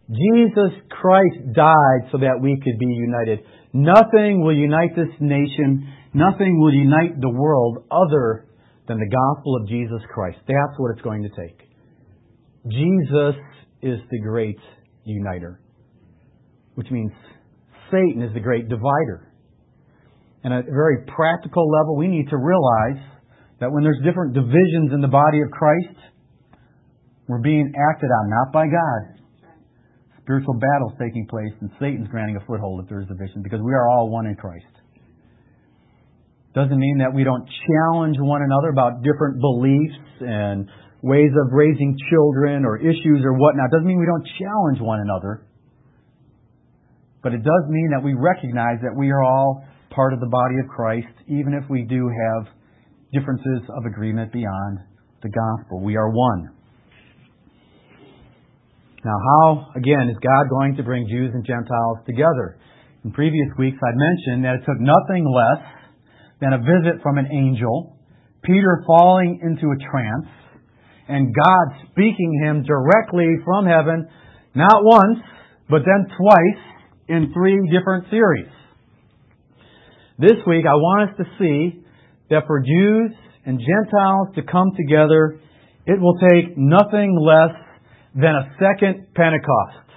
Jesus 0.10 0.80
Christ 0.90 1.54
died 1.54 2.12
so 2.12 2.20
that 2.20 2.40
we 2.42 2.56
could 2.64 2.80
be 2.80 2.86
united. 2.86 3.40
Nothing 3.74 4.44
will 4.44 4.56
unite 4.56 4.96
this 4.96 5.14
nation 5.20 5.94
Nothing 6.18 6.60
will 6.60 6.74
unite 6.74 7.22
the 7.22 7.30
world 7.30 7.86
other 7.92 8.48
than 8.88 8.98
the 8.98 9.06
gospel 9.06 9.56
of 9.62 9.68
Jesus 9.68 10.02
Christ. 10.12 10.40
That's 10.48 10.74
what 10.78 10.92
it's 10.94 11.02
going 11.02 11.22
to 11.22 11.30
take. 11.30 11.62
Jesus 12.66 13.36
is 13.84 14.00
the 14.10 14.20
great 14.22 14.58
uniter, 15.04 15.62
which 16.74 16.90
means 16.90 17.12
Satan 17.92 18.24
is 18.24 18.34
the 18.34 18.40
great 18.40 18.68
divider. 18.68 19.32
And 20.44 20.52
at 20.52 20.62
a 20.62 20.72
very 20.72 21.06
practical 21.06 21.70
level, 21.70 21.98
we 21.98 22.08
need 22.08 22.30
to 22.30 22.38
realize 22.38 23.04
that 23.60 23.72
when 23.72 23.84
there's 23.84 24.02
different 24.04 24.34
divisions 24.34 24.94
in 24.94 25.02
the 25.02 25.08
body 25.08 25.42
of 25.42 25.52
Christ, 25.52 26.00
we're 27.28 27.42
being 27.42 27.74
acted 27.92 28.08
on 28.08 28.30
not 28.30 28.52
by 28.52 28.66
God. 28.66 29.17
Spiritual 30.28 30.60
battles 30.60 30.92
taking 31.00 31.24
place, 31.32 31.56
and 31.64 31.72
Satan's 31.80 32.12
granting 32.12 32.36
a 32.36 32.44
foothold 32.44 32.84
if 32.84 32.90
there's 32.92 33.08
division, 33.08 33.40
because 33.48 33.64
we 33.64 33.72
are 33.72 33.88
all 33.88 34.12
one 34.12 34.28
in 34.28 34.36
Christ. 34.36 34.68
Doesn't 36.54 36.76
mean 36.76 37.00
that 37.00 37.16
we 37.16 37.24
don't 37.24 37.48
challenge 37.48 38.18
one 38.20 38.44
another 38.44 38.76
about 38.76 39.08
different 39.08 39.40
beliefs 39.40 40.04
and 40.20 40.68
ways 41.00 41.32
of 41.32 41.54
raising 41.56 41.96
children 42.12 42.66
or 42.66 42.76
issues 42.76 43.24
or 43.24 43.40
whatnot. 43.40 43.72
Doesn't 43.72 43.88
mean 43.88 44.00
we 44.00 44.06
don't 44.06 44.28
challenge 44.36 44.82
one 44.82 45.00
another. 45.00 45.48
But 47.24 47.32
it 47.32 47.44
does 47.44 47.64
mean 47.70 47.92
that 47.96 48.04
we 48.04 48.14
recognize 48.14 48.84
that 48.84 49.00
we 49.00 49.12
are 49.12 49.24
all 49.24 49.64
part 49.96 50.12
of 50.12 50.20
the 50.20 50.28
body 50.28 50.60
of 50.60 50.68
Christ, 50.68 51.08
even 51.28 51.54
if 51.54 51.70
we 51.70 51.84
do 51.84 52.04
have 52.10 52.52
differences 53.14 53.64
of 53.80 53.86
agreement 53.86 54.34
beyond 54.34 54.80
the 55.24 55.30
gospel. 55.30 55.80
We 55.80 55.96
are 55.96 56.10
one. 56.10 56.57
Now, 59.08 59.16
how, 59.24 59.72
again, 59.78 60.12
is 60.12 60.18
God 60.20 60.50
going 60.50 60.76
to 60.76 60.84
bring 60.84 61.08
Jews 61.08 61.32
and 61.34 61.46
Gentiles 61.46 62.00
together? 62.06 62.60
In 63.06 63.14
previous 63.14 63.48
weeks, 63.58 63.78
I 63.80 63.96
mentioned 63.96 64.44
that 64.44 64.56
it 64.56 64.66
took 64.68 64.82
nothing 64.84 65.24
less 65.24 65.64
than 66.42 66.52
a 66.52 66.58
visit 66.60 67.02
from 67.02 67.18
an 67.18 67.32
angel, 67.32 67.96
Peter 68.44 68.84
falling 68.86 69.40
into 69.42 69.72
a 69.72 69.80
trance, 69.80 70.28
and 71.08 71.34
God 71.34 71.88
speaking 71.90 72.44
him 72.44 72.66
directly 72.68 73.32
from 73.46 73.66
heaven, 73.66 74.10
not 74.56 74.84
once, 74.84 75.20
but 75.70 75.84
then 75.88 76.12
twice 76.12 76.64
in 77.08 77.32
three 77.34 77.56
different 77.72 78.10
series. 78.12 78.52
This 80.20 80.36
week, 80.46 80.66
I 80.68 80.76
want 80.76 81.12
us 81.12 81.16
to 81.16 81.24
see 81.40 81.80
that 82.30 82.44
for 82.46 82.60
Jews 82.60 83.16
and 83.46 83.58
Gentiles 83.58 84.36
to 84.36 84.42
come 84.42 84.74
together, 84.76 85.40
it 85.86 85.98
will 85.98 86.20
take 86.20 86.58
nothing 86.58 87.18
less 87.18 87.56
than 88.16 88.36
a 88.36 88.56
second 88.60 89.14
Pentecost. 89.14 89.88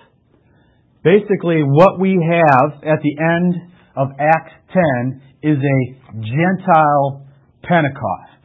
Basically, 1.02 1.62
what 1.64 1.98
we 1.98 2.18
have 2.20 2.82
at 2.84 3.00
the 3.02 3.16
end 3.18 3.54
of 3.96 4.08
Acts 4.18 4.52
10 4.72 5.22
is 5.42 5.56
a 5.56 5.80
Gentile 6.20 7.26
Pentecost. 7.62 8.40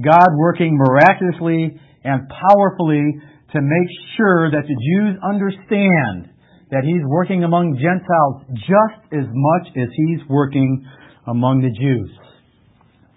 God 0.00 0.28
working 0.36 0.76
miraculously 0.76 1.78
and 2.04 2.28
powerfully 2.28 3.20
to 3.52 3.60
make 3.60 3.90
sure 4.16 4.50
that 4.50 4.64
the 4.66 4.76
Jews 4.76 5.16
understand 5.22 6.32
that 6.70 6.84
He's 6.84 7.04
working 7.06 7.44
among 7.44 7.76
Gentiles 7.76 8.44
just 8.56 9.12
as 9.12 9.26
much 9.30 9.66
as 9.76 9.88
He's 9.94 10.20
working 10.28 10.84
among 11.26 11.62
the 11.62 11.70
Jews. 11.70 12.10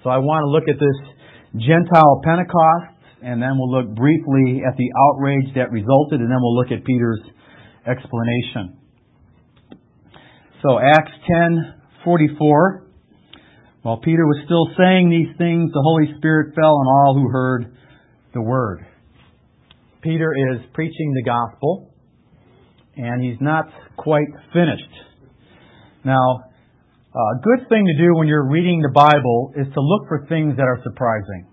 So 0.03 0.09
I 0.09 0.17
want 0.17 0.43
to 0.43 0.49
look 0.51 0.69
at 0.69 0.79
this 0.79 0.99
Gentile 1.59 2.21
Pentecost, 2.23 2.98
and 3.21 3.41
then 3.41 3.57
we'll 3.57 3.71
look 3.71 3.95
briefly 3.95 4.61
at 4.67 4.77
the 4.77 4.89
outrage 5.09 5.53
that 5.55 5.71
resulted, 5.71 6.21
and 6.21 6.29
then 6.29 6.37
we'll 6.39 6.55
look 6.55 6.71
at 6.71 6.85
Peter's 6.85 7.21
explanation. 7.87 8.77
So 10.61 10.79
Acts 10.79 11.11
10:44 12.05 12.89
while 13.81 13.97
Peter 13.97 14.25
was 14.25 14.41
still 14.45 14.67
saying 14.77 15.09
these 15.09 15.35
things 15.37 15.71
the 15.71 15.81
Holy 15.81 16.13
Spirit 16.17 16.53
fell 16.53 16.75
on 16.75 16.87
all 16.87 17.15
who 17.15 17.29
heard 17.29 17.73
the 18.33 18.41
word. 18.41 18.85
Peter 20.01 20.33
is 20.51 20.59
preaching 20.73 21.13
the 21.13 21.23
gospel 21.23 21.93
and 22.97 23.23
he's 23.23 23.39
not 23.39 23.69
quite 23.95 24.27
finished. 24.51 24.93
Now, 26.03 26.43
a 27.15 27.39
good 27.41 27.69
thing 27.69 27.85
to 27.85 27.97
do 27.97 28.15
when 28.15 28.27
you're 28.27 28.49
reading 28.49 28.81
the 28.81 28.91
Bible 28.93 29.53
is 29.55 29.67
to 29.73 29.81
look 29.81 30.07
for 30.07 30.25
things 30.27 30.57
that 30.57 30.63
are 30.63 30.79
surprising. 30.83 31.47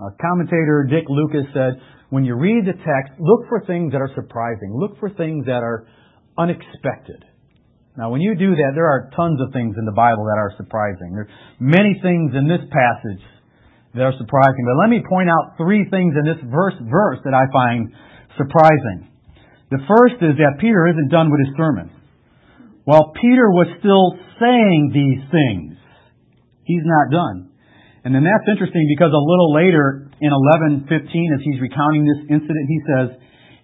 A 0.00 0.16
commentator 0.16 0.88
Dick 0.88 1.04
Lucas 1.08 1.44
said, 1.52 1.76
when 2.08 2.24
you 2.24 2.34
read 2.34 2.64
the 2.64 2.72
text, 2.72 3.20
look 3.20 3.46
for 3.48 3.62
things 3.66 3.92
that 3.92 4.00
are 4.00 4.10
surprising. 4.14 4.72
Look 4.74 4.98
for 4.98 5.10
things 5.10 5.46
that 5.46 5.62
are 5.62 5.86
unexpected. 6.38 7.24
Now, 7.96 8.10
when 8.10 8.20
you 8.20 8.34
do 8.34 8.56
that, 8.56 8.72
there 8.74 8.88
are 8.88 9.10
tons 9.14 9.38
of 9.44 9.52
things 9.52 9.76
in 9.78 9.84
the 9.84 9.92
Bible 9.92 10.24
that 10.24 10.40
are 10.40 10.54
surprising. 10.56 11.12
There 11.12 11.28
are 11.28 11.34
many 11.60 12.00
things 12.00 12.32
in 12.34 12.48
this 12.48 12.64
passage 12.72 13.22
that 13.94 14.02
are 14.02 14.16
surprising. 14.16 14.64
But 14.64 14.80
let 14.80 14.90
me 14.90 15.04
point 15.04 15.28
out 15.28 15.58
three 15.58 15.84
things 15.90 16.14
in 16.16 16.24
this 16.24 16.40
verse, 16.48 16.74
verse 16.88 17.18
that 17.28 17.34
I 17.34 17.44
find 17.52 17.92
surprising. 18.38 19.10
The 19.70 19.84
first 19.86 20.18
is 20.22 20.38
that 20.40 20.58
Peter 20.58 20.88
isn't 20.88 21.10
done 21.10 21.30
with 21.30 21.44
his 21.44 21.54
sermon. 21.60 21.90
While 22.84 23.12
Peter 23.20 23.50
was 23.52 23.68
still 23.78 24.16
saying 24.40 24.90
these 24.94 25.22
things, 25.30 25.76
he's 26.64 26.86
not 26.86 27.12
done. 27.12 27.49
And 28.04 28.16
then 28.16 28.24
that's 28.24 28.48
interesting 28.48 28.88
because 28.88 29.12
a 29.12 29.20
little 29.20 29.52
later 29.52 30.08
in 30.20 30.32
11:15 30.32 30.88
as 31.36 31.40
he's 31.44 31.60
recounting 31.60 32.04
this 32.08 32.22
incident 32.32 32.64
he 32.68 32.80
says, 32.88 33.08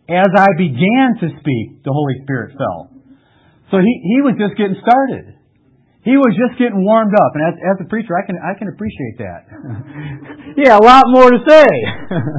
"As 0.08 0.30
I 0.36 0.52
began 0.56 1.16
to 1.20 1.28
speak, 1.40 1.82
the 1.84 1.92
Holy 1.92 2.20
Spirit 2.22 2.52
fell." 2.56 2.90
So 3.70 3.78
he 3.78 3.92
he 4.04 4.20
was 4.20 4.36
just 4.36 4.56
getting 4.56 4.76
started. 4.80 5.36
He 6.06 6.14
was 6.14 6.38
just 6.38 6.54
getting 6.54 6.86
warmed 6.86 7.18
up, 7.18 7.34
and 7.34 7.42
as, 7.50 7.54
as 7.58 7.76
a 7.82 7.88
preacher, 7.90 8.14
I 8.14 8.22
can 8.22 8.38
I 8.38 8.54
can 8.54 8.68
appreciate 8.68 9.18
that. 9.18 9.40
yeah, 10.62 10.78
a 10.78 10.84
lot 10.84 11.02
more 11.10 11.32
to 11.32 11.40
say. 11.42 11.66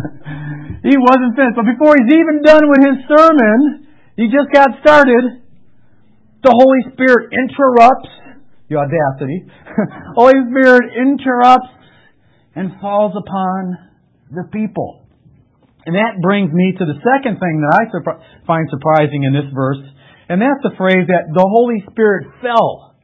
he 0.88 0.96
wasn't 0.96 1.36
finished, 1.36 1.58
but 1.60 1.68
before 1.68 1.98
he's 2.00 2.16
even 2.16 2.46
done 2.48 2.64
with 2.64 2.82
his 2.88 2.98
sermon, 3.12 3.90
he 4.16 4.32
just 4.32 4.54
got 4.54 4.72
started. 4.80 5.44
The 6.46 6.54
Holy 6.54 6.96
Spirit 6.96 7.34
interrupts 7.34 8.08
the 8.70 8.80
audacity. 8.80 9.44
Holy 10.16 10.40
Spirit 10.48 10.96
interrupts 10.96 11.77
and 12.58 12.74
falls 12.82 13.13
upon 13.13 13.78
the 14.34 14.50
people. 14.50 15.06
And 15.86 15.93
that 15.93 16.17
brings 16.26 16.50
me 16.52 16.74
to 16.74 16.84
the 16.89 16.98
second 17.06 17.38
thing 17.38 17.56
that 17.62 17.74
I 17.78 17.86
find 18.50 18.65
surprising 18.74 19.24
in 19.24 19.32
this 19.32 19.48
verse, 19.54 19.80
and 20.28 20.41
that's 20.41 20.60
the 20.65 20.76
phrase 20.76 21.06
that 21.06 21.30
the 21.32 21.48
Holy 21.48 21.86
Spirit 21.93 22.28
fell. 22.41 22.98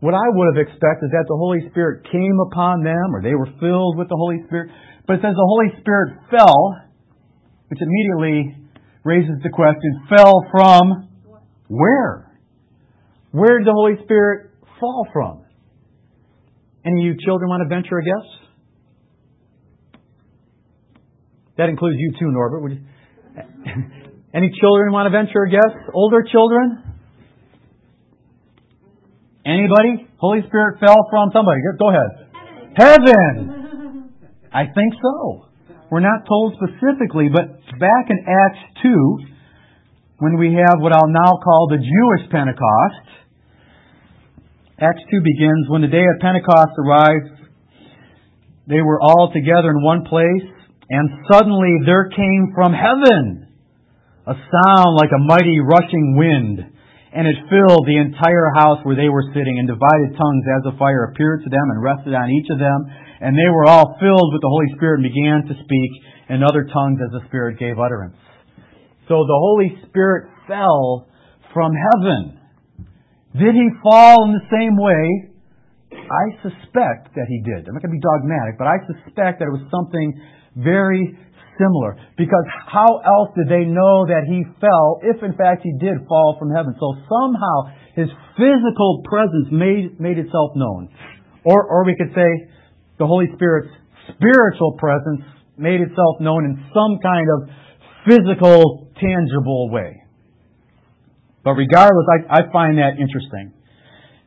What 0.00 0.16
I 0.16 0.24
would 0.24 0.56
have 0.56 0.66
expected 0.66 1.12
is 1.12 1.14
that 1.14 1.28
the 1.28 1.38
Holy 1.38 1.62
Spirit 1.70 2.08
came 2.10 2.40
upon 2.50 2.82
them, 2.82 3.14
or 3.14 3.22
they 3.22 3.36
were 3.36 3.46
filled 3.60 4.00
with 4.00 4.08
the 4.08 4.18
Holy 4.18 4.42
Spirit. 4.48 4.72
But 5.06 5.20
it 5.20 5.22
says 5.22 5.36
the 5.36 5.46
Holy 5.46 5.70
Spirit 5.78 6.18
fell, 6.32 6.74
which 7.68 7.78
immediately 7.78 8.56
raises 9.04 9.38
the 9.44 9.52
question, 9.52 10.08
fell 10.08 10.42
from 10.50 11.12
where? 11.68 12.34
Where 13.30 13.58
did 13.58 13.68
the 13.68 13.76
Holy 13.76 14.02
Spirit 14.02 14.50
fall 14.80 15.06
from? 15.12 15.44
Any 16.84 17.06
of 17.06 17.14
you 17.14 17.24
children 17.24 17.48
want 17.48 17.62
to 17.62 17.70
venture 17.70 17.98
a 17.98 18.02
guess? 18.02 18.41
That 21.62 21.70
includes 21.70 21.94
you 21.96 22.10
too, 22.18 22.26
Norbert. 22.26 22.62
Would 22.62 22.72
you? 22.74 22.82
Any 24.34 24.50
children 24.58 24.90
want 24.90 25.06
to 25.06 25.14
venture 25.14 25.46
a 25.46 25.48
guess? 25.48 25.70
Older 25.94 26.26
children? 26.26 26.82
Anybody? 29.46 30.10
Holy 30.18 30.42
Spirit 30.50 30.80
fell 30.82 31.06
from 31.06 31.30
somebody. 31.30 31.62
Go 31.78 31.94
ahead. 31.94 32.10
Heaven. 32.74 33.06
Heaven. 33.06 34.10
I 34.52 34.74
think 34.74 34.90
so. 34.98 35.46
We're 35.88 36.02
not 36.02 36.26
told 36.26 36.58
specifically, 36.58 37.30
but 37.30 37.62
back 37.78 38.10
in 38.10 38.18
Acts 38.26 38.82
2, 38.82 40.18
when 40.18 40.38
we 40.42 40.58
have 40.58 40.82
what 40.82 40.90
I'll 40.90 41.14
now 41.14 41.38
call 41.46 41.70
the 41.70 41.78
Jewish 41.78 42.26
Pentecost, 42.26 43.06
Acts 44.82 45.02
2 45.14 45.20
begins, 45.22 45.70
when 45.70 45.82
the 45.82 45.94
day 45.94 46.02
of 46.02 46.18
Pentecost 46.18 46.74
arrived, 46.82 47.54
they 48.66 48.82
were 48.82 48.98
all 49.00 49.30
together 49.32 49.70
in 49.70 49.78
one 49.78 50.02
place. 50.10 50.61
And 50.92 51.08
suddenly 51.32 51.72
there 51.88 52.12
came 52.12 52.52
from 52.52 52.76
heaven 52.76 53.48
a 54.28 54.36
sound 54.36 54.92
like 55.00 55.08
a 55.10 55.24
mighty 55.24 55.58
rushing 55.58 56.14
wind, 56.20 56.60
and 57.16 57.26
it 57.26 57.48
filled 57.48 57.88
the 57.88 57.96
entire 57.96 58.52
house 58.54 58.78
where 58.84 58.94
they 58.94 59.08
were 59.08 59.24
sitting, 59.32 59.56
and 59.56 59.66
divided 59.66 60.12
tongues 60.14 60.44
as 60.52 60.68
a 60.68 60.78
fire 60.78 61.08
appeared 61.10 61.42
to 61.42 61.50
them 61.50 61.64
and 61.72 61.82
rested 61.82 62.12
on 62.12 62.30
each 62.30 62.46
of 62.52 62.60
them. 62.60 62.86
And 63.24 63.32
they 63.34 63.48
were 63.48 63.66
all 63.66 63.96
filled 63.98 64.30
with 64.36 64.42
the 64.44 64.52
Holy 64.52 64.68
Spirit 64.76 65.00
and 65.00 65.08
began 65.08 65.40
to 65.48 65.64
speak 65.64 65.90
in 66.28 66.44
other 66.44 66.68
tongues 66.68 67.00
as 67.00 67.10
the 67.10 67.26
Spirit 67.26 67.58
gave 67.58 67.80
utterance. 67.80 68.16
So 69.08 69.24
the 69.24 69.40
Holy 69.40 69.72
Spirit 69.88 70.28
fell 70.46 71.08
from 71.56 71.72
heaven. 71.72 72.38
Did 73.32 73.56
he 73.56 73.68
fall 73.82 74.28
in 74.28 74.36
the 74.36 74.48
same 74.52 74.76
way? 74.76 75.31
I 76.12 76.24
suspect 76.44 77.16
that 77.16 77.24
he 77.24 77.40
did. 77.40 77.64
I'm 77.64 77.72
not 77.72 77.80
going 77.80 77.96
to 77.96 77.98
be 77.98 78.04
dogmatic, 78.04 78.60
but 78.60 78.68
I 78.68 78.76
suspect 78.84 79.40
that 79.40 79.48
it 79.48 79.54
was 79.56 79.64
something 79.72 80.12
very 80.60 81.16
similar. 81.56 81.96
Because 82.20 82.44
how 82.68 83.00
else 83.00 83.32
did 83.32 83.48
they 83.48 83.64
know 83.64 84.04
that 84.12 84.28
he 84.28 84.44
fell 84.60 85.00
if 85.00 85.24
in 85.24 85.32
fact 85.40 85.64
he 85.64 85.72
did 85.80 86.04
fall 86.04 86.36
from 86.36 86.52
heaven? 86.52 86.76
So 86.76 87.00
somehow 87.08 87.56
his 87.96 88.12
physical 88.36 89.00
presence 89.08 89.48
made, 89.48 89.96
made 89.96 90.20
itself 90.20 90.52
known. 90.52 90.92
Or, 91.44 91.64
or 91.64 91.84
we 91.84 91.96
could 91.96 92.12
say 92.14 92.28
the 92.98 93.06
Holy 93.08 93.32
Spirit's 93.34 93.72
spiritual 94.12 94.76
presence 94.76 95.24
made 95.56 95.80
itself 95.80 96.20
known 96.20 96.44
in 96.44 96.54
some 96.76 97.00
kind 97.00 97.26
of 97.32 97.38
physical, 98.04 98.92
tangible 99.00 99.70
way. 99.70 100.02
But 101.44 101.52
regardless, 101.52 102.06
I, 102.28 102.40
I 102.40 102.52
find 102.52 102.78
that 102.78 103.00
interesting. 103.00 103.52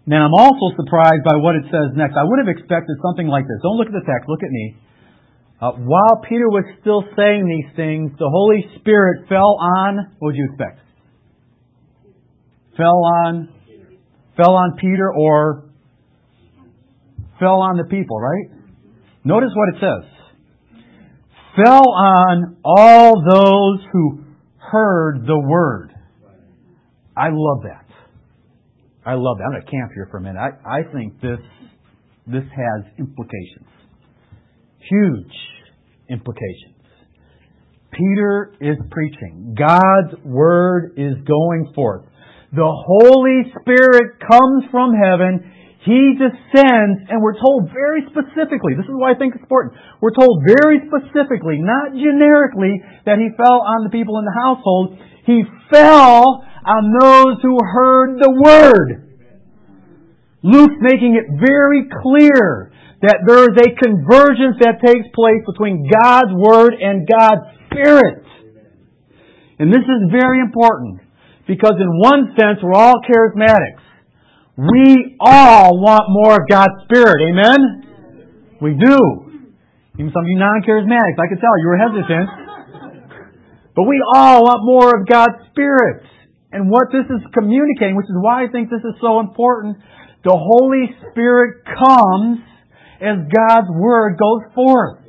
Then 0.07 0.21
I'm 0.21 0.33
also 0.33 0.75
surprised 0.77 1.25
by 1.25 1.35
what 1.41 1.55
it 1.55 1.65
says 1.73 1.97
next. 1.97 2.13
I 2.13 2.23
would 2.23 2.37
have 2.37 2.49
expected 2.49 2.97
something 3.01 3.27
like 3.27 3.45
this. 3.45 3.57
Don't 3.63 3.77
look 3.77 3.87
at 3.89 3.97
the 3.97 4.05
text, 4.05 4.29
look 4.29 4.43
at 4.43 4.51
me. 4.51 4.77
Uh, 5.61 5.71
while 5.81 6.21
Peter 6.29 6.47
was 6.49 6.65
still 6.81 7.03
saying 7.17 7.47
these 7.47 7.75
things, 7.75 8.11
the 8.19 8.29
Holy 8.29 8.61
Spirit 8.79 9.27
fell 9.27 9.57
on, 9.57 10.13
what 10.19 10.33
would 10.33 10.35
you 10.35 10.45
expect? 10.51 10.79
Fell 12.77 13.01
on, 13.25 13.49
fell 14.37 14.53
on 14.53 14.77
Peter 14.77 15.11
or 15.11 15.69
fell 17.39 17.61
on 17.61 17.77
the 17.77 17.85
people, 17.85 18.19
right? 18.19 18.51
Notice 19.23 19.51
what 19.55 19.69
it 19.69 19.81
says. 19.81 20.11
Fell 21.55 21.89
on 21.89 22.57
all 22.63 23.23
those 23.23 23.85
who 23.91 24.25
heard 24.57 25.25
the 25.25 25.39
word. 25.39 25.93
I 27.15 27.29
love 27.31 27.63
that. 27.63 27.84
I 29.05 29.13
love 29.13 29.37
that. 29.37 29.45
I'm 29.45 29.51
going 29.51 29.65
to 29.65 29.71
camp 29.71 29.91
here 29.93 30.07
for 30.09 30.17
a 30.17 30.21
minute. 30.21 30.39
I, 30.39 30.79
I 30.79 30.83
think 30.91 31.21
this, 31.21 31.39
this 32.25 32.43
has 32.43 32.79
implications 32.97 33.69
huge 34.89 35.35
implications. 36.09 36.73
Peter 37.91 38.53
is 38.59 38.77
preaching. 38.91 39.55
God's 39.57 40.21
word 40.23 40.93
is 40.97 41.15
going 41.25 41.71
forth. 41.73 42.05
The 42.51 42.67
Holy 42.67 43.51
Spirit 43.61 44.19
comes 44.19 44.67
from 44.69 44.93
heaven. 44.93 45.51
He 45.85 46.17
descends, 46.17 47.07
and 47.07 47.21
we're 47.21 47.39
told 47.39 47.69
very 47.71 48.01
specifically, 48.09 48.73
this 48.73 48.89
is 48.89 48.97
why 48.97 49.13
I 49.13 49.15
think 49.15 49.35
it's 49.35 49.43
important. 49.43 49.77
We're 50.01 50.17
told 50.17 50.43
very 50.43 50.81
specifically, 50.89 51.61
not 51.61 51.93
generically, 51.93 52.81
that 53.05 53.21
he 53.21 53.29
fell 53.37 53.61
on 53.61 53.85
the 53.85 53.93
people 53.93 54.17
in 54.17 54.25
the 54.25 54.33
household. 54.33 54.97
He 55.25 55.43
fell 55.71 56.45
on 56.65 56.93
those 56.99 57.41
who 57.41 57.57
heard 57.61 58.19
the 58.19 58.31
word. 58.31 59.05
Luke's 60.43 60.77
making 60.81 61.17
it 61.17 61.25
very 61.41 61.89
clear 61.89 62.71
that 63.01 63.25
there 63.25 63.49
is 63.49 63.57
a 63.57 63.69
convergence 63.81 64.57
that 64.61 64.81
takes 64.81 65.05
place 65.13 65.41
between 65.45 65.89
God's 65.89 66.33
Word 66.33 66.73
and 66.77 67.09
God's 67.09 67.45
Spirit. 67.65 68.23
And 69.57 69.73
this 69.73 69.81
is 69.81 70.01
very 70.13 70.39
important 70.39 71.01
because 71.47 71.73
in 71.81 71.89
one 71.97 72.33
sense 72.37 72.61
we're 72.61 72.77
all 72.77 73.01
charismatics. 73.05 73.81
We 74.57 75.17
all 75.19 75.81
want 75.81 76.05
more 76.09 76.41
of 76.41 76.47
God's 76.49 76.77
Spirit. 76.85 77.19
Amen? 77.25 78.57
We 78.61 78.77
do. 78.77 78.97
Even 79.97 80.11
some 80.13 80.23
of 80.23 80.29
you 80.29 80.37
non-charismatics, 80.37 81.17
I 81.17 81.27
can 81.27 81.39
tell 81.39 81.55
you 81.59 81.67
were 81.67 81.81
hesitant. 81.81 82.44
But 83.75 83.83
we 83.83 84.01
all 84.15 84.43
want 84.43 84.63
more 84.63 85.01
of 85.01 85.07
God's 85.07 85.51
Spirit. 85.51 86.07
And 86.51 86.71
what 86.71 86.87
this 86.91 87.03
is 87.11 87.19
communicating, 87.33 87.97
which 87.97 88.07
is 88.07 88.15
why 88.15 88.45
I 88.45 88.47
think 88.47 88.69
this 88.69 88.79
is 88.79 88.95
so 89.01 89.19
important, 89.19 89.77
the 90.23 90.31
Holy 90.31 90.87
Spirit 91.11 91.65
comes 91.67 92.39
as 93.03 93.27
God's 93.27 93.67
Word 93.75 94.15
goes 94.17 94.47
forth. 94.55 95.03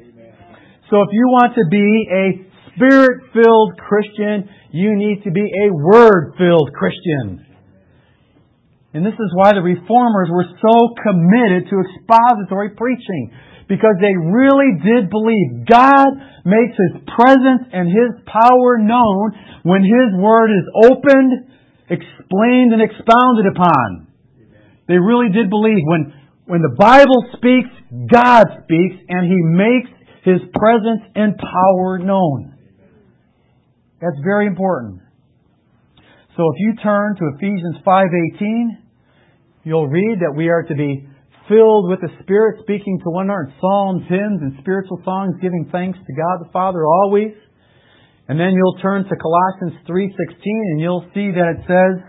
So 0.91 1.03
if 1.03 1.09
you 1.13 1.27
want 1.31 1.55
to 1.55 1.65
be 1.71 2.07
a 2.11 2.47
Spirit-filled 2.75 3.79
Christian, 3.79 4.51
you 4.73 4.95
need 4.95 5.23
to 5.25 5.31
be 5.31 5.47
a 5.47 5.73
Word-filled 5.73 6.71
Christian. 6.75 7.47
And 8.93 9.05
this 9.07 9.15
is 9.15 9.31
why 9.35 9.53
the 9.53 9.63
Reformers 9.63 10.29
were 10.31 10.47
so 10.61 10.95
committed 11.03 11.71
to 11.71 11.81
expository 11.81 12.71
preaching. 12.71 13.31
Because 13.69 13.99
they 14.01 14.15
really 14.15 14.79
did 14.79 15.11
believe 15.11 15.67
God 15.67 16.09
makes 16.47 16.79
His 16.79 17.03
presence 17.11 17.67
and 17.73 17.89
His 17.89 18.23
power 18.27 18.79
known 18.79 19.33
when 19.65 19.83
His 19.83 20.15
Word 20.15 20.55
is 20.55 20.67
opened, 20.91 21.51
explained, 21.91 22.71
and 22.73 22.83
expounded 22.83 23.51
upon. 23.51 24.07
They 24.87 24.99
really 24.99 25.35
did 25.35 25.51
believe 25.51 25.83
when 25.83 26.15
when 26.47 26.63
the 26.63 26.77
Bible 26.79 27.27
speaks, 27.35 27.69
God 27.91 28.47
speaks, 28.63 29.03
and 29.09 29.27
He 29.27 29.43
makes 29.43 29.91
His 30.23 30.41
presence 30.55 31.03
and 31.15 31.35
power 31.37 31.99
known. 31.99 32.55
That's 34.01 34.19
very 34.23 34.47
important. 34.47 35.01
So 36.37 36.45
if 36.55 36.61
you 36.61 36.75
turn 36.83 37.17
to 37.17 37.31
Ephesians 37.35 37.77
5.18, 37.85 38.69
you'll 39.65 39.89
read 39.89 40.19
that 40.21 40.35
we 40.37 40.49
are 40.49 40.63
to 40.63 40.75
be 40.75 41.09
filled 41.49 41.89
with 41.89 42.01
the 42.01 42.11
Spirit, 42.23 42.61
speaking 42.63 42.99
to 43.03 43.11
one 43.11 43.27
another 43.27 43.51
in 43.51 43.55
psalms, 43.61 44.03
hymns, 44.09 44.41
and 44.43 44.59
spiritual 44.61 45.01
songs, 45.05 45.35
giving 45.41 45.69
thanks 45.71 45.99
to 45.99 46.13
God 46.15 46.43
the 46.43 46.51
Father 46.53 46.87
always. 46.87 47.35
And 48.29 48.39
then 48.39 48.55
you'll 48.55 48.79
turn 48.83 49.05
to 49.05 49.15
Colossians 49.15 49.79
3.16 49.87 50.43
and 50.75 50.81
you'll 50.81 51.07
see 51.15 51.31
that 51.31 51.59
it 51.59 51.63
says, 51.71 52.03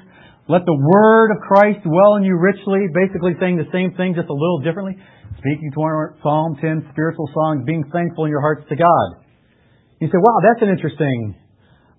let 0.50 0.64
the 0.66 0.80
word 0.80 1.30
of 1.36 1.44
Christ 1.44 1.84
dwell 1.84 2.16
in 2.16 2.24
you 2.24 2.40
richly, 2.40 2.88
basically 2.96 3.36
saying 3.40 3.58
the 3.60 3.70
same 3.76 3.94
thing, 4.00 4.16
just 4.16 4.32
a 4.32 4.34
little 4.34 4.64
differently. 4.64 4.96
Speaking 5.38 5.70
to 5.76 5.82
our 5.82 6.16
Psalm 6.24 6.58
10, 6.60 6.88
spiritual 6.92 7.30
songs, 7.36 7.68
being 7.68 7.84
thankful 7.92 8.26
in 8.26 8.32
your 8.32 8.42
hearts 8.42 8.64
to 8.70 8.76
God. 8.76 9.22
You 10.00 10.08
say, 10.08 10.18
wow, 10.18 10.40
that's 10.42 10.64
an 10.64 10.70
interesting 10.70 11.36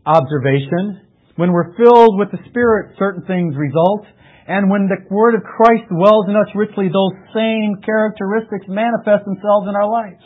observation. 0.06 1.06
When 1.36 1.52
we're 1.52 1.76
filled 1.76 2.18
with 2.18 2.32
the 2.32 2.38
Spirit, 2.48 2.96
certain 2.98 3.22
things 3.26 3.54
result. 3.54 4.06
And 4.48 4.70
when 4.70 4.88
the 4.88 4.96
Word 5.12 5.34
of 5.34 5.42
Christ 5.44 5.92
dwells 5.92 6.24
in 6.26 6.34
us 6.34 6.48
richly, 6.54 6.88
those 6.88 7.12
same 7.36 7.84
characteristics 7.84 8.64
manifest 8.66 9.26
themselves 9.28 9.68
in 9.68 9.76
our 9.76 9.86
lives. 9.86 10.24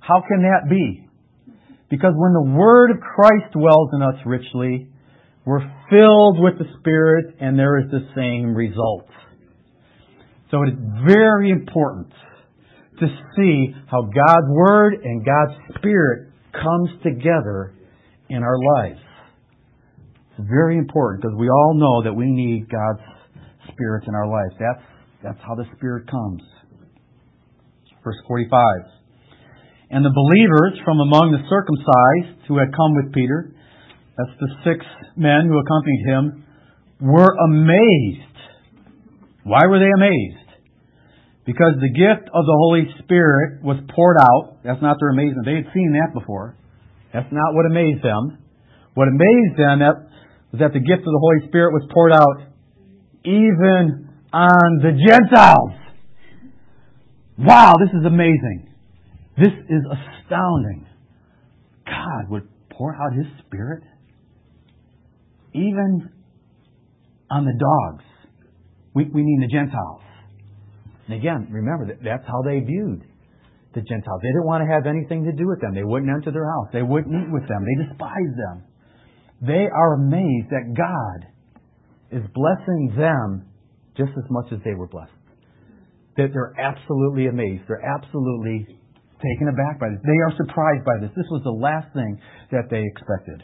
How 0.00 0.24
can 0.26 0.40
that 0.42 0.70
be? 0.70 1.06
Because 1.90 2.14
when 2.16 2.32
the 2.32 2.56
Word 2.56 2.90
of 2.90 2.96
Christ 3.00 3.52
dwells 3.52 3.90
in 3.92 4.00
us 4.00 4.16
richly, 4.24 4.88
we're 5.44 5.60
filled 5.90 6.40
with 6.40 6.56
the 6.56 6.64
Spirit 6.80 7.36
and 7.38 7.58
there 7.58 7.78
is 7.84 7.90
the 7.90 8.08
same 8.16 8.54
result. 8.54 9.06
So 10.50 10.62
it 10.62 10.70
is 10.70 10.78
very 11.06 11.50
important 11.50 12.12
to 12.98 13.06
see 13.36 13.74
how 13.90 14.02
God's 14.02 14.48
Word 14.48 14.94
and 15.04 15.22
God's 15.22 15.52
Spirit 15.76 16.32
comes 16.52 16.90
together 17.02 17.74
in 18.30 18.42
our 18.42 18.56
lives. 18.76 19.00
Very 20.48 20.78
important 20.78 21.22
because 21.22 21.36
we 21.38 21.48
all 21.48 21.74
know 21.74 22.02
that 22.04 22.14
we 22.14 22.26
need 22.26 22.68
God's 22.70 23.04
Spirit 23.72 24.04
in 24.08 24.14
our 24.14 24.26
lives. 24.26 24.54
That's, 24.58 24.84
that's 25.22 25.40
how 25.46 25.54
the 25.54 25.64
Spirit 25.76 26.10
comes. 26.10 26.42
Verse 28.02 28.18
45. 28.26 28.50
And 29.90 30.04
the 30.04 30.10
believers 30.10 30.80
from 30.84 31.00
among 31.00 31.30
the 31.30 31.44
circumcised 31.46 32.48
who 32.48 32.58
had 32.58 32.74
come 32.74 32.96
with 32.96 33.12
Peter 33.12 33.52
that's 34.16 34.38
the 34.38 34.50
six 34.64 34.84
men 35.16 35.48
who 35.48 35.56
accompanied 35.58 36.04
him, 36.04 36.44
were 37.00 37.32
amazed. 37.48 38.36
Why 39.44 39.66
were 39.66 39.78
they 39.78 39.90
amazed? 39.90 40.38
Because 41.46 41.74
the 41.80 41.90
gift 41.90 42.28
of 42.28 42.44
the 42.44 42.58
Holy 42.62 42.86
Spirit 43.02 43.64
was 43.64 43.78
poured 43.96 44.16
out. 44.20 44.62
That's 44.62 44.82
not 44.82 44.98
their 45.00 45.10
amazement. 45.10 45.46
They 45.46 45.56
had 45.56 45.72
seen 45.74 45.98
that 45.98 46.14
before. 46.14 46.56
That's 47.12 47.32
not 47.32 47.54
what 47.54 47.66
amazed 47.66 48.04
them. 48.04 48.38
What 48.94 49.08
amazed 49.08 49.56
them 49.58 49.82
was 50.52 50.60
that 50.60 50.72
the 50.72 50.80
gift 50.80 51.00
of 51.00 51.12
the 51.12 51.20
Holy 51.20 51.48
Spirit 51.48 51.72
was 51.72 51.88
poured 51.92 52.12
out 52.12 52.52
even 53.24 54.08
on 54.32 54.78
the 54.82 54.92
Gentiles. 54.92 55.72
Wow, 57.38 57.74
this 57.80 57.92
is 57.98 58.06
amazing. 58.06 58.68
This 59.36 59.52
is 59.68 59.82
astounding. 59.88 60.86
God 61.86 62.30
would 62.30 62.48
pour 62.70 62.94
out 62.94 63.16
His 63.16 63.26
Spirit 63.46 63.82
even 65.54 66.10
on 67.30 67.44
the 67.44 67.56
dogs. 67.56 68.04
We, 68.94 69.04
we 69.04 69.22
mean 69.22 69.40
the 69.40 69.52
Gentiles. 69.52 70.02
And 71.08 71.16
again, 71.16 71.48
remember, 71.50 71.86
that 71.86 72.04
that's 72.04 72.26
how 72.26 72.42
they 72.44 72.60
viewed 72.60 73.04
the 73.74 73.80
Gentiles. 73.80 74.20
They 74.22 74.28
didn't 74.28 74.46
want 74.46 74.64
to 74.64 74.68
have 74.68 74.86
anything 74.86 75.24
to 75.24 75.32
do 75.32 75.48
with 75.48 75.60
them. 75.60 75.74
They 75.74 75.84
wouldn't 75.84 76.12
enter 76.12 76.30
their 76.30 76.44
house. 76.44 76.68
They 76.72 76.82
wouldn't 76.82 77.12
eat 77.12 77.32
with 77.32 77.48
them. 77.48 77.64
They 77.64 77.88
despised 77.88 78.36
them. 78.36 78.71
They 79.42 79.66
are 79.66 79.94
amazed 79.94 80.50
that 80.50 80.72
God 80.72 81.28
is 82.10 82.22
blessing 82.34 82.94
them 82.96 83.46
just 83.96 84.12
as 84.16 84.24
much 84.30 84.52
as 84.52 84.58
they 84.64 84.74
were 84.74 84.86
blessed. 84.86 85.12
That 86.16 86.28
they're 86.32 86.54
absolutely 86.58 87.26
amazed. 87.26 87.64
They're 87.66 87.84
absolutely 87.84 88.66
taken 89.18 89.48
aback 89.48 89.80
by 89.80 89.88
this. 89.90 90.00
They 90.04 90.20
are 90.22 90.32
surprised 90.36 90.84
by 90.84 90.98
this. 91.00 91.10
This 91.16 91.26
was 91.30 91.42
the 91.44 91.50
last 91.50 91.92
thing 91.94 92.20
that 92.52 92.70
they 92.70 92.82
expected 92.84 93.42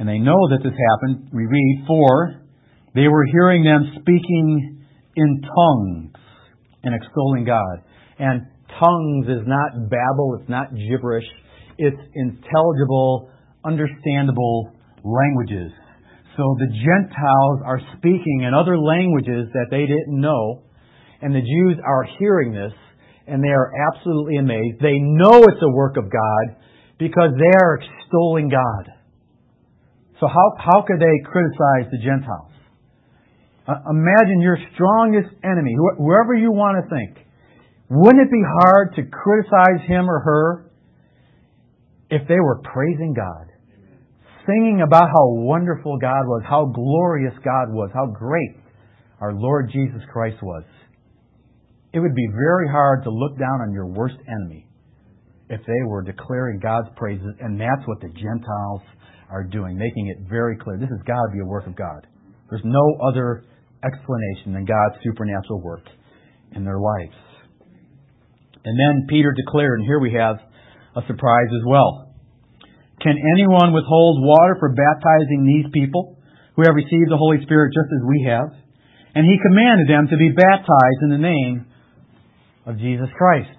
and 0.00 0.08
they 0.08 0.18
know 0.18 0.40
that 0.48 0.64
this 0.64 0.72
happened, 0.72 1.28
we 1.30 1.44
read, 1.44 1.84
for 1.86 2.40
they 2.94 3.06
were 3.06 3.26
hearing 3.32 3.62
them 3.62 3.84
speaking 4.00 4.82
in 5.14 5.42
tongues 5.42 6.16
and 6.82 6.94
extolling 6.94 7.44
God. 7.44 7.84
And 8.18 8.46
tongues 8.80 9.26
is 9.28 9.46
not 9.46 9.90
babble, 9.90 10.38
it's 10.40 10.48
not 10.48 10.74
gibberish, 10.74 11.26
it's 11.76 12.00
intelligible, 12.14 13.28
understandable 13.64 14.72
languages. 15.04 15.72
So 16.36 16.56
the 16.58 16.72
Gentiles 16.72 17.60
are 17.66 17.80
speaking 17.98 18.44
in 18.46 18.54
other 18.54 18.78
languages 18.78 19.48
that 19.52 19.66
they 19.70 19.84
didn't 19.86 20.20
know, 20.20 20.62
and 21.20 21.34
the 21.34 21.40
Jews 21.40 21.76
are 21.84 22.04
hearing 22.18 22.52
this, 22.52 22.72
and 23.26 23.42
they 23.42 23.48
are 23.52 23.72
absolutely 23.92 24.36
amazed. 24.36 24.80
They 24.80 24.98
know 24.98 25.44
it's 25.44 25.62
a 25.62 25.70
work 25.70 25.96
of 25.96 26.04
God 26.10 26.56
because 26.98 27.30
they 27.36 27.52
are 27.60 27.80
extolling 27.80 28.48
God. 28.48 28.92
So 30.20 30.26
how, 30.28 30.52
how 30.58 30.82
could 30.86 31.00
they 31.00 31.18
criticize 31.24 31.90
the 31.90 31.98
Gentiles? 31.98 32.52
Uh, 33.66 33.74
imagine 33.90 34.40
your 34.40 34.58
strongest 34.74 35.34
enemy, 35.44 35.74
wh- 35.76 35.98
whoever 35.98 36.34
you 36.34 36.52
want 36.52 36.82
to 36.82 36.88
think. 36.88 37.26
Wouldn't 37.88 38.22
it 38.22 38.30
be 38.30 38.42
hard 38.62 38.94
to 38.96 39.02
criticize 39.02 39.86
him 39.86 40.08
or 40.08 40.20
her 40.20 40.70
if 42.10 42.26
they 42.28 42.38
were 42.38 42.60
praising 42.62 43.14
God? 43.14 43.49
Singing 44.46 44.82
about 44.86 45.08
how 45.08 45.28
wonderful 45.44 45.98
God 45.98 46.24
was, 46.26 46.42
how 46.48 46.66
glorious 46.66 47.34
God 47.44 47.72
was, 47.72 47.90
how 47.92 48.06
great 48.06 48.56
our 49.20 49.34
Lord 49.34 49.70
Jesus 49.72 50.00
Christ 50.12 50.42
was. 50.42 50.64
It 51.92 52.00
would 52.00 52.14
be 52.14 52.28
very 52.32 52.68
hard 52.68 53.04
to 53.04 53.10
look 53.10 53.38
down 53.38 53.60
on 53.60 53.72
your 53.72 53.86
worst 53.86 54.16
enemy 54.26 54.66
if 55.50 55.60
they 55.66 55.82
were 55.86 56.02
declaring 56.02 56.60
God's 56.60 56.88
praises, 56.96 57.34
and 57.40 57.60
that's 57.60 57.86
what 57.86 58.00
the 58.00 58.08
Gentiles 58.08 58.80
are 59.28 59.44
doing, 59.44 59.76
making 59.76 60.08
it 60.08 60.28
very 60.28 60.56
clear. 60.56 60.78
This 60.78 60.88
has 60.88 61.02
got 61.06 61.20
to 61.26 61.32
be 61.32 61.40
a 61.40 61.46
work 61.46 61.66
of 61.66 61.76
God. 61.76 62.06
There's 62.48 62.62
no 62.64 62.96
other 63.08 63.44
explanation 63.84 64.54
than 64.54 64.64
God's 64.64 65.02
supernatural 65.02 65.60
work 65.60 65.84
in 66.52 66.64
their 66.64 66.78
lives. 66.78 67.16
And 68.64 68.78
then 68.78 69.06
Peter 69.08 69.32
declared, 69.32 69.80
and 69.80 69.86
here 69.86 70.00
we 70.00 70.12
have 70.14 70.36
a 70.96 71.06
surprise 71.06 71.48
as 71.48 71.64
well. 71.66 72.09
Can 73.00 73.16
anyone 73.16 73.72
withhold 73.72 74.20
water 74.20 74.56
for 74.60 74.76
baptizing 74.76 75.48
these 75.48 75.72
people 75.72 76.20
who 76.56 76.62
have 76.68 76.76
received 76.76 77.08
the 77.08 77.16
Holy 77.16 77.40
Spirit 77.42 77.72
just 77.72 77.88
as 77.88 78.04
we 78.04 78.28
have? 78.28 78.52
And 79.16 79.24
he 79.24 79.40
commanded 79.40 79.88
them 79.88 80.06
to 80.12 80.16
be 80.20 80.30
baptized 80.30 81.00
in 81.02 81.10
the 81.10 81.18
name 81.18 81.66
of 82.66 82.78
Jesus 82.78 83.08
Christ. 83.16 83.56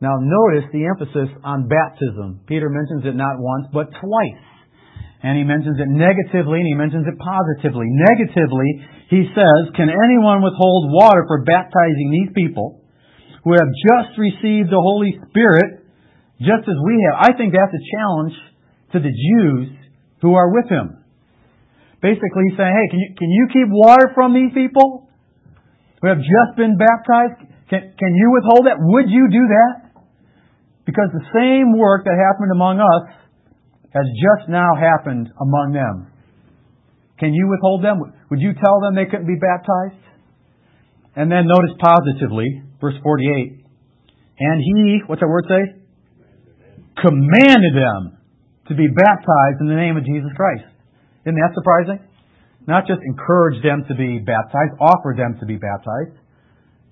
Now 0.00 0.20
notice 0.20 0.68
the 0.76 0.84
emphasis 0.92 1.32
on 1.40 1.72
baptism. 1.72 2.44
Peter 2.44 2.68
mentions 2.68 3.08
it 3.08 3.16
not 3.16 3.40
once, 3.40 3.72
but 3.72 3.88
twice. 3.96 4.44
And 5.24 5.40
he 5.40 5.44
mentions 5.48 5.80
it 5.80 5.88
negatively 5.88 6.60
and 6.60 6.68
he 6.68 6.76
mentions 6.76 7.08
it 7.08 7.16
positively. 7.16 7.88
Negatively, 7.88 8.84
he 9.08 9.24
says, 9.32 9.72
Can 9.72 9.88
anyone 9.88 10.44
withhold 10.44 10.92
water 10.92 11.24
for 11.26 11.42
baptizing 11.48 12.12
these 12.12 12.30
people 12.36 12.84
who 13.42 13.56
have 13.56 13.72
just 13.88 14.20
received 14.20 14.68
the 14.68 14.84
Holy 14.84 15.16
Spirit 15.32 15.85
just 16.40 16.68
as 16.68 16.78
we 16.84 16.94
have? 17.08 17.16
I 17.22 17.30
think 17.36 17.52
that's 17.52 17.72
a 17.72 17.84
challenge 17.96 18.34
to 18.92 18.98
the 19.00 19.12
Jews 19.12 19.72
who 20.20 20.34
are 20.34 20.52
with 20.52 20.68
him. 20.68 21.02
Basically 22.02 22.42
he's 22.50 22.58
saying, 22.58 22.70
hey, 22.70 22.86
can 22.92 23.00
you, 23.00 23.10
can 23.16 23.30
you 23.30 23.44
keep 23.52 23.68
water 23.72 24.12
from 24.14 24.34
these 24.34 24.52
people 24.52 25.08
who 26.00 26.08
have 26.08 26.20
just 26.20 26.52
been 26.56 26.76
baptized? 26.76 27.40
Can, 27.72 27.96
can 27.98 28.12
you 28.14 28.30
withhold 28.36 28.68
that? 28.68 28.76
Would 28.78 29.08
you 29.08 29.28
do 29.32 29.44
that? 29.48 30.04
Because 30.84 31.10
the 31.10 31.26
same 31.34 31.76
work 31.76 32.04
that 32.04 32.14
happened 32.14 32.52
among 32.52 32.78
us 32.78 33.10
has 33.90 34.06
just 34.12 34.48
now 34.48 34.76
happened 34.76 35.32
among 35.40 35.72
them. 35.72 36.12
Can 37.18 37.32
you 37.32 37.48
withhold 37.48 37.82
them? 37.82 37.98
Would 38.30 38.40
you 38.40 38.52
tell 38.52 38.80
them 38.80 38.94
they 38.94 39.06
couldn't 39.08 39.26
be 39.26 39.40
baptized? 39.40 40.04
And 41.16 41.32
then 41.32 41.48
notice 41.48 41.74
positively, 41.80 42.62
verse 42.78 42.94
48. 43.02 43.64
And 44.38 44.60
he, 44.60 45.00
what's 45.06 45.20
that 45.20 45.28
word 45.28 45.48
say? 45.48 45.80
Commanded 46.96 47.74
them 47.76 48.16
to 48.68 48.74
be 48.74 48.88
baptized 48.88 49.60
in 49.60 49.68
the 49.68 49.76
name 49.76 49.96
of 49.96 50.04
Jesus 50.04 50.30
Christ. 50.34 50.64
Isn't 51.24 51.36
that 51.36 51.52
surprising? 51.54 52.00
Not 52.66 52.86
just 52.86 52.98
encouraged 53.04 53.62
them 53.62 53.84
to 53.86 53.94
be 53.94 54.18
baptized, 54.18 54.74
offered 54.80 55.18
them 55.18 55.38
to 55.38 55.46
be 55.46 55.54
baptized. 55.54 56.18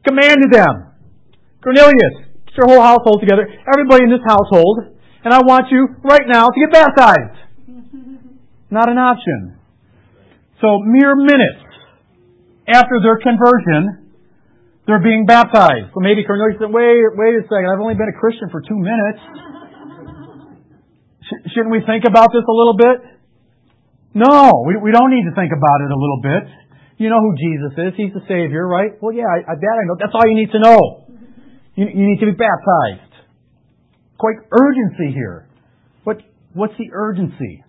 Commanded 0.06 0.52
them. 0.52 0.92
Cornelius, 1.62 2.30
get 2.46 2.54
your 2.54 2.68
whole 2.68 2.84
household 2.84 3.18
together, 3.24 3.48
everybody 3.48 4.04
in 4.04 4.10
this 4.10 4.22
household, 4.22 4.94
and 5.24 5.32
I 5.32 5.40
want 5.40 5.72
you 5.72 5.88
right 6.04 6.28
now 6.28 6.52
to 6.52 6.58
get 6.60 6.70
baptized. 6.70 7.38
Not 8.70 8.90
an 8.90 8.98
option. 8.98 9.58
So 10.60 10.78
mere 10.84 11.16
minutes 11.16 11.64
after 12.68 13.00
their 13.02 13.18
conversion, 13.18 14.12
they're 14.86 15.02
being 15.02 15.24
baptized. 15.26 15.90
So 15.96 16.00
maybe 16.00 16.22
Cornelius 16.22 16.60
said, 16.60 16.70
wait, 16.70 17.02
wait 17.16 17.34
a 17.40 17.42
second, 17.48 17.72
I've 17.72 17.80
only 17.80 17.96
been 17.96 18.12
a 18.12 18.18
Christian 18.20 18.52
for 18.52 18.60
two 18.60 18.78
minutes. 18.78 19.63
Shouldn't 21.28 21.72
we 21.72 21.80
think 21.86 22.04
about 22.04 22.30
this 22.32 22.44
a 22.44 22.52
little 22.52 22.76
bit? 22.76 22.98
No, 24.14 24.62
we, 24.66 24.76
we 24.78 24.92
don't 24.92 25.10
need 25.10 25.24
to 25.24 25.34
think 25.34 25.50
about 25.50 25.80
it 25.82 25.90
a 25.90 25.98
little 25.98 26.20
bit. 26.22 26.44
You 26.98 27.10
know 27.10 27.18
who 27.18 27.34
Jesus 27.34 27.72
is. 27.74 27.92
He's 27.96 28.14
the 28.14 28.22
Savior, 28.28 28.66
right? 28.66 28.94
Well, 29.02 29.12
yeah, 29.12 29.26
I, 29.26 29.42
I, 29.50 29.54
I 29.58 29.84
know. 29.88 29.96
That's 29.98 30.14
all 30.14 30.22
you 30.28 30.36
need 30.36 30.52
to 30.52 30.60
know. 30.60 31.06
You, 31.74 31.86
you 31.90 32.06
need 32.06 32.20
to 32.20 32.26
be 32.26 32.38
baptized. 32.38 33.12
Quite 34.18 34.36
urgency 34.52 35.12
here. 35.12 35.48
What, 36.04 36.18
what's 36.52 36.74
the 36.78 36.90
urgency? 36.92 37.64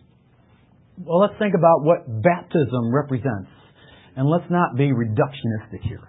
Well, 1.03 1.19
let's 1.19 1.33
think 1.39 1.55
about 1.57 1.81
what 1.81 2.05
baptism 2.21 2.93
represents. 2.93 3.49
And 4.15 4.29
let's 4.29 4.49
not 4.49 4.77
be 4.77 4.91
reductionistic 4.93 5.81
here. 5.81 6.07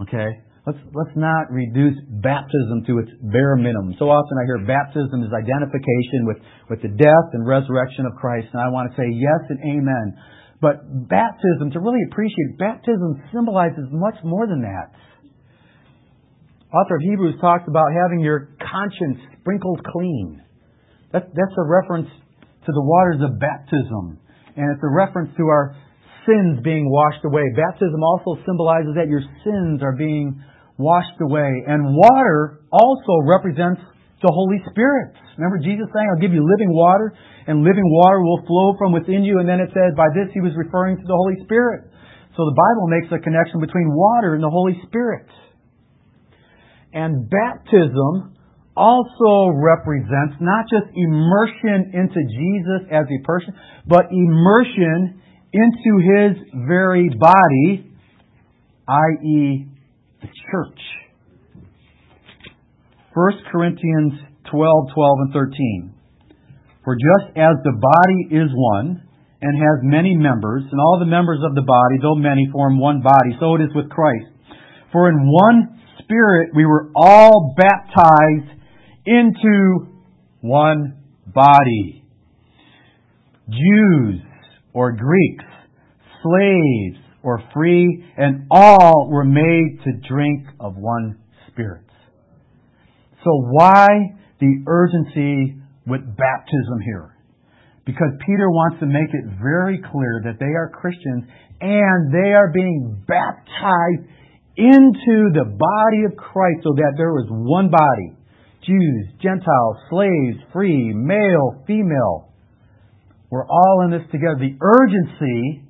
Okay? 0.00 0.40
Let's, 0.62 0.78
let's 0.94 1.16
not 1.18 1.50
reduce 1.50 1.98
baptism 2.22 2.86
to 2.86 3.02
its 3.02 3.10
bare 3.34 3.58
minimum. 3.58 3.98
So 3.98 4.06
often 4.06 4.38
I 4.38 4.46
hear 4.46 4.62
baptism 4.62 5.26
is 5.26 5.34
identification 5.34 6.22
with, 6.22 6.38
with 6.70 6.80
the 6.86 6.92
death 6.94 7.28
and 7.34 7.42
resurrection 7.42 8.06
of 8.06 8.14
Christ, 8.14 8.46
and 8.54 8.62
I 8.62 8.70
want 8.70 8.86
to 8.90 8.94
say 8.94 9.10
yes 9.10 9.42
and 9.50 9.58
amen. 9.58 10.06
But 10.62 10.86
baptism, 11.10 11.74
to 11.74 11.82
really 11.82 12.06
appreciate, 12.06 12.62
baptism 12.62 13.18
symbolizes 13.34 13.90
much 13.90 14.14
more 14.22 14.46
than 14.46 14.62
that 14.62 14.94
author 16.72 16.96
of 16.96 17.02
Hebrews 17.02 17.36
talks 17.40 17.64
about 17.68 17.92
having 17.92 18.20
your 18.20 18.56
conscience 18.58 19.20
sprinkled 19.40 19.80
clean. 19.92 20.42
That, 21.12 21.28
that's 21.28 21.56
a 21.58 21.66
reference 21.68 22.08
to 22.08 22.72
the 22.72 22.80
waters 22.80 23.20
of 23.20 23.38
baptism. 23.38 24.18
And 24.56 24.66
it's 24.72 24.82
a 24.82 24.92
reference 24.92 25.36
to 25.36 25.44
our 25.48 25.76
sins 26.24 26.60
being 26.64 26.88
washed 26.88 27.24
away. 27.24 27.44
Baptism 27.56 28.00
also 28.02 28.40
symbolizes 28.46 28.96
that 28.96 29.08
your 29.08 29.20
sins 29.44 29.82
are 29.82 29.96
being 29.96 30.42
washed 30.78 31.18
away. 31.20 31.64
And 31.66 31.94
water 31.94 32.64
also 32.72 33.14
represents 33.28 33.80
the 34.22 34.30
Holy 34.30 34.62
Spirit. 34.70 35.14
Remember 35.36 35.58
Jesus 35.58 35.90
saying, 35.90 36.06
I'll 36.08 36.22
give 36.22 36.32
you 36.32 36.46
living 36.46 36.70
water, 36.70 37.12
and 37.46 37.66
living 37.66 37.84
water 37.84 38.22
will 38.22 38.40
flow 38.46 38.78
from 38.78 38.92
within 38.92 39.24
you. 39.24 39.40
And 39.42 39.48
then 39.48 39.58
it 39.58 39.70
said, 39.74 39.96
by 39.96 40.08
this 40.14 40.30
he 40.32 40.40
was 40.40 40.52
referring 40.54 40.96
to 40.96 41.06
the 41.06 41.18
Holy 41.18 41.42
Spirit. 41.44 41.90
So 42.36 42.46
the 42.48 42.56
Bible 42.56 42.86
makes 42.88 43.10
a 43.12 43.20
connection 43.20 43.60
between 43.60 43.92
water 43.92 44.34
and 44.34 44.42
the 44.42 44.50
Holy 44.50 44.78
Spirit. 44.86 45.26
And 46.92 47.28
baptism 47.28 48.36
also 48.76 49.52
represents 49.52 50.40
not 50.40 50.64
just 50.70 50.86
immersion 50.94 51.92
into 51.92 52.20
Jesus 52.32 52.88
as 52.90 53.04
a 53.04 53.20
person, 53.24 53.52
but 53.86 54.06
immersion 54.10 55.20
into 55.52 55.92
his 56.00 56.36
very 56.66 57.10
body, 57.18 57.90
i.e., 58.88 59.66
the 60.22 60.28
church. 60.50 60.80
1 63.14 63.32
Corinthians 63.50 64.12
12, 64.50 64.94
12, 64.94 65.18
and 65.20 65.32
13. 65.32 65.94
For 66.84 66.96
just 66.96 67.36
as 67.36 67.54
the 67.62 67.76
body 67.76 68.42
is 68.42 68.48
one 68.54 69.02
and 69.42 69.58
has 69.58 69.82
many 69.82 70.14
members, 70.14 70.62
and 70.70 70.80
all 70.80 70.98
the 70.98 71.10
members 71.10 71.40
of 71.44 71.54
the 71.54 71.62
body, 71.62 71.98
though 72.00 72.14
many, 72.14 72.48
form 72.52 72.78
one 72.78 73.02
body, 73.02 73.36
so 73.40 73.56
it 73.56 73.60
is 73.60 73.74
with 73.74 73.90
Christ. 73.90 74.30
For 74.92 75.08
in 75.08 75.16
one 75.26 75.80
Spirit, 76.04 76.50
we 76.54 76.64
were 76.64 76.90
all 76.94 77.54
baptized 77.56 78.60
into 79.06 79.86
one 80.40 80.98
body. 81.26 82.04
Jews 83.48 84.20
or 84.72 84.92
Greeks, 84.92 85.44
slaves 86.22 86.98
or 87.22 87.42
free, 87.54 88.04
and 88.16 88.46
all 88.50 89.08
were 89.10 89.24
made 89.24 89.78
to 89.84 90.08
drink 90.08 90.46
of 90.60 90.76
one 90.76 91.18
Spirit. 91.48 91.84
So 93.24 93.30
why 93.50 93.86
the 94.40 94.64
urgency 94.66 95.56
with 95.86 96.00
baptism 96.16 96.80
here? 96.84 97.16
Because 97.84 98.10
Peter 98.24 98.48
wants 98.50 98.80
to 98.80 98.86
make 98.86 99.10
it 99.12 99.24
very 99.42 99.78
clear 99.78 100.22
that 100.24 100.38
they 100.38 100.54
are 100.54 100.70
Christians 100.70 101.24
and 101.60 102.12
they 102.12 102.32
are 102.32 102.50
being 102.52 103.04
baptized 103.06 104.08
into 104.56 105.30
the 105.34 105.46
body 105.46 106.04
of 106.06 106.16
Christ 106.16 106.62
so 106.62 106.74
that 106.76 106.94
there 106.96 107.18
is 107.18 107.26
one 107.28 107.70
body. 107.70 108.16
Jews, 108.66 109.08
Gentiles, 109.20 109.76
slaves, 109.90 110.38
free, 110.52 110.92
male, 110.94 111.62
female. 111.66 112.30
We're 113.30 113.46
all 113.46 113.82
in 113.84 113.90
this 113.90 114.06
together. 114.12 114.38
The 114.38 114.56
urgency 114.60 115.64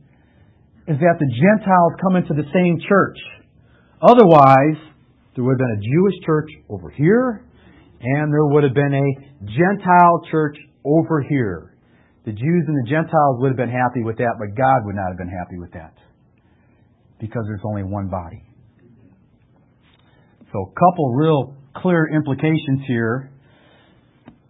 is 0.89 0.99
that 0.99 1.16
the 1.18 1.30
Gentiles 1.30 1.93
come 2.03 2.16
into 2.16 2.35
the 2.35 2.49
same 2.53 2.78
church. 2.89 3.18
Otherwise, 4.03 4.78
there 5.35 5.45
would 5.45 5.55
have 5.55 5.64
been 5.64 5.78
a 5.78 5.83
Jewish 5.83 6.26
church 6.26 6.51
over 6.68 6.91
here, 6.91 7.45
and 8.01 8.33
there 8.33 8.47
would 8.47 8.64
have 8.64 8.74
been 8.74 8.93
a 8.93 9.11
Gentile 9.47 10.22
church 10.30 10.57
over 10.85 11.22
here. 11.22 11.76
The 12.24 12.33
Jews 12.33 12.64
and 12.66 12.76
the 12.76 12.91
Gentiles 12.91 13.39
would 13.41 13.49
have 13.49 13.57
been 13.57 13.70
happy 13.70 14.03
with 14.03 14.18
that, 14.18 14.35
but 14.39 14.57
God 14.57 14.85
would 14.85 14.95
not 14.95 15.09
have 15.09 15.18
been 15.18 15.30
happy 15.30 15.59
with 15.59 15.72
that. 15.72 15.95
Because 17.20 17.45
there's 17.47 17.64
only 17.64 17.83
one 17.83 18.09
body. 18.09 18.43
So 20.53 20.70
a 20.70 20.72
couple 20.74 21.14
real 21.14 21.57
clear 21.76 22.09
implications 22.14 22.83
here 22.87 23.30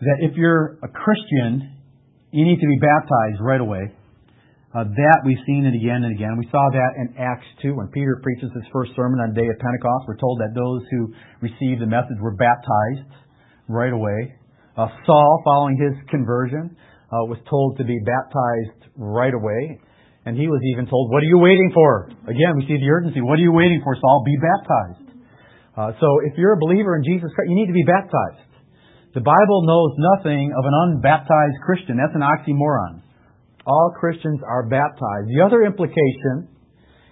that 0.01 0.16
if 0.20 0.37
you're 0.37 0.78
a 0.83 0.89
Christian, 0.89 1.76
you 2.33 2.45
need 2.45 2.59
to 2.59 2.66
be 2.66 2.78
baptized 2.80 3.41
right 3.41 3.61
away. 3.61 3.93
Uh, 4.73 4.89
that 4.89 5.20
we've 5.29 5.45
seen 5.45 5.68
it 5.68 5.77
again 5.77 6.01
and 6.01 6.16
again. 6.16 6.33
We 6.41 6.49
saw 6.49 6.64
that 6.73 6.97
in 6.97 7.12
Acts 7.20 7.45
2 7.61 7.77
when 7.77 7.93
Peter 7.93 8.16
preaches 8.25 8.49
his 8.57 8.64
first 8.73 8.97
sermon 8.97 9.20
on 9.20 9.37
the 9.37 9.37
day 9.37 9.45
of 9.45 9.61
Pentecost. 9.61 10.09
We're 10.09 10.16
told 10.16 10.41
that 10.41 10.57
those 10.57 10.81
who 10.89 11.12
received 11.45 11.85
the 11.85 11.91
message 11.93 12.16
were 12.25 12.33
baptized 12.33 13.12
right 13.68 13.93
away. 13.93 14.33
Uh, 14.73 14.89
Saul, 15.05 15.45
following 15.45 15.77
his 15.77 15.93
conversion, 16.09 16.73
uh, 17.12 17.29
was 17.29 17.37
told 17.53 17.77
to 17.77 17.85
be 17.85 18.01
baptized 18.01 18.89
right 18.97 19.37
away. 19.37 19.77
And 20.25 20.41
he 20.41 20.49
was 20.49 20.64
even 20.73 20.89
told, 20.89 21.12
What 21.12 21.20
are 21.20 21.29
you 21.29 21.37
waiting 21.37 21.68
for? 21.77 22.09
Again, 22.25 22.57
we 22.57 22.64
see 22.64 22.81
the 22.81 22.89
urgency. 22.89 23.20
What 23.20 23.37
are 23.37 23.45
you 23.45 23.53
waiting 23.53 23.85
for, 23.85 23.93
Saul? 23.93 24.25
Be 24.25 24.39
baptized. 24.41 25.09
Uh, 25.77 25.91
so 26.01 26.09
if 26.25 26.33
you're 26.41 26.57
a 26.57 26.62
believer 26.62 26.97
in 26.97 27.05
Jesus 27.05 27.29
Christ, 27.37 27.53
you 27.53 27.61
need 27.61 27.68
to 27.68 27.77
be 27.77 27.85
baptized. 27.85 28.49
The 29.12 29.20
Bible 29.20 29.68
knows 29.68 29.93
nothing 30.16 30.49
of 30.57 30.64
an 30.64 30.73
unbaptized 30.89 31.61
Christian. 31.61 32.01
That's 32.01 32.16
an 32.16 32.25
oxymoron. 32.25 33.12
All 33.67 33.95
Christians 33.99 34.41
are 34.47 34.69
baptized. 34.69 35.29
The 35.29 35.43
other 35.45 35.63
implication, 35.63 36.49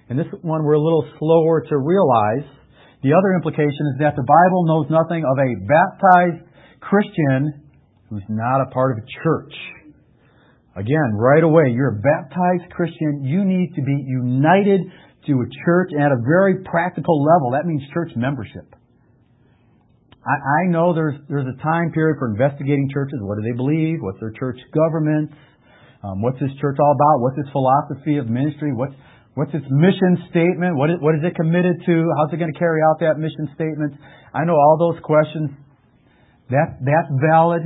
and 0.08 0.18
this 0.18 0.26
one 0.42 0.64
we're 0.64 0.74
a 0.74 0.82
little 0.82 1.06
slower 1.18 1.62
to 1.68 1.76
realize, 1.78 2.48
the 3.02 3.14
other 3.14 3.34
implication 3.34 3.94
is 3.94 4.00
that 4.00 4.16
the 4.16 4.26
Bible 4.26 4.66
knows 4.66 4.86
nothing 4.90 5.24
of 5.24 5.36
a 5.38 5.50
baptized 5.64 6.44
Christian 6.80 7.70
who's 8.10 8.26
not 8.28 8.60
a 8.60 8.70
part 8.70 8.98
of 8.98 9.04
a 9.04 9.06
church. 9.22 9.54
Again, 10.76 11.14
right 11.14 11.42
away, 11.42 11.72
you're 11.72 11.96
a 11.96 12.02
baptized 12.02 12.72
Christian. 12.72 13.24
You 13.24 13.44
need 13.44 13.74
to 13.74 13.82
be 13.82 14.04
united 14.06 14.80
to 15.26 15.32
a 15.32 15.48
church 15.64 15.90
at 15.98 16.12
a 16.12 16.18
very 16.26 16.62
practical 16.64 17.22
level. 17.22 17.52
That 17.52 17.66
means 17.66 17.82
church 17.94 18.10
membership. 18.16 18.74
I, 20.26 20.64
I 20.64 20.70
know 20.70 20.92
there's 20.92 21.16
there's 21.28 21.46
a 21.46 21.62
time 21.62 21.92
period 21.92 22.16
for 22.18 22.30
investigating 22.30 22.88
churches. 22.92 23.18
What 23.22 23.38
do 23.38 23.42
they 23.42 23.56
believe? 23.56 23.98
What's 24.00 24.20
their 24.20 24.32
church 24.32 24.58
government? 24.74 25.30
Um, 26.02 26.22
what's 26.22 26.40
this 26.40 26.50
church 26.60 26.76
all 26.80 26.92
about? 26.96 27.20
What's 27.20 27.38
its 27.38 27.50
philosophy 27.52 28.16
of 28.16 28.28
ministry? 28.28 28.72
What's 28.72 28.94
what's 29.34 29.52
its 29.52 29.66
mission 29.68 30.16
statement? 30.30 30.76
What 30.76 30.90
is, 30.90 30.96
what 31.00 31.14
is 31.14 31.20
it 31.22 31.34
committed 31.36 31.76
to? 31.84 31.94
How's 32.16 32.32
it 32.32 32.38
going 32.38 32.52
to 32.52 32.58
carry 32.58 32.80
out 32.88 33.00
that 33.00 33.18
mission 33.18 33.48
statement? 33.54 33.94
I 34.32 34.44
know 34.44 34.54
all 34.54 34.76
those 34.80 35.00
questions. 35.04 35.50
That 36.48 36.80
that's 36.80 37.10
valid. 37.30 37.62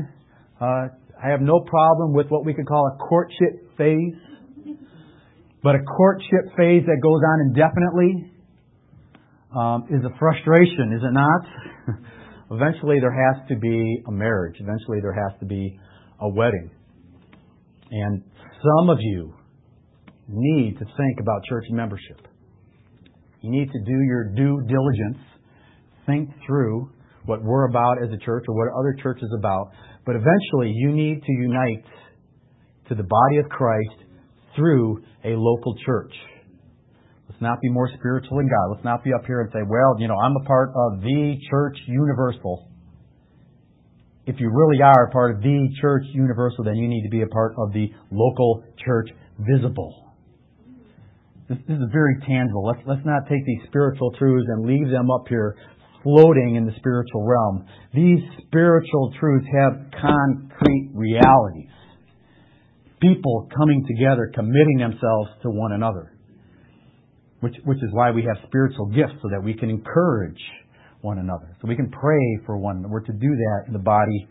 Uh, 0.60 0.88
I 1.22 1.30
have 1.30 1.40
no 1.40 1.60
problem 1.60 2.12
with 2.12 2.26
what 2.28 2.44
we 2.44 2.54
could 2.54 2.66
call 2.66 2.90
a 2.90 2.98
courtship 2.98 3.76
phase. 3.78 4.18
But 5.62 5.76
a 5.76 5.82
courtship 5.82 6.52
phase 6.58 6.84
that 6.84 7.00
goes 7.00 7.22
on 7.24 7.40
indefinitely 7.48 8.30
um, 9.56 9.86
is 9.88 10.04
a 10.04 10.12
frustration, 10.18 10.92
is 10.92 11.00
it 11.02 11.12
not? 11.14 11.40
Eventually, 12.50 13.00
there 13.00 13.14
has 13.14 13.48
to 13.48 13.56
be 13.56 14.02
a 14.06 14.12
marriage. 14.12 14.56
Eventually, 14.60 15.00
there 15.00 15.14
has 15.14 15.38
to 15.40 15.46
be 15.46 15.78
a 16.20 16.28
wedding. 16.28 16.70
And 17.90 18.22
some 18.62 18.90
of 18.90 18.98
you 19.00 19.34
need 20.28 20.78
to 20.78 20.84
think 20.84 21.20
about 21.20 21.44
church 21.48 21.64
membership. 21.70 22.26
You 23.40 23.50
need 23.50 23.70
to 23.70 23.78
do 23.84 23.98
your 24.06 24.32
due 24.34 24.62
diligence, 24.66 25.18
think 26.06 26.30
through 26.46 26.90
what 27.26 27.42
we're 27.42 27.68
about 27.68 28.02
as 28.02 28.10
a 28.10 28.24
church 28.24 28.44
or 28.48 28.54
what 28.54 28.68
other 28.78 28.96
churches 29.02 29.28
are 29.32 29.38
about. 29.38 29.70
But 30.06 30.16
eventually, 30.16 30.72
you 30.74 30.92
need 30.92 31.22
to 31.22 31.32
unite 31.32 31.84
to 32.88 32.94
the 32.94 33.02
body 33.02 33.36
of 33.38 33.48
Christ 33.48 34.04
through 34.56 35.02
a 35.24 35.30
local 35.30 35.74
church. 35.84 36.12
Let's 37.28 37.40
not 37.40 37.60
be 37.60 37.70
more 37.70 37.88
spiritual 37.98 38.38
than 38.38 38.48
God. 38.48 38.74
Let's 38.74 38.84
not 38.84 39.02
be 39.02 39.12
up 39.12 39.24
here 39.26 39.40
and 39.40 39.50
say, 39.52 39.60
well, 39.66 39.96
you 39.98 40.08
know, 40.08 40.16
I'm 40.16 40.36
a 40.36 40.44
part 40.44 40.70
of 40.76 41.00
the 41.00 41.36
church 41.50 41.76
universal. 41.86 42.68
If 44.26 44.40
you 44.40 44.50
really 44.50 44.82
are 44.82 45.08
a 45.08 45.10
part 45.10 45.36
of 45.36 45.42
the 45.42 45.68
church 45.80 46.04
universal, 46.12 46.64
then 46.64 46.76
you 46.76 46.88
need 46.88 47.02
to 47.02 47.10
be 47.10 47.22
a 47.22 47.26
part 47.26 47.54
of 47.58 47.72
the 47.72 47.90
local 48.10 48.64
church 48.84 49.10
visible. 49.38 50.12
This, 51.48 51.58
this 51.68 51.76
is 51.76 51.92
very 51.92 52.16
tangible. 52.26 52.64
Let's, 52.64 52.80
let's 52.86 53.04
not 53.04 53.28
take 53.28 53.44
these 53.44 53.60
spiritual 53.68 54.12
truths 54.18 54.46
and 54.48 54.64
leave 54.64 54.88
them 54.88 55.10
up 55.10 55.28
here 55.28 55.56
floating 56.02 56.56
in 56.56 56.64
the 56.64 56.72
spiritual 56.76 57.26
realm. 57.26 57.66
These 57.92 58.20
spiritual 58.46 59.12
truths 59.20 59.46
have 59.60 59.90
concrete 60.00 60.90
realities. 60.94 61.72
People 63.00 63.48
coming 63.54 63.84
together, 63.86 64.32
committing 64.34 64.78
themselves 64.78 65.30
to 65.42 65.50
one 65.50 65.72
another. 65.72 66.12
Which, 67.40 67.56
which 67.64 67.78
is 67.78 67.90
why 67.92 68.10
we 68.10 68.22
have 68.22 68.42
spiritual 68.46 68.86
gifts 68.86 69.20
so 69.20 69.28
that 69.28 69.42
we 69.44 69.52
can 69.52 69.68
encourage 69.68 70.40
one 71.04 71.18
another. 71.18 71.54
So 71.60 71.68
we 71.68 71.76
can 71.76 71.90
pray 71.90 72.38
for 72.46 72.56
one. 72.56 72.88
We're 72.88 73.04
to 73.04 73.12
do 73.12 73.28
that 73.28 73.64
in 73.66 73.72
the 73.72 73.78
body 73.78 74.26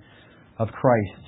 of 0.57 0.67
Christ. 0.69 1.24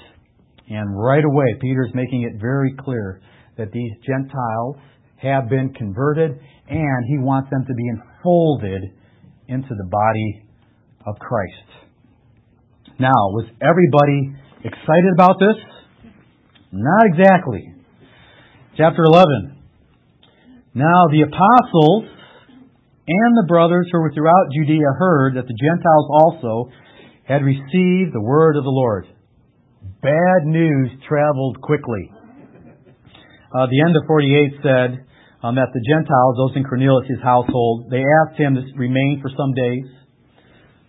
And 0.68 0.98
right 0.98 1.24
away, 1.24 1.46
Peter's 1.62 1.92
making 1.94 2.24
it 2.24 2.42
very 2.42 2.74
clear 2.80 3.22
that 3.58 3.72
these 3.72 3.92
Gentiles 4.06 4.78
have 5.18 5.48
been 5.48 5.74
converted 5.74 6.32
and 6.68 7.06
he 7.08 7.20
wants 7.20 7.50
them 7.52 7.64
to 7.68 7.74
be 7.74 7.88
enfolded 7.90 8.82
into 9.48 9.70
the 9.70 9.88
body 9.90 10.44
of 11.06 11.16
Christ. 11.20 11.70
Now, 13.00 13.14
was 13.14 13.46
everybody 13.62 14.36
excited 14.64 15.14
about 15.14 15.36
this? 15.40 16.12
Not 16.72 17.06
exactly. 17.06 17.72
Chapter 18.76 19.04
11. 19.04 19.56
Now 20.74 21.08
the 21.12 21.22
apostles 21.22 22.15
and 23.08 23.38
the 23.38 23.48
brothers 23.48 23.88
who 23.92 24.00
were 24.00 24.12
throughout 24.14 24.50
Judea 24.54 24.90
heard 24.98 25.36
that 25.36 25.48
the 25.48 25.58
Gentiles 25.58 26.08
also 26.10 26.72
had 27.28 27.44
received 27.44 28.14
the 28.14 28.22
word 28.22 28.58
of 28.58 28.64
the 28.64 28.74
Lord. 28.74 29.06
Bad 30.02 30.46
news 30.46 30.92
traveled 31.08 31.62
quickly. 31.62 32.12
Uh, 33.54 33.68
the 33.70 33.82
end 33.82 33.96
of 33.96 34.04
48 34.08 34.52
said, 34.62 35.06
um, 35.46 35.56
that 35.56 35.70
the 35.74 35.84
Gentiles, 35.86 36.34
those 36.38 36.58
in 36.58 36.64
Cornelius' 36.64 37.22
household, 37.22 37.86
they 37.92 38.02
asked 38.02 38.40
him 38.40 38.56
to 38.56 38.62
remain 38.78 39.22
for 39.22 39.30
some 39.38 39.54
days. 39.54 39.86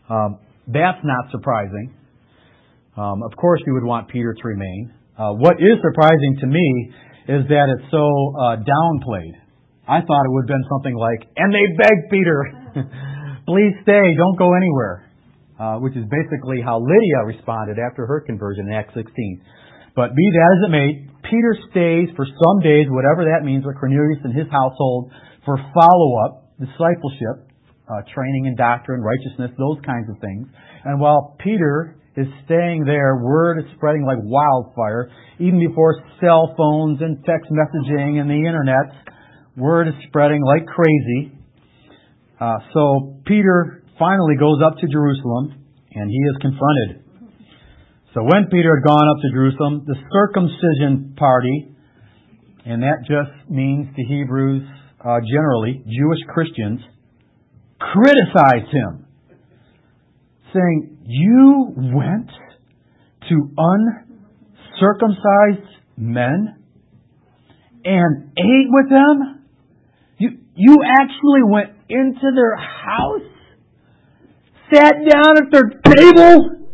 Um, 0.08 0.38
that's 0.66 1.04
not 1.04 1.30
surprising. 1.30 1.94
Um, 2.96 3.22
of 3.22 3.36
course, 3.36 3.60
you 3.66 3.74
would 3.74 3.84
want 3.84 4.08
Peter 4.08 4.32
to 4.32 4.48
remain. 4.48 4.94
Uh, 5.18 5.32
what 5.32 5.60
is 5.60 5.76
surprising 5.84 6.36
to 6.40 6.46
me 6.46 6.92
is 7.28 7.44
that 7.48 7.68
it's 7.68 7.90
so 7.90 8.06
uh, 8.40 8.56
downplayed. 8.64 9.36
I 9.87 10.03
thought 10.03 10.26
it 10.26 10.32
would 10.34 10.51
have 10.51 10.55
been 10.55 10.68
something 10.68 10.97
like, 10.99 11.30
and 11.39 11.55
they 11.55 11.66
begged 11.78 12.11
Peter, 12.11 12.39
please 13.47 13.74
stay, 13.82 14.14
don't 14.18 14.39
go 14.39 14.55
anywhere. 14.55 15.07
Uh, 15.57 15.80
which 15.80 15.97
is 15.97 16.05
basically 16.12 16.61
how 16.61 16.76
Lydia 16.76 17.24
responded 17.24 17.80
after 17.80 18.05
her 18.05 18.20
conversion 18.20 18.68
in 18.68 18.74
Acts 18.76 18.93
16. 18.93 19.09
But 19.97 20.12
be 20.12 20.26
that 20.37 20.49
as 20.53 20.61
it 20.68 20.70
may, 20.70 20.89
Peter 21.24 21.57
stays 21.72 22.12
for 22.12 22.28
some 22.28 22.61
days, 22.61 22.84
whatever 22.93 23.24
that 23.24 23.41
means, 23.41 23.64
with 23.64 23.80
Cornelius 23.80 24.20
and 24.20 24.37
his 24.37 24.45
household 24.53 25.09
for 25.49 25.57
follow-up, 25.72 26.53
discipleship, 26.61 27.49
uh, 27.89 28.05
training 28.12 28.45
in 28.45 28.55
doctrine, 28.55 29.01
righteousness, 29.01 29.49
those 29.57 29.80
kinds 29.80 30.12
of 30.12 30.20
things. 30.20 30.45
And 30.84 31.01
while 31.01 31.41
Peter 31.41 31.97
is 32.20 32.28
staying 32.45 32.84
there, 32.84 33.16
word 33.24 33.64
is 33.64 33.64
spreading 33.80 34.05
like 34.05 34.20
wildfire, 34.20 35.09
even 35.41 35.57
before 35.57 35.97
cell 36.20 36.53
phones 36.53 37.01
and 37.01 37.24
text 37.24 37.49
messaging 37.49 38.20
and 38.20 38.28
the 38.28 38.45
internet. 38.45 38.93
Word 39.57 39.88
is 39.88 39.94
spreading 40.09 40.42
like 40.44 40.66
crazy. 40.66 41.32
Uh, 42.38 42.59
so 42.74 43.20
Peter 43.26 43.82
finally 43.98 44.36
goes 44.38 44.61
up 44.64 44.76
to 44.78 44.86
Jerusalem 44.86 45.54
and 45.92 46.11
he 46.11 46.16
is 46.16 46.36
confronted. 46.42 47.04
So 48.12 48.22
when 48.22 48.48
Peter 48.50 48.76
had 48.76 48.84
gone 48.86 49.09
up 49.09 49.16
to 49.22 49.30
Jerusalem, 49.32 49.84
the 49.86 49.96
circumcision 50.12 51.14
party, 51.18 51.68
and 52.64 52.82
that 52.82 53.00
just 53.09 53.50
means 53.50 53.88
the 53.96 54.04
Hebrews 54.04 54.62
uh, 55.00 55.20
generally, 55.20 55.84
Jewish 55.84 56.20
Christians, 56.28 56.80
criticized 57.78 58.72
him, 58.72 59.07
saying, 60.52 60.98
You 61.07 61.74
went 61.94 62.30
to 63.28 63.50
uncircumcised 64.78 65.68
men 65.96 66.57
and 67.84 68.30
ate 68.36 68.68
with 68.70 68.90
them? 68.90 69.36
You, 70.57 70.78
actually 71.00 71.42
went 71.44 71.70
into 71.88 72.32
their 72.34 72.57
house? 72.57 73.20
Sat 74.72 74.94
down 75.09 75.36
at 75.36 75.52
their 75.52 75.68
table? 75.94 76.66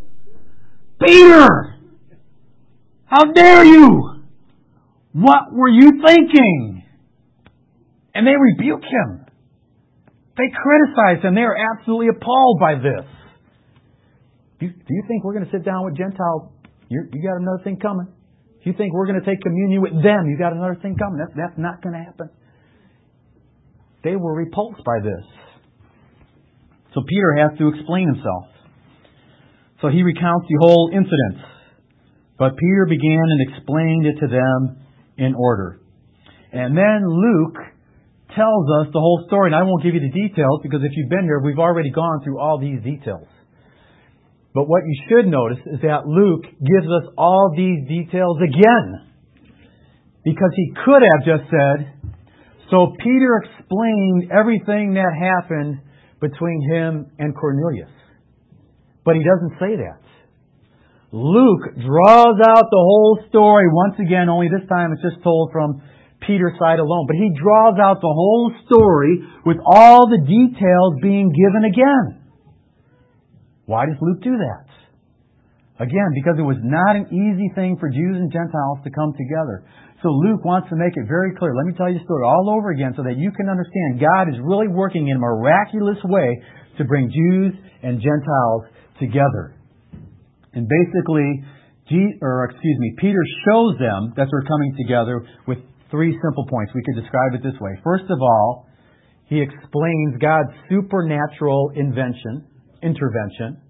Peter! 1.05 1.75
How 3.07 3.25
dare 3.33 3.65
you? 3.65 4.23
What 5.13 5.53
were 5.53 5.69
you 5.69 6.01
thinking? 6.05 6.85
And 8.15 8.27
they 8.27 8.33
rebuke 8.39 8.83
him. 8.83 9.27
They 10.39 10.49
criticize 10.49 11.23
him. 11.23 11.35
They 11.35 11.43
are 11.43 11.57
absolutely 11.75 12.09
appalled 12.09 12.61
by 12.61 12.77
this. 12.77 13.05
Do 14.61 14.67
you, 14.67 14.73
do 14.73 14.95
you 14.95 15.03
think 15.09 15.25
we're 15.25 15.35
going 15.35 15.45
to 15.45 15.51
sit 15.51 15.65
down 15.65 15.85
with 15.85 15.97
Gentiles? 15.97 16.53
You 16.89 17.05
got 17.23 17.41
another 17.41 17.63
thing 17.65 17.79
coming. 17.81 18.07
If 18.61 18.67
you 18.67 18.75
think 18.79 18.95
we're 18.95 19.07
going 19.07 19.21
to 19.21 19.27
take 19.27 19.43
communion 19.43 19.83
with 19.83 19.93
them, 20.05 20.31
you 20.31 20.39
got 20.39 20.53
another 20.53 20.79
thing 20.81 20.97
coming. 20.97 21.19
That's, 21.19 21.35
that's 21.35 21.59
not 21.59 21.83
going 21.83 21.99
to 21.99 22.05
happen. 22.05 22.31
They 24.05 24.17
were 24.17 24.35
repulsed 24.35 24.83
by 24.85 24.99
this. 25.03 25.25
So 26.95 27.03
Peter 27.09 27.37
has 27.39 27.59
to 27.59 27.69
explain 27.69 28.09
himself. 28.09 28.47
So 29.81 29.89
he 29.89 30.03
recounts 30.03 30.47
the 30.49 30.59
whole 30.61 30.91
incident. 30.93 31.45
But 32.39 32.57
Peter 32.57 32.87
began 32.89 33.23
and 33.23 33.41
explained 33.51 34.07
it 34.07 34.21
to 34.21 34.27
them 34.27 34.85
in 35.17 35.35
order. 35.35 35.81
And 36.53 36.77
then 36.77 37.07
Luke 37.07 37.57
tells 38.35 38.67
us 38.81 38.93
the 38.93 39.01
whole 39.01 39.25
story. 39.27 39.49
And 39.49 39.57
I 39.57 39.63
won't 39.63 39.83
give 39.83 39.95
you 39.95 40.01
the 40.01 40.13
details 40.13 40.61
because 40.63 40.81
if 40.83 40.93
you've 40.95 41.11
been 41.11 41.25
here, 41.25 41.41
we've 41.41 41.59
already 41.59 41.91
gone 41.91 42.23
through 42.25 42.41
all 42.41 42.59
these 42.59 42.83
details. 42.83 43.29
But 44.55 44.69
what 44.69 44.83
you 44.85 44.97
should 45.09 45.27
notice 45.27 45.65
is 45.67 45.81
that 45.83 46.07
Luke 46.07 46.45
gives 46.45 46.87
us 46.87 47.15
all 47.17 47.55
these 47.57 47.89
details 47.89 48.37
again. 48.37 49.09
Because 50.25 50.51
he 50.55 50.75
could 50.85 51.03
have 51.03 51.25
just 51.25 51.51
said, 51.51 52.02
so 52.73 52.97
Peter 52.97 53.45
explained 53.45 54.33
everything 54.33 54.97
that 54.97 55.13
happened 55.13 55.77
between 56.25 56.65
him 56.73 57.13
and 57.19 57.37
Cornelius. 57.37 57.93
But 59.05 59.17
he 59.17 59.23
doesn't 59.23 59.61
say 59.61 59.77
that. 59.77 60.01
Luke 61.13 61.77
draws 61.77 62.41
out 62.41 62.73
the 62.73 62.81
whole 62.81 63.21
story 63.29 63.69
once 63.69 64.01
again, 64.01 64.31
only 64.31 64.49
this 64.49 64.67
time 64.73 64.97
it's 64.97 65.03
just 65.03 65.23
told 65.23 65.53
from 65.53 65.83
Peter's 66.27 66.57
side 66.59 66.79
alone. 66.79 67.05
But 67.07 67.17
he 67.17 67.29
draws 67.37 67.77
out 67.77 68.01
the 68.01 68.09
whole 68.09 68.51
story 68.65 69.21
with 69.45 69.59
all 69.67 70.09
the 70.09 70.25
details 70.25 70.97
being 71.03 71.29
given 71.29 71.69
again. 71.69 72.25
Why 73.67 73.85
does 73.85 74.01
Luke 74.01 74.23
do 74.23 74.33
that? 74.33 74.72
Again, 75.83 76.15
because 76.15 76.39
it 76.39 76.47
was 76.47 76.63
not 76.63 76.95
an 76.95 77.11
easy 77.11 77.51
thing 77.59 77.75
for 77.75 77.91
Jews 77.91 78.15
and 78.15 78.31
Gentiles 78.31 78.79
to 78.87 78.91
come 78.95 79.11
together. 79.19 79.67
So 80.07 80.15
Luke 80.15 80.47
wants 80.47 80.71
to 80.71 80.77
make 80.79 80.95
it 80.95 81.11
very 81.11 81.35
clear. 81.35 81.51
Let 81.59 81.67
me 81.67 81.75
tell 81.75 81.91
you 81.91 81.99
the 81.99 82.07
story 82.07 82.23
all 82.23 82.55
over 82.55 82.71
again 82.71 82.95
so 82.95 83.03
that 83.03 83.19
you 83.19 83.35
can 83.35 83.51
understand 83.51 83.99
God 83.99 84.31
is 84.31 84.39
really 84.39 84.71
working 84.71 85.11
in 85.11 85.19
a 85.19 85.23
miraculous 85.23 85.99
way 86.07 86.39
to 86.79 86.87
bring 86.87 87.11
Jews 87.11 87.59
and 87.83 87.99
Gentiles 87.99 88.63
together. 89.03 89.59
And 90.55 90.71
basically, 90.71 91.43
or 92.23 92.51
excuse 92.51 92.79
me, 92.79 92.95
Peter 92.99 93.23
shows 93.47 93.79
them 93.79 94.15
that 94.15 94.29
they're 94.31 94.47
coming 94.47 94.75
together 94.79 95.27
with 95.47 95.59
three 95.91 96.15
simple 96.23 96.47
points. 96.47 96.73
We 96.75 96.83
could 96.87 97.01
describe 97.01 97.35
it 97.35 97.43
this 97.43 97.59
way. 97.61 97.75
First 97.83 98.07
of 98.11 98.23
all, 98.23 98.67
he 99.27 99.41
explains 99.41 100.19
God's 100.21 100.53
supernatural 100.69 101.73
invention, 101.75 102.47
intervention. 102.83 103.62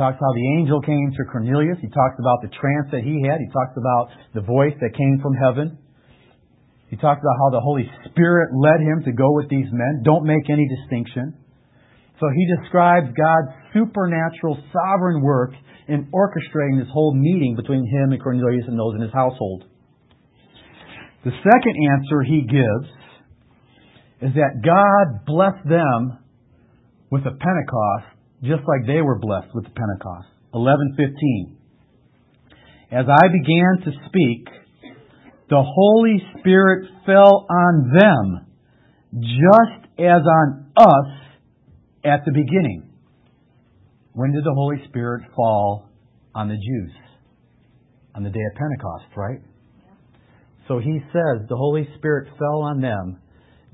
Talks 0.00 0.16
how 0.16 0.32
the 0.32 0.48
angel 0.56 0.80
came 0.80 1.12
to 1.12 1.28
Cornelius. 1.28 1.76
He 1.84 1.92
talks 1.92 2.16
about 2.16 2.40
the 2.40 2.48
trance 2.56 2.88
that 2.88 3.04
he 3.04 3.20
had. 3.20 3.36
He 3.36 3.52
talks 3.52 3.76
about 3.76 4.08
the 4.32 4.40
voice 4.40 4.72
that 4.80 4.96
came 4.96 5.20
from 5.20 5.36
heaven. 5.36 5.76
He 6.88 6.96
talks 6.96 7.20
about 7.20 7.36
how 7.36 7.50
the 7.52 7.60
Holy 7.60 7.84
Spirit 8.08 8.48
led 8.56 8.80
him 8.80 9.04
to 9.04 9.12
go 9.12 9.28
with 9.36 9.52
these 9.52 9.68
men. 9.68 10.00
Don't 10.02 10.24
make 10.24 10.48
any 10.48 10.64
distinction. 10.64 11.36
So 12.16 12.32
he 12.32 12.48
describes 12.48 13.12
God's 13.12 13.52
supernatural 13.76 14.56
sovereign 14.72 15.20
work 15.20 15.52
in 15.86 16.08
orchestrating 16.16 16.80
this 16.80 16.88
whole 16.88 17.12
meeting 17.12 17.52
between 17.60 17.84
him 17.84 18.16
and 18.16 18.22
Cornelius 18.22 18.64
and 18.68 18.80
those 18.80 18.94
in 18.96 19.02
his 19.02 19.12
household. 19.12 19.68
The 21.28 21.36
second 21.44 21.76
answer 21.76 22.24
he 22.24 22.48
gives 22.48 22.88
is 24.24 24.32
that 24.32 24.64
God 24.64 25.26
blessed 25.28 25.68
them 25.68 26.24
with 27.12 27.20
a 27.28 27.36
Pentecost 27.36 28.16
just 28.42 28.62
like 28.66 28.86
they 28.86 29.00
were 29.02 29.18
blessed 29.18 29.54
with 29.54 29.64
the 29.64 29.70
Pentecost. 29.70 30.28
11:15 30.54 31.56
As 32.90 33.06
I 33.08 33.28
began 33.28 33.84
to 33.84 33.92
speak 34.08 34.48
the 35.50 35.62
Holy 35.66 36.22
Spirit 36.38 36.88
fell 37.04 37.44
on 37.50 37.90
them 37.92 38.46
just 39.18 39.90
as 39.98 40.22
on 40.22 40.72
us 40.76 41.20
at 42.04 42.24
the 42.24 42.30
beginning. 42.30 42.88
When 44.12 44.32
did 44.32 44.44
the 44.44 44.54
Holy 44.54 44.76
Spirit 44.88 45.24
fall 45.34 45.88
on 46.34 46.48
the 46.48 46.54
Jews? 46.54 46.92
On 48.14 48.22
the 48.22 48.30
day 48.30 48.40
of 48.52 48.56
Pentecost, 48.56 49.16
right? 49.16 49.40
So 50.68 50.78
he 50.78 51.00
says 51.12 51.48
the 51.48 51.56
Holy 51.56 51.88
Spirit 51.98 52.28
fell 52.38 52.62
on 52.62 52.80
them 52.80 53.18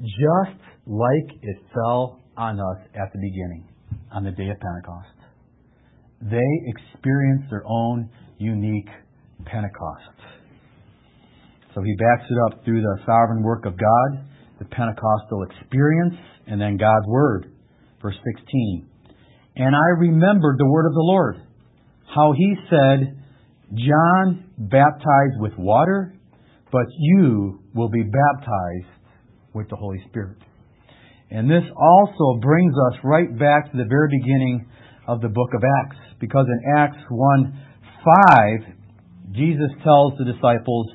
just 0.01 0.61
like 0.87 1.39
it 1.43 1.57
fell 1.75 2.21
on 2.39 2.59
us 2.59 2.89
at 2.95 3.13
the 3.13 3.19
beginning, 3.19 3.69
on 4.13 4.25
the 4.25 4.31
day 4.31 4.49
of 4.49 4.57
Pentecost. 4.61 5.17
They 6.23 6.51
experienced 6.67 7.51
their 7.51 7.65
own 7.67 8.09
unique 8.39 8.89
Pentecost. 9.45 10.17
So 11.75 11.83
he 11.83 11.95
backs 11.97 12.25
it 12.31 12.39
up 12.47 12.65
through 12.65 12.81
the 12.81 12.99
sovereign 13.05 13.43
work 13.43 13.67
of 13.67 13.77
God, 13.77 14.25
the 14.59 14.65
Pentecostal 14.65 15.45
experience, 15.51 16.15
and 16.47 16.61
then 16.61 16.79
God's 16.79 17.07
Word. 17.07 17.53
Verse 18.01 18.17
16. 18.39 18.89
And 19.57 19.75
I 19.75 19.99
remembered 19.99 20.59
the 20.59 20.67
word 20.67 20.87
of 20.87 20.93
the 20.93 21.01
Lord, 21.01 21.37
how 22.15 22.33
he 22.33 22.55
said, 22.71 23.23
John 23.75 24.51
baptized 24.59 25.41
with 25.41 25.53
water, 25.57 26.15
but 26.71 26.87
you 26.99 27.61
will 27.75 27.89
be 27.89 28.03
baptized 28.03 29.03
with 29.55 29.69
the 29.69 29.77
Holy 29.77 29.99
Spirit. 30.09 30.37
And 31.31 31.51
this 31.51 31.65
also 31.77 32.41
brings 32.41 32.75
us 32.91 32.99
right 33.03 33.31
back 33.39 33.71
to 33.71 33.77
the 33.77 33.89
very 33.89 34.09
beginning 34.21 34.69
of 35.09 35.21
the 35.21 35.29
book 35.29 35.51
of 35.55 35.63
Acts, 35.83 35.99
because 36.21 36.47
in 36.47 36.77
Acts 36.77 37.03
1 37.11 37.63
5, 38.29 39.33
Jesus 39.33 39.71
tells 39.83 40.13
the 40.19 40.25
disciples, 40.25 40.87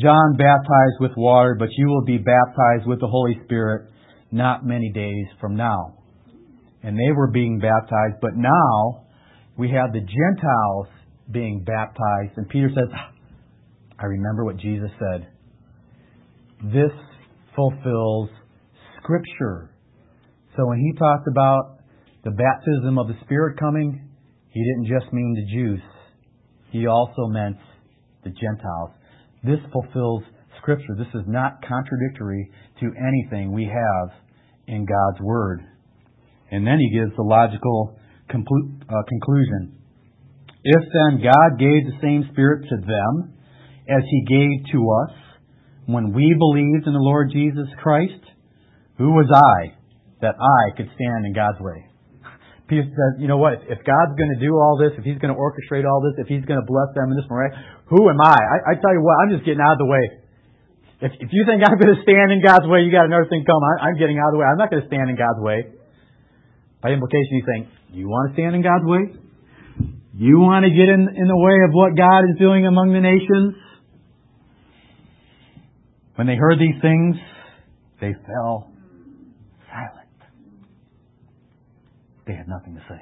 John 0.00 0.36
baptized 0.36 1.00
with 1.00 1.12
water, 1.16 1.56
but 1.58 1.68
you 1.76 1.86
will 1.86 2.04
be 2.04 2.18
baptized 2.18 2.86
with 2.86 3.00
the 3.00 3.06
Holy 3.06 3.38
Spirit 3.44 3.90
not 4.30 4.66
many 4.66 4.90
days 4.92 5.26
from 5.40 5.56
now 5.56 5.96
and 6.86 6.96
they 6.96 7.12
were 7.16 7.26
being 7.26 7.58
baptized, 7.58 8.20
but 8.22 8.36
now 8.36 9.06
we 9.58 9.68
have 9.70 9.92
the 9.92 9.98
Gentiles 9.98 10.86
being 11.32 11.64
baptized. 11.64 12.38
And 12.38 12.48
Peter 12.48 12.68
says, 12.68 12.88
ah, 12.94 13.10
I 13.98 14.04
remember 14.04 14.44
what 14.44 14.56
Jesus 14.56 14.90
said. 15.00 15.26
This 16.72 16.92
fulfills 17.56 18.30
Scripture. 19.02 19.72
So 20.56 20.66
when 20.66 20.78
he 20.78 20.92
talked 20.98 21.28
about 21.28 21.80
the 22.24 22.30
baptism 22.30 22.98
of 22.98 23.08
the 23.08 23.16
Spirit 23.24 23.58
coming, 23.58 24.08
he 24.48 24.64
didn't 24.64 24.86
just 24.88 25.12
mean 25.12 25.34
the 25.34 25.52
Jews, 25.52 25.80
he 26.70 26.86
also 26.86 27.26
meant 27.28 27.58
the 28.24 28.30
Gentiles. 28.30 28.90
This 29.44 29.60
fulfills 29.72 30.22
Scripture. 30.60 30.96
This 30.96 31.12
is 31.14 31.26
not 31.28 31.62
contradictory 31.62 32.50
to 32.80 32.90
anything 32.98 33.52
we 33.52 33.64
have 33.64 34.10
in 34.66 34.86
God's 34.86 35.20
Word. 35.20 35.60
And 36.50 36.66
then 36.66 36.78
he 36.78 36.98
gives 36.98 37.14
the 37.16 37.22
logical 37.22 37.98
conclu- 38.30 38.82
uh, 38.82 39.02
conclusion. 39.08 39.78
If 40.64 40.82
then 40.92 41.22
God 41.22 41.58
gave 41.58 41.86
the 41.86 42.00
same 42.02 42.28
Spirit 42.32 42.66
to 42.68 42.76
them 42.76 43.34
as 43.88 44.02
he 44.10 44.24
gave 44.24 44.72
to 44.72 44.90
us 45.04 45.16
when 45.86 46.12
we 46.12 46.34
believed 46.36 46.86
in 46.86 46.92
the 46.92 46.98
Lord 46.98 47.30
Jesus 47.30 47.68
Christ, 47.80 48.24
who 48.98 49.12
was 49.12 49.30
I 49.32 49.75
that 50.20 50.34
I 50.38 50.76
could 50.76 50.88
stand 50.94 51.26
in 51.26 51.32
God's 51.32 51.60
way? 51.60 51.90
Peter 52.66 52.82
says, 52.82 53.22
you 53.22 53.30
know 53.30 53.38
what, 53.38 53.62
if 53.70 53.78
God's 53.86 54.14
going 54.18 54.32
to 54.34 54.40
do 54.42 54.50
all 54.58 54.74
this, 54.74 54.90
if 54.98 55.06
he's 55.06 55.18
going 55.22 55.30
to 55.30 55.38
orchestrate 55.38 55.86
all 55.86 56.02
this, 56.02 56.18
if 56.18 56.26
he's 56.26 56.42
going 56.42 56.58
to 56.58 56.66
bless 56.66 56.90
them 56.98 57.14
in 57.14 57.16
this 57.16 57.30
way, 57.30 57.46
who 57.94 58.10
am 58.10 58.18
I? 58.18 58.34
I? 58.34 58.56
I 58.70 58.72
tell 58.74 58.90
you 58.90 59.02
what, 59.06 59.14
I'm 59.22 59.30
just 59.30 59.46
getting 59.46 59.62
out 59.62 59.78
of 59.78 59.82
the 59.82 59.86
way. 59.86 60.04
If, 60.98 61.12
if 61.22 61.30
you 61.30 61.46
think 61.46 61.62
I'm 61.62 61.78
going 61.78 61.94
to 61.94 62.02
stand 62.02 62.34
in 62.34 62.42
God's 62.42 62.66
way, 62.66 62.82
you 62.82 62.90
got 62.90 63.06
another 63.06 63.30
thing 63.30 63.46
come. 63.46 63.62
I, 63.62 63.86
I'm 63.86 63.96
getting 64.00 64.18
out 64.18 64.32
of 64.32 64.34
the 64.34 64.40
way. 64.42 64.48
I'm 64.50 64.58
not 64.58 64.72
going 64.72 64.82
to 64.82 64.88
stand 64.90 65.06
in 65.06 65.14
God's 65.14 65.38
way. 65.38 65.70
By 66.82 66.90
implication, 66.90 67.38
you 67.38 67.44
think, 67.46 67.62
you 67.94 68.08
want 68.08 68.32
to 68.32 68.34
stand 68.34 68.56
in 68.56 68.62
God's 68.66 68.84
way? 68.84 69.14
You 70.18 70.40
want 70.40 70.64
to 70.64 70.72
get 70.72 70.88
in, 70.88 71.06
in 71.14 71.28
the 71.28 71.36
way 71.36 71.56
of 71.68 71.70
what 71.70 71.94
God 71.94 72.24
is 72.32 72.38
doing 72.40 72.66
among 72.66 72.92
the 72.92 73.00
nations? 73.04 73.54
When 76.16 76.26
they 76.26 76.36
heard 76.36 76.58
these 76.58 76.80
things, 76.80 77.16
they 78.00 78.14
fell 78.24 78.72
silent. 79.68 80.08
They 82.26 82.34
had 82.34 82.48
nothing 82.48 82.74
to 82.74 82.82
say. 82.88 83.00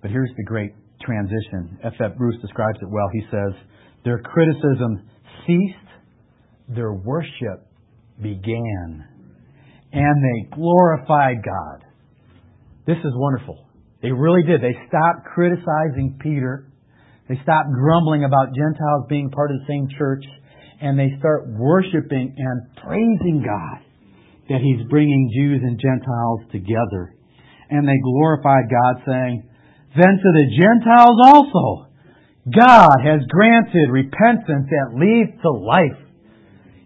But 0.00 0.10
here's 0.10 0.30
the 0.36 0.44
great 0.44 0.72
transition. 1.04 1.78
F. 1.84 1.92
F. 2.00 2.16
Bruce 2.16 2.40
describes 2.40 2.78
it 2.80 2.88
well. 2.90 3.08
He 3.12 3.22
says, 3.30 3.52
Their 4.04 4.18
criticism 4.18 5.08
ceased, 5.46 5.90
their 6.68 6.92
worship 6.92 7.66
began 8.20 9.12
and 9.92 10.24
they 10.24 10.56
glorified 10.56 11.44
God. 11.44 11.84
This 12.86 12.96
is 12.96 13.12
wonderful. 13.14 13.66
They 14.00 14.10
really 14.10 14.42
did. 14.42 14.60
They 14.60 14.76
stopped 14.88 15.26
criticizing 15.34 16.18
Peter. 16.20 16.66
They 17.28 17.38
stopped 17.42 17.68
grumbling 17.72 18.24
about 18.24 18.48
Gentiles 18.56 19.06
being 19.08 19.30
part 19.30 19.50
of 19.50 19.58
the 19.60 19.66
same 19.68 19.86
church. 19.96 20.24
And 20.80 20.98
they 20.98 21.14
start 21.18 21.46
worshiping 21.48 22.34
and 22.36 22.76
praising 22.82 23.44
God 23.46 23.84
that 24.52 24.60
He's 24.60 24.86
bringing 24.88 25.32
Jews 25.32 25.60
and 25.64 25.80
Gentiles 25.80 26.44
together. 26.52 27.16
And 27.70 27.88
they 27.88 27.96
glorified 28.04 28.68
God, 28.68 29.02
saying, 29.08 29.48
Then 29.96 30.20
to 30.20 30.30
the 30.36 30.48
Gentiles 30.52 31.18
also, 31.24 31.88
God 32.52 32.96
has 33.00 33.24
granted 33.32 33.88
repentance 33.88 34.68
that 34.68 34.92
leads 34.92 35.40
to 35.40 35.50
life. 35.50 36.00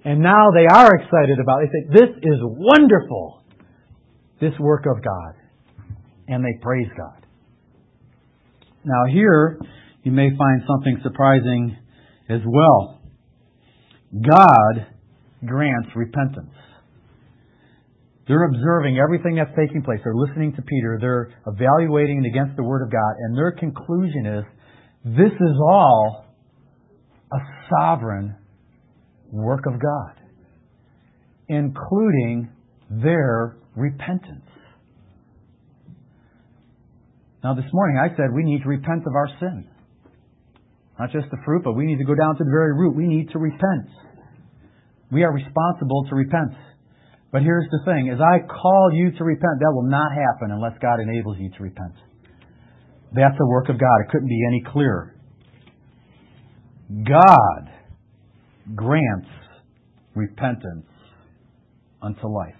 And 0.05 0.23
now 0.23 0.55
they 0.55 0.67
are 0.71 0.95
excited 0.95 1.41
about 1.43 1.65
it. 1.65 1.71
They 1.75 1.75
say, 1.75 2.07
This 2.07 2.17
is 2.23 2.39
wonderful, 2.41 3.43
this 4.41 4.55
work 4.61 4.87
of 4.87 5.03
God. 5.03 5.35
And 6.29 6.45
they 6.45 6.63
praise 6.63 6.89
God. 6.97 7.27
Now, 8.85 9.13
here, 9.13 9.59
you 10.05 10.13
may 10.13 10.31
find 10.39 10.63
something 10.69 11.01
surprising 11.03 11.77
as 12.29 12.41
well. 12.47 13.01
God 14.13 14.87
grants 15.45 15.89
repentance. 15.97 16.55
They're 18.29 18.45
observing 18.45 18.99
everything 18.99 19.37
that's 19.37 19.55
taking 19.57 19.83
place. 19.83 20.01
They're 20.03 20.15
listening 20.15 20.53
to 20.57 20.63
Peter. 20.63 20.99
They're 21.01 21.31
evaluating 21.47 22.25
it 22.25 22.29
against 22.29 22.57
the 22.57 22.65
Word 22.65 22.83
of 22.83 22.91
God. 22.91 23.15
And 23.21 23.39
their 23.39 23.53
conclusion 23.53 24.27
is 24.27 24.45
this 25.05 25.33
is 25.33 25.57
all 25.69 26.25
a 27.33 27.39
sovereign 27.71 28.35
work 29.31 29.65
of 29.67 29.75
God, 29.81 30.15
including 31.49 32.51
their 32.91 33.57
repentance. 33.77 34.43
Now, 37.45 37.55
this 37.55 37.71
morning 37.73 37.99
I 38.03 38.09
said 38.17 38.35
we 38.35 38.43
need 38.43 38.63
to 38.63 38.69
repent 38.69 39.05
of 39.07 39.15
our 39.15 39.29
sin. 39.39 39.69
Not 40.99 41.13
just 41.13 41.31
the 41.31 41.37
fruit, 41.45 41.63
but 41.63 41.75
we 41.75 41.87
need 41.87 41.99
to 41.99 42.05
go 42.05 42.15
down 42.15 42.37
to 42.39 42.43
the 42.43 42.51
very 42.51 42.75
root. 42.75 42.97
We 42.97 43.07
need 43.07 43.31
to 43.31 43.39
repent. 43.39 43.87
We 45.13 45.23
are 45.23 45.33
responsible 45.33 46.07
to 46.09 46.17
repent. 46.17 46.55
But 47.37 47.43
here's 47.43 47.69
the 47.71 47.81
thing 47.85 48.09
as 48.09 48.19
I 48.19 48.41
call 48.49 48.91
you 48.95 49.11
to 49.11 49.23
repent, 49.23 49.61
that 49.61 49.71
will 49.75 49.91
not 49.91 50.11
happen 50.11 50.53
unless 50.53 50.73
God 50.81 51.01
enables 51.01 51.37
you 51.39 51.51
to 51.51 51.63
repent. 51.63 51.93
That's 53.13 53.37
the 53.37 53.47
work 53.47 53.69
of 53.69 53.79
God. 53.79 54.01
It 54.01 54.11
couldn't 54.11 54.29
be 54.31 54.41
any 54.49 54.65
clearer. 54.73 55.15
God 57.05 57.71
grants 58.75 59.29
repentance 60.15 60.87
unto 62.01 62.27
life. 62.27 62.57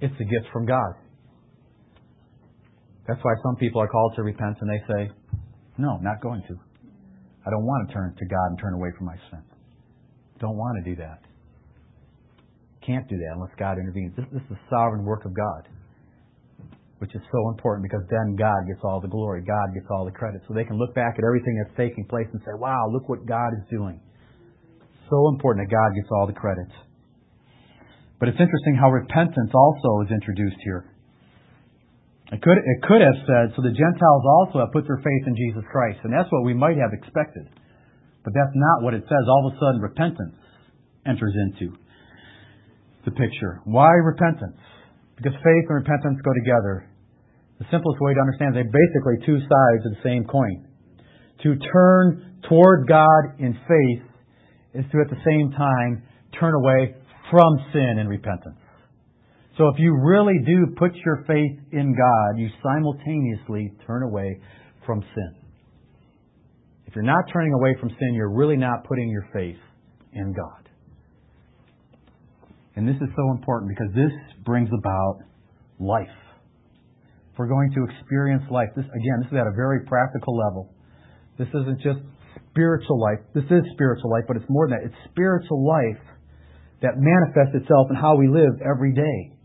It's 0.00 0.14
a 0.14 0.24
gift 0.24 0.46
from 0.50 0.64
God. 0.64 0.94
That's 3.06 3.20
why 3.22 3.34
some 3.42 3.56
people 3.56 3.82
are 3.82 3.88
called 3.88 4.14
to 4.16 4.22
repent 4.22 4.56
and 4.62 4.70
they 4.70 4.80
say, 4.88 5.12
No, 5.76 5.98
I'm 5.98 6.02
not 6.02 6.22
going 6.22 6.40
to. 6.48 6.54
I 7.46 7.50
don't 7.50 7.66
want 7.66 7.88
to 7.88 7.94
turn 7.94 8.14
to 8.18 8.24
God 8.24 8.46
and 8.48 8.58
turn 8.58 8.72
away 8.72 8.88
from 8.96 9.04
my 9.04 9.16
sin. 9.30 9.42
Don't 10.40 10.56
want 10.56 10.82
to 10.82 10.90
do 10.94 10.96
that. 11.02 11.27
Can't 12.88 13.04
do 13.04 13.20
that 13.20 13.36
unless 13.36 13.52
God 13.60 13.76
intervenes. 13.76 14.16
This, 14.16 14.24
this 14.32 14.40
is 14.48 14.56
the 14.56 14.62
sovereign 14.72 15.04
work 15.04 15.28
of 15.28 15.36
God, 15.36 15.68
which 17.04 17.12
is 17.12 17.20
so 17.28 17.52
important 17.52 17.84
because 17.84 18.00
then 18.08 18.32
God 18.32 18.64
gets 18.64 18.80
all 18.80 18.96
the 18.96 19.12
glory. 19.12 19.44
God 19.44 19.76
gets 19.76 19.84
all 19.92 20.08
the 20.08 20.16
credit. 20.16 20.40
So 20.48 20.56
they 20.56 20.64
can 20.64 20.80
look 20.80 20.96
back 20.96 21.20
at 21.20 21.24
everything 21.28 21.60
that's 21.60 21.76
taking 21.76 22.08
place 22.08 22.24
and 22.32 22.40
say, 22.48 22.56
wow, 22.56 22.88
look 22.88 23.04
what 23.04 23.28
God 23.28 23.52
is 23.60 23.64
doing. 23.68 24.00
So 25.12 25.28
important 25.28 25.68
that 25.68 25.72
God 25.72 25.92
gets 26.00 26.08
all 26.16 26.24
the 26.24 26.32
credit. 26.32 26.72
But 28.16 28.32
it's 28.32 28.40
interesting 28.40 28.80
how 28.80 28.88
repentance 28.88 29.52
also 29.52 30.08
is 30.08 30.10
introduced 30.10 30.56
here. 30.64 30.88
It 32.32 32.40
could, 32.40 32.56
it 32.56 32.80
could 32.88 33.04
have 33.04 33.20
said, 33.28 33.52
so 33.52 33.60
the 33.60 33.72
Gentiles 33.76 34.24
also 34.40 34.64
have 34.64 34.72
put 34.72 34.88
their 34.88 35.00
faith 35.04 35.24
in 35.28 35.36
Jesus 35.36 35.64
Christ. 35.68 36.00
And 36.08 36.12
that's 36.12 36.28
what 36.32 36.40
we 36.40 36.56
might 36.56 36.80
have 36.80 36.96
expected. 36.96 37.52
But 38.24 38.32
that's 38.32 38.56
not 38.56 38.80
what 38.80 38.96
it 38.96 39.04
says. 39.04 39.24
All 39.28 39.44
of 39.44 39.52
a 39.52 39.56
sudden, 39.60 39.84
repentance 39.84 40.40
enters 41.04 41.36
into 41.36 41.76
the 43.04 43.10
picture. 43.12 43.60
Why 43.64 43.90
repentance? 44.04 44.58
Because 45.16 45.32
faith 45.32 45.64
and 45.68 45.76
repentance 45.82 46.18
go 46.24 46.32
together. 46.34 46.88
The 47.58 47.66
simplest 47.70 47.98
way 48.00 48.14
to 48.14 48.20
understand 48.20 48.54
is 48.54 48.62
they're 48.62 48.70
basically 48.70 49.26
two 49.26 49.38
sides 49.42 49.82
of 49.86 49.92
the 49.98 50.02
same 50.04 50.24
coin. 50.24 50.66
To 51.42 51.56
turn 51.72 52.38
toward 52.48 52.86
God 52.88 53.38
in 53.38 53.54
faith 53.66 54.02
is 54.74 54.84
to 54.92 55.00
at 55.00 55.10
the 55.10 55.22
same 55.26 55.50
time 55.52 56.02
turn 56.38 56.54
away 56.54 56.94
from 57.30 57.58
sin 57.72 57.98
and 57.98 58.08
repentance. 58.08 58.58
So 59.56 59.66
if 59.68 59.78
you 59.78 59.98
really 60.00 60.38
do 60.46 60.66
put 60.76 60.94
your 61.04 61.24
faith 61.26 61.58
in 61.72 61.96
God, 61.96 62.38
you 62.38 62.48
simultaneously 62.62 63.72
turn 63.86 64.04
away 64.04 64.40
from 64.86 65.02
sin. 65.14 65.34
If 66.86 66.94
you're 66.94 67.04
not 67.04 67.24
turning 67.32 67.52
away 67.52 67.76
from 67.80 67.90
sin, 67.90 68.14
you're 68.14 68.32
really 68.32 68.56
not 68.56 68.84
putting 68.84 69.10
your 69.10 69.26
faith 69.32 69.58
in 70.12 70.32
God. 70.32 70.67
And 72.78 72.86
this 72.86 72.94
is 73.02 73.10
so 73.18 73.34
important 73.34 73.74
because 73.74 73.90
this 73.90 74.14
brings 74.46 74.70
about 74.70 75.26
life. 75.82 76.14
If 77.32 77.38
we're 77.38 77.50
going 77.50 77.74
to 77.74 77.82
experience 77.90 78.46
life, 78.50 78.70
this 78.78 78.86
again, 78.86 79.26
this 79.26 79.34
is 79.34 79.38
at 79.38 79.50
a 79.50 79.56
very 79.58 79.82
practical 79.90 80.38
level. 80.38 80.70
This 81.42 81.50
isn't 81.50 81.82
just 81.82 81.98
spiritual 82.54 83.02
life. 83.02 83.18
This 83.34 83.50
is 83.50 83.66
spiritual 83.74 84.14
life, 84.14 84.30
but 84.30 84.38
it's 84.38 84.46
more 84.48 84.70
than 84.70 84.78
that. 84.78 84.86
It's 84.86 85.00
spiritual 85.10 85.66
life 85.66 86.02
that 86.86 86.94
manifests 86.94 87.58
itself 87.58 87.90
in 87.90 87.98
how 87.98 88.14
we 88.14 88.30
live 88.30 88.62
every 88.62 88.94
day 88.94 89.38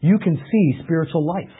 you 0.00 0.18
can 0.18 0.36
see 0.36 0.66
spiritual 0.84 1.26
life. 1.26 1.56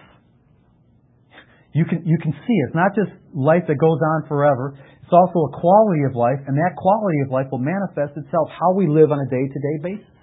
You 1.73 1.85
can, 1.85 2.07
you 2.07 2.17
can 2.23 2.33
see 2.33 2.57
it. 2.57 2.65
It's 2.73 2.79
not 2.79 2.95
just 2.97 3.13
life 3.35 3.65
that 3.69 3.77
goes 3.77 4.01
on 4.01 4.29
forever. 4.29 4.79
It's 5.03 5.13
also 5.13 5.53
a 5.53 5.61
quality 5.61 6.03
of 6.09 6.17
life, 6.17 6.41
and 6.47 6.57
that 6.57 6.73
quality 6.77 7.21
of 7.25 7.31
life 7.31 7.47
will 7.53 7.63
manifest 7.63 8.17
itself 8.17 8.49
how 8.49 8.73
we 8.73 8.89
live 8.89 9.13
on 9.13 9.21
a 9.21 9.29
day 9.29 9.45
to 9.45 9.59
day 9.61 9.77
basis. 9.83 10.16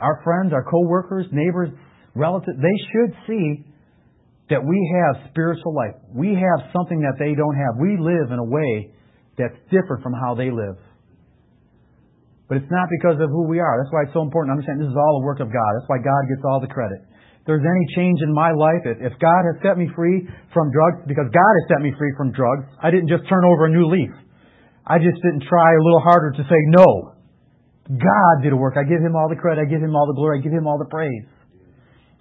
Our 0.00 0.20
friends, 0.24 0.52
our 0.52 0.64
co-workers, 0.64 1.26
neighbors, 1.32 1.70
relatives, 2.14 2.58
they 2.58 2.78
should 2.92 3.12
see 3.26 3.64
that 4.50 4.60
we 4.60 4.76
have 5.00 5.30
spiritual 5.30 5.74
life. 5.74 5.96
We 6.12 6.36
have 6.36 6.68
something 6.72 7.00
that 7.00 7.16
they 7.18 7.32
don't 7.32 7.56
have. 7.56 7.80
We 7.80 7.96
live 7.96 8.28
in 8.30 8.38
a 8.38 8.44
way 8.44 8.92
that's 9.38 9.56
different 9.72 10.02
from 10.02 10.12
how 10.12 10.34
they 10.34 10.50
live. 10.50 10.76
But 12.44 12.60
it's 12.60 12.70
not 12.70 12.92
because 12.92 13.16
of 13.24 13.32
who 13.32 13.48
we 13.48 13.56
are. 13.58 13.80
That's 13.80 13.88
why 13.88 14.04
it's 14.04 14.12
so 14.12 14.20
important 14.20 14.52
to 14.52 14.60
understand 14.60 14.76
this 14.84 14.92
is 14.92 15.00
all 15.00 15.20
a 15.20 15.24
work 15.24 15.40
of 15.40 15.48
God. 15.48 15.70
That's 15.80 15.88
why 15.88 15.98
God 16.04 16.22
gets 16.28 16.44
all 16.44 16.60
the 16.60 16.68
credit. 16.68 17.00
If 17.40 17.48
there's 17.48 17.64
any 17.64 17.84
change 17.96 18.20
in 18.20 18.32
my 18.36 18.52
life, 18.52 18.84
if, 18.84 19.00
if 19.00 19.16
God 19.16 19.48
has 19.48 19.56
set 19.64 19.80
me 19.80 19.88
free 19.96 20.28
from 20.52 20.68
drugs, 20.68 21.08
because 21.08 21.28
God 21.32 21.52
has 21.56 21.64
set 21.72 21.80
me 21.80 21.96
free 21.96 22.12
from 22.20 22.36
drugs, 22.36 22.68
I 22.84 22.92
didn't 22.92 23.08
just 23.08 23.24
turn 23.32 23.48
over 23.48 23.64
a 23.64 23.72
new 23.72 23.88
leaf. 23.88 24.12
I 24.84 25.00
just 25.00 25.16
didn't 25.24 25.48
try 25.48 25.72
a 25.72 25.80
little 25.80 26.04
harder 26.04 26.36
to 26.36 26.44
say 26.44 26.60
no. 26.68 27.13
God 27.88 28.34
did 28.42 28.52
a 28.52 28.56
work. 28.56 28.74
I 28.76 28.84
give 28.84 29.00
Him 29.00 29.16
all 29.16 29.28
the 29.28 29.36
credit. 29.36 29.60
I 29.60 29.70
give 29.70 29.82
Him 29.82 29.94
all 29.94 30.06
the 30.06 30.16
glory. 30.16 30.40
I 30.40 30.42
give 30.42 30.52
Him 30.52 30.66
all 30.66 30.78
the 30.78 30.88
praise. 30.88 31.28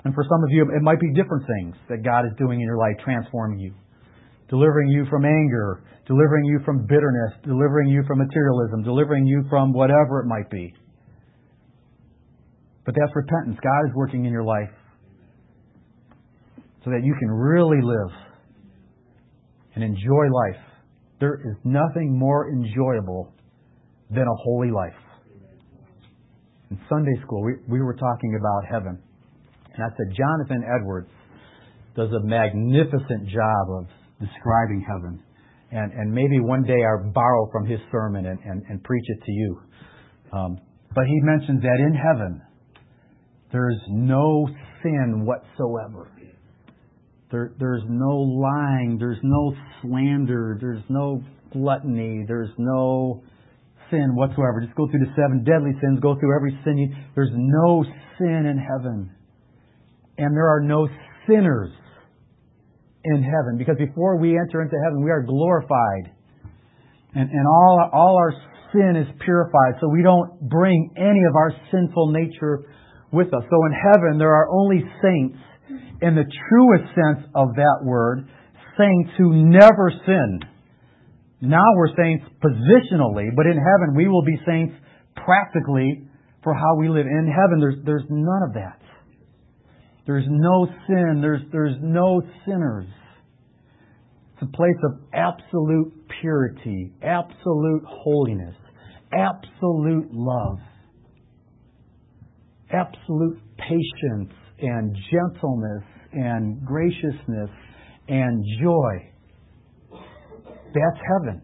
And 0.03 0.13
for 0.13 0.23
some 0.27 0.43
of 0.43 0.49
you, 0.51 0.67
it 0.75 0.83
might 0.83 0.99
be 0.99 1.13
different 1.15 1.47
things 1.47 1.75
that 1.87 2.03
God 2.03 2.25
is 2.25 2.33
doing 2.37 2.59
in 2.59 2.67
your 2.67 2.77
life, 2.77 2.99
transforming 3.03 3.59
you 3.59 3.73
delivering 4.53 4.89
you 4.89 5.03
from 5.09 5.25
anger, 5.25 5.81
delivering 6.05 6.45
you 6.45 6.59
from 6.63 6.85
bitterness, 6.85 7.33
delivering 7.43 7.89
you 7.89 8.03
from 8.05 8.19
materialism, 8.19 8.83
delivering 8.83 9.25
you 9.25 9.43
from 9.49 9.73
whatever 9.73 10.19
it 10.21 10.27
might 10.27 10.47
be. 10.51 10.71
But 12.85 12.93
that's 12.93 13.11
repentance. 13.15 13.57
God 13.63 13.89
is 13.89 13.95
working 13.95 14.25
in 14.25 14.31
your 14.31 14.43
life 14.43 14.69
so 16.83 16.91
that 16.91 17.01
you 17.03 17.15
can 17.17 17.31
really 17.31 17.81
live 17.81 18.11
and 19.73 19.83
enjoy 19.83 20.25
life. 20.29 20.61
There 21.19 21.35
is 21.35 21.55
nothing 21.63 22.15
more 22.15 22.51
enjoyable 22.51 23.33
than 24.11 24.23
a 24.23 24.35
holy 24.43 24.69
life. 24.69 24.93
In 26.73 26.79
Sunday 26.89 27.13
school, 27.23 27.43
we, 27.43 27.53
we 27.69 27.81
were 27.81 27.93
talking 27.93 28.35
about 28.39 28.65
heaven. 28.65 28.97
And 29.75 29.83
I 29.83 29.89
said, 29.95 30.17
Jonathan 30.17 30.63
Edwards 30.65 31.11
does 31.95 32.09
a 32.09 32.25
magnificent 32.25 33.29
job 33.29 33.65
of 33.77 33.85
describing 34.19 34.83
heaven. 34.87 35.21
And, 35.69 35.93
and 35.93 36.11
maybe 36.11 36.39
one 36.39 36.63
day 36.63 36.81
I'll 36.81 37.11
borrow 37.11 37.47
from 37.51 37.67
his 37.67 37.79
sermon 37.91 38.25
and, 38.25 38.39
and, 38.43 38.63
and 38.69 38.83
preach 38.83 39.03
it 39.05 39.23
to 39.23 39.31
you. 39.31 39.61
Um, 40.35 40.57
but 40.95 41.05
he 41.05 41.19
mentions 41.21 41.61
that 41.61 41.77
in 41.77 41.93
heaven, 41.93 42.41
there's 43.51 43.81
no 43.89 44.47
sin 44.81 45.27
whatsoever. 45.27 46.11
There, 47.29 47.53
there's 47.59 47.83
no 47.87 48.17
lying. 48.17 48.97
There's 48.97 49.21
no 49.21 49.53
slander. 49.83 50.57
There's 50.59 50.83
no 50.89 51.21
gluttony. 51.51 52.25
There's 52.27 52.49
no 52.57 53.21
sin 53.93 54.17
whatsoever. 54.17 54.61
Just 54.65 54.73
go 54.73 54.89
through 54.89 55.05
the 55.05 55.13
seven 55.13 55.45
deadly 55.45 55.77
sins. 55.77 56.01
Go 56.01 56.17
through 56.17 56.33
every 56.35 56.57
sin. 56.65 56.89
There's 57.13 57.29
no 57.33 57.85
sin 58.17 58.49
in 58.49 58.57
heaven. 58.57 59.13
And 60.17 60.35
there 60.35 60.49
are 60.49 60.61
no 60.61 60.87
sinners 61.29 61.69
in 63.05 63.21
heaven. 63.21 63.57
Because 63.57 63.77
before 63.77 64.17
we 64.17 64.33
enter 64.33 64.61
into 64.61 64.75
heaven, 64.83 65.03
we 65.03 65.11
are 65.11 65.21
glorified. 65.21 66.09
And, 67.13 67.29
and 67.29 67.45
all, 67.45 67.89
all 67.93 68.17
our 68.17 68.33
sin 68.73 68.97
is 68.97 69.07
purified. 69.23 69.77
So 69.79 69.89
we 69.89 70.01
don't 70.01 70.41
bring 70.49 70.91
any 70.97 71.21
of 71.29 71.35
our 71.35 71.53
sinful 71.71 72.11
nature 72.11 72.65
with 73.11 73.27
us. 73.27 73.43
So 73.45 73.65
in 73.69 73.73
heaven, 73.73 74.17
there 74.17 74.33
are 74.33 74.49
only 74.49 74.81
saints 75.01 75.37
in 76.01 76.15
the 76.15 76.25
truest 76.49 76.89
sense 76.95 77.29
of 77.35 77.55
that 77.55 77.79
word, 77.83 78.27
saints 78.77 79.11
who 79.17 79.45
never 79.45 79.93
sin. 80.05 80.39
Now 81.45 81.65
we're 81.75 81.93
saints 81.97 82.23
positionally, 82.41 83.27
but 83.35 83.45
in 83.45 83.57
heaven 83.57 83.97
we 83.97 84.07
will 84.07 84.23
be 84.23 84.39
saints 84.45 84.73
practically 85.13 86.07
for 86.41 86.53
how 86.53 86.77
we 86.77 86.87
live. 86.87 87.05
In 87.05 87.27
heaven, 87.27 87.59
there's, 87.59 87.85
there's 87.85 88.05
none 88.09 88.43
of 88.47 88.53
that. 88.53 88.79
There's 90.07 90.25
no 90.29 90.67
sin. 90.87 91.19
There's, 91.21 91.41
there's 91.51 91.75
no 91.81 92.21
sinners. 92.45 92.85
It's 94.33 94.43
a 94.43 94.55
place 94.55 94.77
of 94.85 95.01
absolute 95.13 95.93
purity, 96.21 96.93
absolute 97.01 97.83
holiness, 97.87 98.55
absolute 99.11 100.13
love, 100.13 100.59
absolute 102.71 103.39
patience 103.57 104.33
and 104.61 104.95
gentleness 105.11 105.83
and 106.13 106.65
graciousness 106.65 107.49
and 108.07 108.45
joy. 108.61 109.12
That's 110.73 110.99
heaven. 111.07 111.41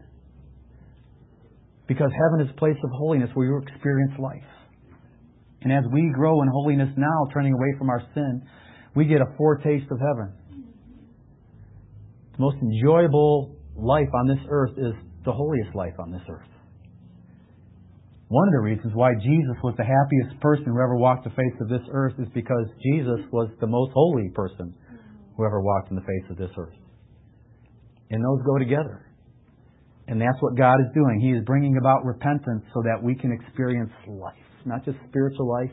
Because 1.87 2.11
heaven 2.11 2.45
is 2.45 2.51
a 2.53 2.59
place 2.59 2.77
of 2.83 2.89
holiness 2.93 3.29
where 3.33 3.47
you 3.47 3.61
experience 3.65 4.13
life. 4.19 4.49
And 5.61 5.73
as 5.73 5.83
we 5.91 6.11
grow 6.13 6.41
in 6.41 6.47
holiness 6.47 6.89
now, 6.95 7.27
turning 7.33 7.53
away 7.53 7.73
from 7.77 7.89
our 7.89 8.01
sin, 8.13 8.41
we 8.95 9.05
get 9.05 9.21
a 9.21 9.35
foretaste 9.37 9.91
of 9.91 9.99
heaven. 9.99 10.33
The 12.33 12.39
most 12.39 12.57
enjoyable 12.61 13.55
life 13.75 14.09
on 14.13 14.27
this 14.27 14.39
earth 14.49 14.71
is 14.77 14.93
the 15.25 15.31
holiest 15.31 15.75
life 15.75 15.93
on 15.99 16.11
this 16.11 16.21
earth. 16.29 16.47
One 18.29 18.47
of 18.47 18.53
the 18.53 18.61
reasons 18.61 18.93
why 18.93 19.13
Jesus 19.15 19.57
was 19.63 19.73
the 19.75 19.83
happiest 19.83 20.39
person 20.39 20.65
who 20.65 20.79
ever 20.79 20.95
walked 20.95 21.23
the 21.23 21.31
face 21.31 21.57
of 21.61 21.67
this 21.67 21.81
earth 21.91 22.13
is 22.19 22.27
because 22.33 22.67
Jesus 22.93 23.25
was 23.31 23.49
the 23.59 23.67
most 23.67 23.91
holy 23.93 24.29
person 24.29 24.73
who 25.35 25.45
ever 25.45 25.61
walked 25.61 25.89
in 25.89 25.95
the 25.95 26.03
face 26.03 26.29
of 26.29 26.37
this 26.37 26.51
earth. 26.57 26.75
And 28.11 28.23
those 28.23 28.45
go 28.45 28.57
together. 28.59 29.08
And 30.09 30.19
that's 30.19 30.41
what 30.41 30.57
God 30.57 30.81
is 30.81 30.91
doing. 30.93 31.21
He 31.21 31.37
is 31.37 31.45
bringing 31.45 31.77
about 31.77 32.03
repentance 32.03 32.65
so 32.73 32.81
that 32.81 32.97
we 33.01 33.13
can 33.15 33.31
experience 33.31 33.91
life 34.07 34.33
not 34.65 34.85
just 34.85 34.97
spiritual 35.09 35.49
life 35.49 35.71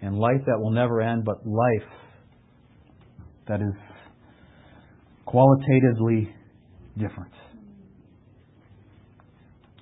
and 0.00 0.18
life 0.18 0.40
that 0.46 0.58
will 0.58 0.70
never 0.70 1.00
end, 1.00 1.24
but 1.24 1.46
life 1.46 1.88
that 3.48 3.60
is 3.60 3.74
qualitatively 5.24 6.34
different. 6.98 7.32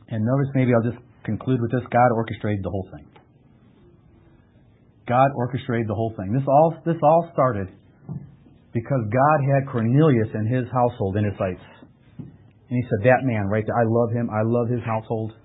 And 0.09 0.24
notice 0.24 0.53
maybe 0.55 0.72
I'll 0.74 0.91
just 0.91 1.03
conclude 1.24 1.61
with 1.61 1.70
this 1.70 1.89
God 1.91 2.11
orchestrated 2.14 2.64
the 2.64 2.70
whole 2.70 2.89
thing. 2.93 3.07
God 5.09 5.30
orchestrated 5.37 5.89
the 5.89 5.95
whole 5.95 6.14
thing. 6.16 6.33
This 6.33 6.47
all 6.47 6.76
this 6.85 6.97
all 7.03 7.30
started 7.33 7.68
because 8.72 9.03
God 9.12 9.39
had 9.55 9.70
Cornelius 9.70 10.28
and 10.35 10.49
his 10.49 10.64
household 10.72 11.16
in 11.16 11.24
his 11.24 11.35
sights. 11.39 11.61
And 12.73 12.81
he 12.81 12.89
said, 12.89 13.05
That 13.05 13.20
man 13.29 13.53
right 13.53 13.61
there, 13.68 13.77
I 13.77 13.85
love 13.85 14.16
him, 14.16 14.33
I 14.33 14.41
love 14.49 14.64
his 14.73 14.81
household. 14.81 15.37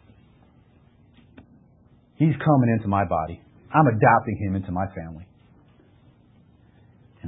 He's 2.16 2.40
coming 2.40 2.70
into 2.72 2.88
my 2.88 3.04
body. 3.04 3.44
I'm 3.68 3.84
adopting 3.84 4.40
him 4.48 4.56
into 4.56 4.72
my 4.72 4.88
family. 4.96 5.28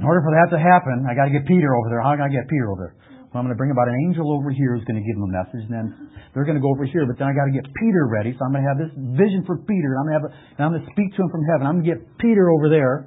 order 0.00 0.24
for 0.24 0.32
that 0.32 0.48
to 0.56 0.58
happen, 0.58 1.04
I 1.04 1.12
got 1.12 1.28
to 1.28 1.34
get 1.36 1.44
Peter 1.44 1.76
over 1.76 1.92
there. 1.92 2.00
How 2.00 2.16
can 2.16 2.24
I 2.24 2.32
get 2.32 2.48
Peter 2.48 2.72
over 2.72 2.80
there? 2.88 2.96
Well, 3.28 3.44
I'm 3.44 3.44
going 3.44 3.52
to 3.52 3.60
bring 3.60 3.76
about 3.76 3.92
an 3.92 4.00
angel 4.08 4.32
over 4.32 4.48
here 4.48 4.72
who's 4.72 4.88
going 4.88 4.96
to 4.96 5.04
give 5.04 5.20
him 5.20 5.28
a 5.28 5.32
message, 5.36 5.68
and 5.68 5.74
then 5.76 5.86
they're 6.32 6.48
going 6.48 6.56
to 6.56 6.64
go 6.64 6.72
over 6.72 6.88
here. 6.88 7.04
But 7.04 7.20
then 7.20 7.28
I 7.28 7.36
got 7.36 7.52
to 7.52 7.52
get 7.52 7.68
Peter 7.68 8.08
ready, 8.08 8.32
so 8.32 8.40
I'm 8.40 8.56
going 8.56 8.64
to 8.64 8.70
have 8.72 8.80
this 8.80 8.96
vision 9.20 9.44
for 9.44 9.60
Peter. 9.68 10.00
I'm 10.00 10.08
going 10.08 10.16
to 10.16 10.18
have, 10.24 10.26
a, 10.26 10.32
and 10.32 10.60
I'm 10.64 10.70
going 10.80 10.88
to 10.88 10.92
speak 10.96 11.12
to 11.20 11.28
him 11.28 11.30
from 11.30 11.44
heaven. 11.44 11.68
I'm 11.68 11.84
going 11.84 11.92
to 11.92 11.92
get 11.92 12.00
Peter 12.16 12.48
over 12.48 12.72
there. 12.72 13.04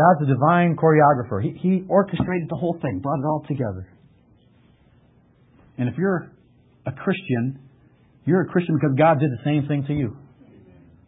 God's 0.00 0.24
a 0.24 0.32
divine 0.32 0.80
choreographer. 0.80 1.44
He, 1.44 1.52
he 1.60 1.84
orchestrated 1.92 2.48
the 2.48 2.56
whole 2.56 2.80
thing, 2.80 3.04
brought 3.04 3.20
it 3.20 3.28
all 3.28 3.44
together. 3.44 3.93
And 5.78 5.88
if 5.88 5.96
you're 5.98 6.30
a 6.86 6.92
Christian, 6.92 7.60
you're 8.24 8.42
a 8.42 8.48
Christian 8.48 8.76
because 8.80 8.96
God 8.96 9.20
did 9.20 9.30
the 9.30 9.42
same 9.44 9.66
thing 9.66 9.84
to 9.86 9.94
you. 9.94 10.16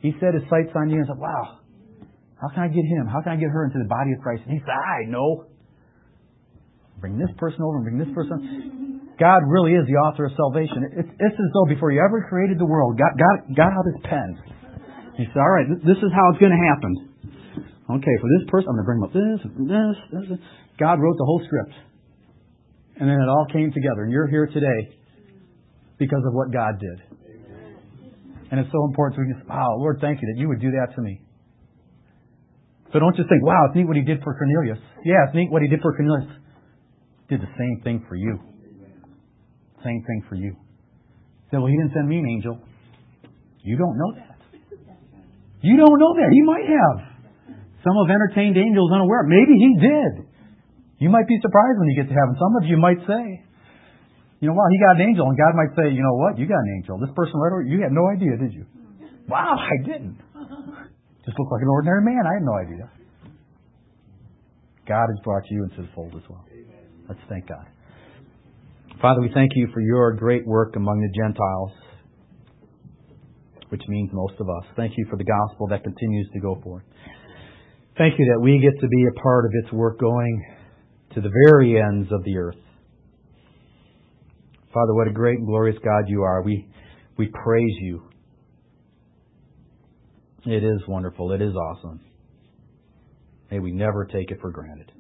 He 0.00 0.12
set 0.20 0.34
his 0.34 0.44
sights 0.50 0.70
on 0.74 0.90
you 0.90 0.98
and 0.98 1.06
said, 1.08 1.18
Wow, 1.18 1.58
how 2.40 2.48
can 2.52 2.62
I 2.64 2.68
get 2.68 2.84
him? 2.84 3.06
How 3.08 3.22
can 3.22 3.32
I 3.32 3.36
get 3.36 3.48
her 3.48 3.64
into 3.64 3.78
the 3.78 3.88
body 3.88 4.12
of 4.12 4.20
Christ? 4.20 4.42
And 4.44 4.52
he 4.52 4.60
said, 4.60 4.76
I 4.76 5.08
know. 5.08 5.46
Bring 7.00 7.18
this 7.18 7.32
person 7.36 7.60
over 7.60 7.76
and 7.80 7.84
bring 7.84 8.00
this 8.00 8.12
person. 8.16 9.12
God 9.20 9.40
really 9.48 9.72
is 9.72 9.84
the 9.88 9.96
author 9.96 10.28
of 10.28 10.32
salvation. 10.36 10.92
It's, 10.92 11.08
it's 11.08 11.38
as 11.40 11.50
though 11.52 11.68
before 11.68 11.92
you 11.92 12.00
ever 12.04 12.24
created 12.28 12.60
the 12.60 12.68
world, 12.68 13.00
God 13.00 13.16
got, 13.16 13.36
got 13.56 13.70
out 13.72 13.84
his 13.88 14.00
pen. 14.04 14.28
He 15.16 15.24
said, 15.32 15.40
All 15.40 15.52
right, 15.56 15.68
this 15.80 15.96
is 15.96 16.10
how 16.12 16.24
it's 16.32 16.40
going 16.40 16.52
to 16.52 16.60
happen. 16.60 16.92
Okay, 17.86 18.16
for 18.20 18.28
this 18.36 18.44
person, 18.52 18.68
I'm 18.68 18.76
going 18.76 18.84
to 18.84 18.90
bring 18.90 19.02
up 19.04 19.12
this, 19.16 19.38
this, 19.56 20.28
this. 20.28 20.40
God 20.76 21.00
wrote 21.00 21.16
the 21.16 21.24
whole 21.24 21.40
script. 21.46 21.72
And 22.98 23.08
then 23.08 23.16
it 23.16 23.28
all 23.28 23.46
came 23.52 23.72
together. 23.72 24.04
And 24.04 24.12
you're 24.12 24.28
here 24.28 24.46
today 24.46 24.96
because 25.98 26.22
of 26.26 26.32
what 26.32 26.52
God 26.52 26.80
did. 26.80 26.98
And 28.50 28.60
it's 28.60 28.70
so 28.72 28.84
important. 28.84 29.18
So 29.18 29.22
we 29.26 29.34
just, 29.34 29.48
wow, 29.48 29.76
Lord, 29.78 29.98
thank 30.00 30.22
you 30.22 30.28
that 30.32 30.40
you 30.40 30.48
would 30.48 30.60
do 30.60 30.70
that 30.70 30.94
to 30.94 31.02
me. 31.02 31.20
So 32.92 33.00
don't 33.00 33.16
just 33.16 33.28
think, 33.28 33.44
wow, 33.44 33.66
it's 33.68 33.76
neat 33.76 33.86
what 33.86 33.96
he 33.96 34.02
did 34.02 34.22
for 34.22 34.32
Cornelius. 34.38 34.78
Yeah, 35.04 35.26
it's 35.26 35.34
neat 35.34 35.50
what 35.50 35.62
he 35.62 35.68
did 35.68 35.80
for 35.82 35.94
Cornelius. 35.96 36.30
Did 37.28 37.40
the 37.42 37.52
same 37.58 37.82
thing 37.82 38.06
for 38.08 38.14
you. 38.14 38.38
Same 39.84 40.02
thing 40.06 40.22
for 40.28 40.36
you. 40.36 40.54
Say, 41.50 41.58
well, 41.58 41.66
he 41.66 41.76
didn't 41.76 41.92
send 41.92 42.08
me 42.08 42.18
an 42.18 42.26
angel. 42.26 42.58
You 43.62 43.76
don't 43.76 43.98
know 43.98 44.12
that. 44.14 44.38
You 45.60 45.76
don't 45.76 45.98
know 45.98 46.14
that. 46.14 46.30
He 46.30 46.42
might 46.42 46.66
have. 46.70 47.06
Some 47.82 47.94
have 47.98 48.10
entertained 48.10 48.56
angels 48.56 48.90
unaware. 48.94 49.24
Maybe 49.26 49.54
he 49.58 49.78
did. 49.78 50.25
You 50.98 51.10
might 51.10 51.28
be 51.28 51.36
surprised 51.42 51.76
when 51.78 51.88
you 51.92 51.96
get 51.96 52.08
to 52.08 52.16
heaven. 52.16 52.36
Some 52.40 52.56
of 52.56 52.64
you 52.64 52.76
might 52.80 53.00
say, 53.04 53.24
you 54.40 54.48
know, 54.48 54.54
wow, 54.56 54.68
he 54.72 54.78
got 54.80 54.96
an 54.96 55.08
angel. 55.08 55.28
And 55.28 55.36
God 55.36 55.52
might 55.56 55.72
say, 55.76 55.92
you 55.92 56.00
know 56.00 56.16
what? 56.16 56.38
You 56.38 56.46
got 56.48 56.60
an 56.60 56.72
angel. 56.80 56.98
This 56.98 57.12
person 57.16 57.36
right 57.36 57.52
over, 57.52 57.64
you 57.64 57.80
had 57.84 57.92
no 57.92 58.08
idea, 58.08 58.36
did 58.36 58.52
you? 58.52 58.64
Wow, 59.28 59.56
I 59.60 59.76
didn't. 59.84 60.16
Just 61.24 61.38
looked 61.38 61.52
like 61.52 61.62
an 61.62 61.68
ordinary 61.68 62.04
man. 62.04 62.22
I 62.24 62.34
had 62.38 62.44
no 62.44 62.54
idea. 62.54 62.86
God 64.86 65.06
has 65.10 65.18
brought 65.24 65.42
you 65.50 65.64
into 65.64 65.82
the 65.82 65.88
fold 65.94 66.14
as 66.14 66.22
well. 66.30 66.44
Let's 67.08 67.20
thank 67.28 67.48
God. 67.48 67.66
Father, 69.02 69.20
we 69.20 69.30
thank 69.34 69.50
you 69.54 69.68
for 69.74 69.80
your 69.80 70.12
great 70.14 70.46
work 70.46 70.76
among 70.76 71.00
the 71.00 71.12
Gentiles, 71.20 71.72
which 73.68 73.82
means 73.88 74.10
most 74.12 74.34
of 74.40 74.48
us. 74.48 74.64
Thank 74.76 74.92
you 74.96 75.06
for 75.10 75.16
the 75.16 75.24
gospel 75.24 75.66
that 75.68 75.82
continues 75.82 76.28
to 76.32 76.40
go 76.40 76.60
forth. 76.62 76.84
Thank 77.98 78.18
you 78.18 78.26
that 78.32 78.40
we 78.40 78.60
get 78.60 78.80
to 78.80 78.88
be 78.88 79.04
a 79.04 79.20
part 79.20 79.44
of 79.44 79.50
its 79.64 79.72
work 79.72 79.98
going 79.98 80.55
to 81.16 81.22
the 81.22 81.30
very 81.48 81.80
ends 81.80 82.12
of 82.12 82.22
the 82.24 82.36
earth. 82.36 82.58
Father, 84.72 84.92
what 84.92 85.08
a 85.08 85.12
great 85.12 85.38
and 85.38 85.46
glorious 85.46 85.78
God 85.82 86.04
you 86.08 86.22
are. 86.22 86.42
We, 86.42 86.68
we 87.16 87.28
praise 87.28 87.74
you. 87.80 88.02
It 90.44 90.62
is 90.62 90.82
wonderful. 90.86 91.32
It 91.32 91.40
is 91.40 91.54
awesome. 91.54 92.00
May 93.50 93.60
we 93.60 93.72
never 93.72 94.04
take 94.04 94.30
it 94.30 94.38
for 94.42 94.50
granted. 94.50 94.92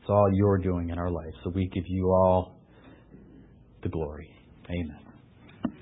It's 0.00 0.08
all 0.08 0.30
you're 0.32 0.56
doing 0.56 0.88
in 0.88 0.98
our 0.98 1.10
life. 1.10 1.34
So 1.44 1.50
we 1.50 1.68
give 1.68 1.84
you 1.86 2.06
all 2.06 2.58
the 3.82 3.90
glory. 3.90 4.30
Amen. 4.70 5.07